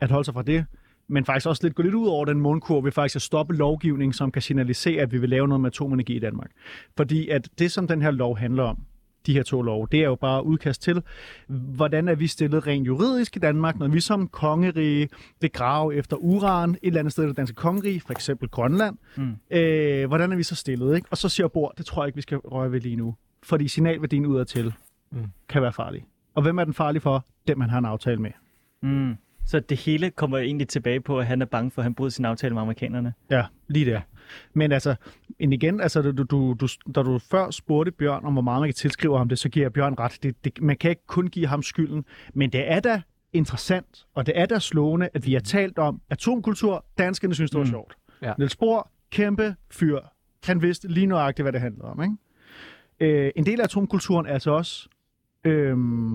at 0.00 0.10
holde 0.10 0.24
sig 0.24 0.34
fra 0.34 0.42
det, 0.42 0.66
men 1.10 1.24
faktisk 1.24 1.46
også 1.46 1.62
lidt 1.62 1.74
gå 1.74 1.82
lidt 1.82 1.94
ud 1.94 2.08
over 2.08 2.24
den 2.24 2.40
mundkurve 2.40 2.84
ved 2.84 2.92
faktisk 2.92 3.16
at 3.16 3.22
stoppe 3.22 3.54
lovgivning, 3.54 4.14
som 4.14 4.30
kan 4.30 4.42
signalisere, 4.42 5.02
at 5.02 5.12
vi 5.12 5.18
vil 5.18 5.28
lave 5.28 5.48
noget 5.48 5.60
med 5.60 5.70
atomenergi 5.70 6.16
i 6.16 6.18
Danmark. 6.18 6.50
Fordi 6.96 7.28
at 7.28 7.48
det, 7.58 7.72
som 7.72 7.88
den 7.88 8.02
her 8.02 8.10
lov 8.10 8.38
handler 8.38 8.62
om, 8.62 8.78
de 9.26 9.32
her 9.32 9.42
to 9.42 9.62
love. 9.62 9.86
Det 9.92 10.00
er 10.00 10.04
jo 10.04 10.14
bare 10.14 10.46
udkast 10.46 10.82
til, 10.82 11.02
hvordan 11.48 12.08
er 12.08 12.14
vi 12.14 12.26
stillet 12.26 12.66
rent 12.66 12.86
juridisk 12.86 13.36
i 13.36 13.38
Danmark, 13.38 13.78
når 13.78 13.88
vi 13.88 14.00
som 14.00 14.28
kongerige 14.28 15.08
vil 15.40 15.52
grave 15.52 15.94
efter 15.94 16.16
uran 16.16 16.70
et 16.70 16.78
eller 16.82 17.00
andet 17.00 17.12
sted 17.12 17.24
i 17.24 17.28
det 17.28 17.36
danske 17.36 17.54
kongerige, 17.54 18.00
for 18.00 18.12
eksempel 18.12 18.48
Grønland. 18.48 18.96
Mm. 19.16 19.36
Øh, 19.50 20.06
hvordan 20.06 20.32
er 20.32 20.36
vi 20.36 20.42
så 20.42 20.54
stillet? 20.54 20.96
Ikke? 20.96 21.08
Og 21.10 21.16
så 21.16 21.28
siger 21.28 21.48
Bor, 21.48 21.74
det 21.78 21.86
tror 21.86 22.02
jeg 22.02 22.08
ikke, 22.08 22.16
vi 22.16 22.22
skal 22.22 22.38
røre 22.38 22.72
ved 22.72 22.80
lige 22.80 22.96
nu. 22.96 23.14
Fordi 23.42 23.68
signalværdien 23.68 24.26
udadtil 24.26 24.74
mm. 25.10 25.24
kan 25.48 25.62
være 25.62 25.72
farlig. 25.72 26.04
Og 26.34 26.42
hvem 26.42 26.58
er 26.58 26.64
den 26.64 26.74
farlig 26.74 27.02
for? 27.02 27.26
Dem, 27.48 27.58
man 27.58 27.70
har 27.70 27.78
en 27.78 27.84
aftale 27.84 28.18
med. 28.18 28.30
Mm. 28.82 29.16
Så 29.46 29.60
det 29.60 29.78
hele 29.78 30.10
kommer 30.10 30.38
egentlig 30.38 30.68
tilbage 30.68 31.00
på, 31.00 31.18
at 31.18 31.26
han 31.26 31.42
er 31.42 31.46
bange 31.46 31.70
for, 31.70 31.82
at 31.82 31.84
han 31.84 31.94
bryder 31.94 32.10
sin 32.10 32.24
aftale 32.24 32.54
med 32.54 32.62
amerikanerne. 32.62 33.14
Ja, 33.30 33.44
lige 33.68 33.90
der. 33.90 34.00
Men 34.52 34.72
altså, 34.72 34.94
men 35.38 35.52
igen, 35.52 35.80
altså, 35.80 36.02
du, 36.02 36.10
du, 36.22 36.56
du, 36.60 36.68
da 36.94 37.02
du 37.02 37.18
før 37.18 37.50
spurgte 37.50 37.92
Bjørn 37.92 38.24
om, 38.24 38.32
hvor 38.32 38.42
meget 38.42 38.60
man 38.60 38.68
kan 38.68 38.74
tilskrive 38.74 39.18
ham 39.18 39.28
det, 39.28 39.38
så 39.38 39.48
giver 39.48 39.64
jeg 39.64 39.72
Bjørn 39.72 39.94
ret. 39.98 40.18
Det, 40.22 40.44
det, 40.44 40.62
man 40.62 40.76
kan 40.76 40.90
ikke 40.90 41.06
kun 41.06 41.26
give 41.26 41.46
ham 41.46 41.62
skylden, 41.62 42.04
men 42.34 42.50
det 42.52 42.70
er 42.72 42.80
da 42.80 43.02
interessant, 43.32 44.06
og 44.14 44.26
det 44.26 44.38
er 44.38 44.46
da 44.46 44.58
slående, 44.58 45.08
at 45.14 45.26
vi 45.26 45.32
har 45.32 45.40
talt 45.40 45.78
om 45.78 46.00
atomkultur. 46.10 46.84
Danskerne 46.98 47.34
synes, 47.34 47.50
det 47.50 47.58
var 47.58 47.64
Mm. 47.64 47.70
sjovt. 47.70 47.94
Ja. 48.22 48.32
Niels 48.38 48.56
Bohr, 48.56 48.90
kæmpe 49.10 49.56
fyr. 49.70 49.98
Han 50.44 50.62
vidste 50.62 50.88
lige 50.88 51.06
nøjagtigt, 51.06 51.44
hvad 51.44 51.52
det 51.52 51.60
handlede 51.60 51.84
om. 51.84 52.02
Ikke? 52.02 52.14
Øh, 53.26 53.32
en 53.36 53.46
del 53.46 53.60
af 53.60 53.64
atomkulturen 53.64 54.26
er 54.26 54.32
altså 54.32 54.50
også 54.50 54.88
øhm, 55.44 56.12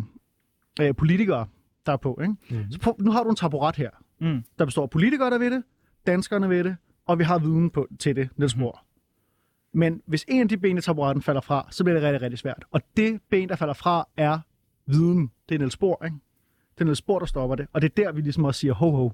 øh, 0.81 0.95
politikere, 0.97 1.47
der 1.85 1.91
er 1.91 1.97
på. 1.97 2.19
Ikke? 2.21 2.35
Mm. 2.49 2.71
Så 2.71 2.79
på, 2.79 2.95
nu 2.99 3.11
har 3.11 3.23
du 3.23 3.29
en 3.29 3.35
taburet 3.35 3.75
her. 3.75 3.89
Mm. 4.19 4.43
Der 4.59 4.65
består 4.65 4.83
af 4.83 4.89
politikere, 4.89 5.29
der 5.29 5.37
ved 5.37 5.51
det, 5.51 5.63
danskerne 6.07 6.49
ved 6.49 6.63
det, 6.63 6.75
og 7.05 7.19
vi 7.19 7.23
har 7.23 7.39
viden 7.39 7.69
på, 7.69 7.87
til 7.99 8.15
det, 8.15 8.29
Niels 8.37 8.55
Bohr. 8.55 8.85
Men 9.73 10.01
hvis 10.05 10.25
en 10.27 10.41
af 10.41 10.49
de 10.49 10.57
ben 10.57 10.77
i 10.77 10.81
taburetten 10.81 11.21
falder 11.21 11.41
fra, 11.41 11.67
så 11.71 11.83
bliver 11.83 11.95
det 11.95 12.03
rigtig, 12.03 12.21
rigtig 12.21 12.39
svært. 12.39 12.65
Og 12.71 12.81
det 12.97 13.21
ben, 13.29 13.49
der 13.49 13.55
falder 13.55 13.73
fra, 13.73 14.07
er 14.17 14.39
viden. 14.85 15.31
Det 15.49 15.55
er 15.55 15.59
Niels 15.59 15.77
Bohr, 15.77 16.05
ikke? 16.05 16.17
Det 16.75 16.81
er 16.81 16.85
Niels 16.85 17.01
Bohr, 17.01 17.19
der 17.19 17.25
stopper 17.25 17.55
det. 17.55 17.67
Og 17.73 17.81
det 17.81 17.91
er 17.91 18.03
der, 18.03 18.11
vi 18.11 18.21
ligesom 18.21 18.43
også 18.43 18.59
siger, 18.59 18.73
ho, 18.73 18.91
ho. 18.91 19.11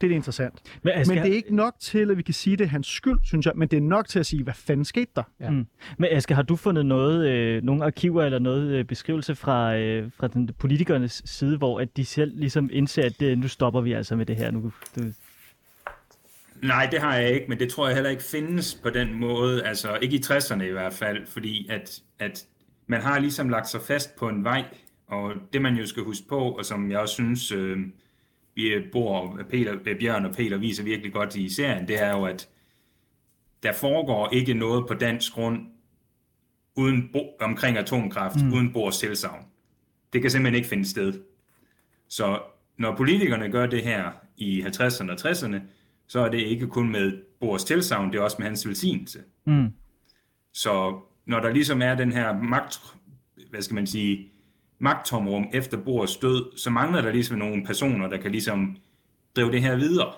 Det 0.00 0.06
er 0.06 0.08
det 0.08 0.14
interessant. 0.14 0.62
Men, 0.82 0.92
Asger, 0.94 1.14
Men 1.14 1.24
det 1.24 1.32
er 1.32 1.36
ikke 1.36 1.56
nok 1.56 1.74
til, 1.80 2.10
at 2.10 2.16
vi 2.16 2.22
kan 2.22 2.34
sige, 2.34 2.52
at 2.52 2.58
det 2.58 2.64
er 2.64 2.68
hans 2.68 2.86
skyld, 2.86 3.18
synes 3.24 3.46
jeg. 3.46 3.52
Men 3.56 3.68
det 3.68 3.76
er 3.76 3.80
nok 3.80 4.08
til 4.08 4.18
at 4.18 4.26
sige, 4.26 4.44
hvad 4.44 4.54
fanden 4.54 4.84
skete 4.84 5.10
der? 5.16 5.22
Ja. 5.40 5.50
Mm. 5.50 5.66
Men 5.98 6.10
Aske, 6.12 6.34
har 6.34 6.42
du 6.42 6.56
fundet 6.56 6.86
noget, 6.86 7.28
øh, 7.28 7.62
nogle 7.62 7.84
arkiver 7.84 8.24
eller 8.24 8.38
noget 8.38 8.70
øh, 8.70 8.84
beskrivelse 8.84 9.34
fra, 9.34 9.76
øh, 9.76 10.10
fra 10.16 10.28
den, 10.28 10.50
politikernes 10.58 11.22
side, 11.24 11.58
hvor 11.58 11.80
at 11.80 11.96
de 11.96 12.04
selv 12.04 12.32
ligesom 12.36 12.70
indser, 12.72 13.04
at 13.04 13.22
øh, 13.22 13.38
nu 13.38 13.48
stopper 13.48 13.80
vi 13.80 13.92
altså 13.92 14.16
med 14.16 14.26
det 14.26 14.36
her? 14.36 14.50
Nu, 14.50 14.72
du, 14.96 15.02
Nej, 16.62 16.88
det 16.90 17.00
har 17.00 17.16
jeg 17.16 17.32
ikke, 17.32 17.46
men 17.48 17.58
det 17.58 17.70
tror 17.70 17.86
jeg 17.86 17.96
heller 17.96 18.10
ikke 18.10 18.22
findes 18.22 18.74
på 18.82 18.90
den 18.90 19.14
måde, 19.14 19.62
altså 19.62 19.98
ikke 20.02 20.16
i 20.16 20.20
60'erne 20.24 20.62
i 20.62 20.70
hvert 20.70 20.92
fald, 20.92 21.26
fordi 21.26 21.68
at, 21.70 22.00
at 22.18 22.44
man 22.86 23.00
har 23.00 23.18
ligesom 23.18 23.48
lagt 23.48 23.68
sig 23.68 23.80
fast 23.80 24.16
på 24.16 24.28
en 24.28 24.44
vej, 24.44 24.64
og 25.06 25.32
det 25.52 25.62
man 25.62 25.74
jo 25.74 25.86
skal 25.86 26.02
huske 26.02 26.28
på, 26.28 26.38
og 26.38 26.64
som 26.64 26.90
jeg 26.90 26.98
også 26.98 27.14
synes, 27.14 27.52
øh, 27.52 27.78
bor 28.92 29.40
Peter, 29.50 29.74
øh, 29.86 29.98
Bjørn 29.98 30.24
og 30.24 30.34
Peter 30.34 30.56
viser 30.56 30.84
virkelig 30.84 31.12
godt 31.12 31.36
i 31.36 31.48
serien, 31.48 31.88
det 31.88 32.02
er 32.02 32.16
jo, 32.16 32.24
at 32.24 32.48
der 33.62 33.72
foregår 33.72 34.28
ikke 34.32 34.54
noget 34.54 34.88
på 34.88 34.94
dansk 34.94 35.32
grund 35.32 35.66
uden 36.76 37.08
bo, 37.12 37.36
omkring 37.40 37.76
atomkraft, 37.76 38.44
mm. 38.44 38.52
uden 38.52 38.72
Bors 38.72 38.98
tilsavn. 38.98 39.44
Det 40.12 40.20
kan 40.20 40.30
simpelthen 40.30 40.56
ikke 40.56 40.68
finde 40.68 40.88
sted. 40.88 41.20
Så 42.08 42.40
når 42.76 42.96
politikerne 42.96 43.48
gør 43.50 43.66
det 43.66 43.82
her 43.82 44.10
i 44.36 44.62
50'erne 44.62 45.10
og 45.10 45.16
60'erne, 45.20 45.60
så 46.06 46.20
er 46.20 46.28
det 46.28 46.38
ikke 46.38 46.66
kun 46.66 46.88
med 46.88 47.22
Bors 47.40 47.64
tilsavn, 47.64 48.12
det 48.12 48.18
er 48.18 48.22
også 48.22 48.36
med 48.38 48.46
hans 48.46 48.66
velsignelse. 48.66 49.18
mm. 49.44 49.68
Så 50.52 51.00
når 51.26 51.40
der 51.40 51.50
ligesom 51.50 51.82
er 51.82 51.94
den 51.94 52.12
her 52.12 52.42
magt, 52.42 52.80
hvad 53.50 53.62
skal 53.62 53.74
man 53.74 53.86
sige, 53.86 54.32
magttomrum 54.80 55.46
efter 55.52 55.76
Bors 55.84 56.16
død, 56.16 56.58
så 56.58 56.70
mangler 56.70 57.02
der 57.02 57.12
ligesom 57.12 57.38
nogle 57.38 57.64
personer, 57.66 58.08
der 58.08 58.16
kan 58.16 58.30
ligesom 58.30 58.76
drive 59.36 59.52
det 59.52 59.62
her 59.62 59.76
videre. 59.76 60.12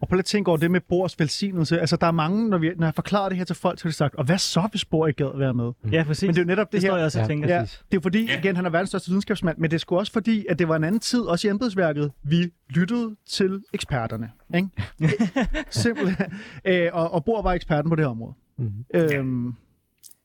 Og 0.00 0.08
prøv 0.08 0.14
lige 0.16 0.18
at 0.18 0.24
tænke 0.24 0.48
over 0.48 0.58
det 0.58 0.70
med 0.70 0.80
Bors 0.80 1.18
velsignelse. 1.20 1.80
Altså, 1.80 1.96
der 1.96 2.06
er 2.06 2.10
mange, 2.10 2.48
når, 2.48 2.58
vi, 2.58 2.70
når 2.76 2.86
jeg 2.86 2.94
forklarer 2.94 3.28
det 3.28 3.38
her 3.38 3.44
til 3.44 3.56
folk, 3.56 3.78
så 3.78 3.84
har 3.84 3.90
de 3.90 3.94
sagt, 3.96 4.14
og 4.14 4.24
hvad 4.24 4.38
så, 4.38 4.68
hvis 4.70 4.84
Bor 4.84 5.06
ikke 5.06 5.24
gad 5.24 5.38
være 5.38 5.54
med? 5.54 5.72
Ja, 5.92 6.04
præcis. 6.06 6.22
Men 6.26 6.34
det 6.34 6.40
er 6.40 6.44
jo 6.44 6.46
netop 6.46 6.66
det, 6.66 6.72
det 6.72 6.80
her. 6.82 6.88
står 6.90 6.96
jeg 6.96 7.04
også 7.04 7.18
og 7.18 7.22
Ja. 7.24 7.28
tænker. 7.28 7.48
Ja, 7.54 7.60
det 7.92 7.96
er 7.96 8.00
fordi, 8.02 8.26
Ja. 8.26 8.38
igen, 8.38 8.56
han 8.56 8.66
er 8.66 8.70
verdens 8.70 8.88
største 8.88 9.08
videnskabsmand, 9.08 9.58
men 9.58 9.70
det 9.70 9.74
er 9.76 9.78
sgu 9.78 9.98
også 9.98 10.12
fordi, 10.12 10.46
at 10.48 10.58
det 10.58 10.68
var 10.68 10.76
en 10.76 10.84
anden 10.84 11.00
tid, 11.00 11.20
også 11.20 11.48
i 11.48 11.50
embedsværket. 11.50 12.12
Vi 12.22 12.50
lyttede 12.68 13.16
til 13.28 13.62
eksperterne. 13.72 14.30
Ikke? 14.54 14.68
Simpelthen. 15.70 16.26
Øh, 16.64 16.88
og, 16.92 17.10
og 17.14 17.24
Bor 17.24 17.42
var 17.42 17.52
eksperten 17.52 17.90
på 17.90 17.96
det 17.96 18.04
her 18.04 18.10
område. 18.10 18.34
Mhm. 18.58 18.72
Øhm, 18.94 19.54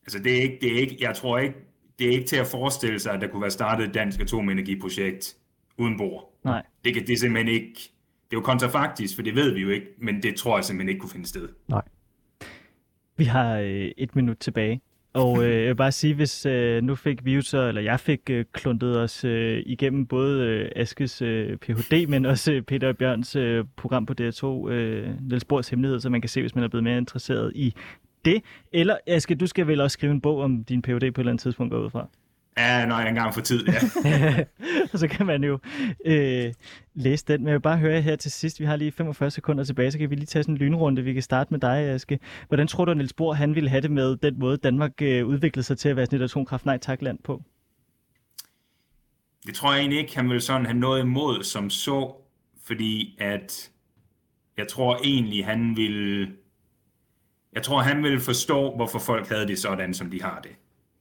Altså 0.06 0.20
det 0.24 0.38
er 0.38 0.42
ikke, 0.42 0.58
det 0.62 0.74
er 0.76 0.80
ikke, 0.80 0.98
jeg 1.02 1.16
tror 1.16 1.38
ikke, 1.38 1.56
det 2.00 2.08
er 2.08 2.12
ikke 2.12 2.28
til 2.28 2.36
at 2.36 2.48
forestille 2.48 3.00
sig, 3.00 3.14
at 3.14 3.22
der 3.22 3.28
kunne 3.28 3.42
være 3.42 3.52
startet 3.52 3.88
et 3.88 3.94
dansk 3.94 4.20
atomenergiprojekt 4.20 5.36
uden 5.78 5.98
Bor. 5.98 6.30
Nej. 6.44 6.64
Det, 6.86 6.94
kan, 6.94 7.08
det 7.08 7.14
er 7.14 7.18
simpelthen 7.18 7.56
ikke, 7.56 7.74
det 8.32 8.38
er 8.38 8.40
jo 8.40 8.42
kontrafaktisk, 8.42 9.16
for 9.16 9.22
det 9.22 9.36
ved 9.36 9.54
vi 9.54 9.62
jo 9.62 9.70
ikke, 9.70 9.88
men 9.98 10.24
det 10.24 10.36
tror 10.36 10.58
jeg 10.58 10.66
simpelthen 10.66 10.90
ikke 10.90 11.00
kunne 11.00 11.10
finde 11.10 11.28
sted. 11.28 11.50
Vi 13.18 13.24
har 13.24 13.58
øh, 13.58 13.92
et 13.98 14.16
minut 14.16 14.38
tilbage. 14.38 14.82
Og 15.14 15.44
øh, 15.44 15.60
jeg 15.60 15.68
vil 15.68 15.76
bare 15.76 15.92
sige, 15.92 16.14
hvis 16.14 16.46
øh, 16.46 16.84
nu 16.84 16.96
fik 16.96 17.26
vi 17.26 17.36
jo 17.36 17.42
så, 17.42 17.68
eller 17.68 17.82
jeg 17.82 18.00
fik 18.00 18.30
øh, 18.30 18.46
kluntet 18.52 19.00
os 19.00 19.24
øh, 19.24 19.64
igennem 19.66 20.06
både 20.06 20.46
øh, 20.48 20.72
Askes 20.76 21.22
øh, 21.22 21.58
Ph.D., 21.58 22.08
men 22.08 22.26
også 22.26 22.54
øh, 22.54 22.62
Peter 22.62 22.88
og 22.88 22.98
Bjørns 22.98 23.36
øh, 23.36 23.66
program 23.78 24.06
på 24.06 24.14
DR2, 24.22 24.70
øh, 24.70 25.10
Niels 25.22 25.46
Bohrs 25.46 25.70
Hemmelighed, 25.70 26.00
så 26.00 26.10
man 26.10 26.22
kan 26.22 26.30
se, 26.30 26.42
hvis 26.42 26.56
man 26.56 26.64
er 26.64 26.68
blevet 26.68 26.84
mere 26.84 26.98
interesseret 26.98 27.52
i 27.56 27.76
det. 28.26 28.44
Eller 28.74 28.98
Aske, 29.08 29.36
du 29.36 29.48
skal 29.48 29.68
vel 29.68 29.82
også 29.82 29.94
skrive 29.94 30.12
en 30.12 30.22
bog 30.22 30.40
om 30.40 30.64
din 30.64 30.82
Ph.D. 30.82 30.92
på 30.92 30.96
et 30.98 31.18
eller 31.18 31.32
andet 31.32 31.42
tidspunkt 31.42 31.72
gå 31.72 31.84
ud 31.84 31.90
fra. 31.90 32.08
Ja, 32.58 32.86
når 32.86 33.00
jeg 33.00 33.10
engang 33.10 33.34
får 33.34 33.42
tid, 33.42 33.66
ja. 33.68 34.44
Så 35.00 35.08
kan 35.08 35.26
man 35.26 35.44
jo 35.44 35.60
øh, 36.06 36.54
læse 36.94 37.26
den. 37.28 37.42
Men 37.42 37.48
jeg 37.48 37.54
vil 37.54 37.62
bare 37.62 37.78
høre 37.78 38.02
her 38.02 38.16
til 38.16 38.32
sidst. 38.32 38.60
Vi 38.60 38.66
har 38.66 38.76
lige 38.76 38.92
45 38.92 39.32
sekunder 39.32 39.64
tilbage, 39.64 39.92
så 39.92 39.98
kan 39.98 40.10
vi 40.10 40.16
lige 40.16 40.26
tage 40.26 40.44
sådan 40.44 40.56
en 40.56 40.58
lynrunde. 40.58 41.02
Vi 41.02 41.14
kan 41.14 41.22
starte 41.22 41.54
med 41.54 41.60
dig, 41.60 41.78
Aske. 41.78 42.20
Hvordan 42.48 42.68
tror 42.68 42.86
du, 42.86 42.94
Niels 42.94 43.14
Bohr 43.14 43.34
han 43.34 43.56
ville 43.56 43.70
have 43.70 43.82
det 43.82 43.92
med 43.92 44.18
den 44.18 44.40
måde, 44.40 44.58
Danmark 44.58 45.02
øh, 45.02 45.28
udviklede 45.28 45.64
sig 45.64 45.78
til 45.78 45.90
at 45.90 45.96
være 45.96 46.06
sådan 46.06 46.20
et 46.20 46.24
atomkraft 46.24 46.66
nej 46.66 46.78
tak 46.78 47.02
land 47.02 47.20
på? 47.24 47.42
Det 49.46 49.56
tror 49.56 49.72
jeg 49.72 49.80
egentlig 49.80 50.00
ikke, 50.00 50.16
han 50.16 50.30
vil 50.30 50.42
sådan 50.42 50.66
have 50.66 50.78
noget 50.78 51.02
imod 51.02 51.44
som 51.44 51.70
så, 51.70 52.16
fordi 52.64 53.18
at 53.20 53.72
jeg 54.58 54.68
tror 54.68 55.00
egentlig, 55.04 55.46
han 55.46 55.78
vil 55.78 56.28
jeg 57.54 57.64
tror, 57.64 57.80
han 57.82 58.04
vil 58.04 58.20
forstå, 58.20 58.76
hvorfor 58.76 59.00
folk 59.00 59.28
havde 59.30 59.48
det 59.48 59.60
sådan, 59.60 59.94
som 59.94 60.12
de 60.12 60.22
har 60.22 60.40
det. 60.44 60.52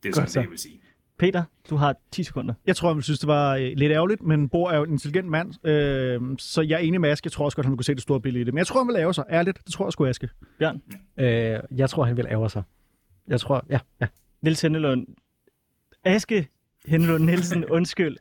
Det 0.02 0.08
er 0.08 0.12
sådan, 0.14 0.28
det, 0.28 0.36
jeg 0.36 0.50
vil 0.50 0.58
sige. 0.58 0.80
Peter, 1.18 1.42
du 1.70 1.76
har 1.76 1.96
10 2.10 2.22
sekunder. 2.22 2.54
jeg 2.66 2.76
tror, 2.76 2.88
han 2.88 2.96
ville 2.96 3.04
synes, 3.04 3.18
det 3.20 3.26
var 3.26 3.56
øh, 3.56 3.72
lidt 3.76 3.92
ærgerligt, 3.92 4.22
men 4.22 4.48
Bor 4.48 4.70
er 4.70 4.76
jo 4.76 4.84
en 4.84 4.90
intelligent 4.92 5.28
mand, 5.28 5.66
øh, 5.66 6.20
så 6.38 6.62
jeg 6.62 6.74
er 6.74 6.78
enig 6.78 7.00
med 7.00 7.10
Aske. 7.10 7.26
Jeg 7.26 7.32
tror 7.32 7.44
også 7.44 7.56
godt, 7.56 7.66
han 7.66 7.76
kunne 7.76 7.84
se 7.84 7.94
det 7.94 8.02
store 8.02 8.20
billede 8.20 8.40
i 8.40 8.44
det. 8.44 8.54
Men 8.54 8.58
jeg 8.58 8.66
tror, 8.66 8.80
han 8.80 8.86
vil 8.86 8.94
lave 8.94 9.14
sig. 9.14 9.24
Ærligt, 9.30 9.58
det 9.64 9.72
tror 9.72 9.86
jeg 9.86 9.92
sgu, 9.92 10.06
Aske. 10.06 10.28
Bjørn, 10.58 10.82
Øh, 11.16 11.60
jeg 11.76 11.90
tror, 11.90 12.04
han 12.04 12.16
vil 12.16 12.26
ærge 12.30 12.50
sig. 12.50 12.62
Jeg 13.28 13.40
tror, 13.40 13.66
ja, 13.70 13.78
ja. 14.00 14.06
Niels 14.42 14.60
Hennelund, 14.60 15.06
Aske 16.04 16.48
Henlund 16.90 17.24
Nielsen, 17.24 17.64
undskyld. 17.64 18.16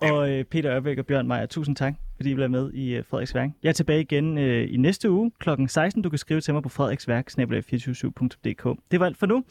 Og 0.00 0.30
øh, 0.30 0.44
Peter 0.44 0.74
Ørbæk 0.74 0.98
og 0.98 1.06
Bjørn 1.06 1.26
Meier, 1.26 1.46
tusind 1.46 1.76
tak, 1.76 1.94
fordi 2.16 2.30
I 2.30 2.34
blev 2.34 2.50
med 2.50 2.72
i 2.72 2.94
øh, 2.94 3.04
Frederiks 3.04 3.34
Værk. 3.34 3.50
Jeg 3.62 3.68
er 3.68 3.72
tilbage 3.72 4.00
igen 4.00 4.38
øh, 4.38 4.74
i 4.74 4.76
næste 4.76 5.10
uge 5.10 5.30
kl. 5.38 5.50
16. 5.68 6.02
Du 6.02 6.10
kan 6.10 6.18
skrive 6.18 6.40
til 6.40 6.54
mig 6.54 6.62
på 6.62 6.68
frederiksværk.dk. 6.68 8.80
Det 8.90 9.00
var 9.00 9.06
alt 9.06 9.18
for 9.18 9.26
nu. 9.26 9.44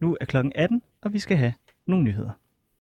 Nu 0.00 0.16
er 0.20 0.24
klokken 0.24 0.52
18, 0.54 0.82
og 1.02 1.12
vi 1.12 1.18
skal 1.18 1.36
have 1.36 1.54
nogle 1.86 2.04
nyheder. 2.04 2.30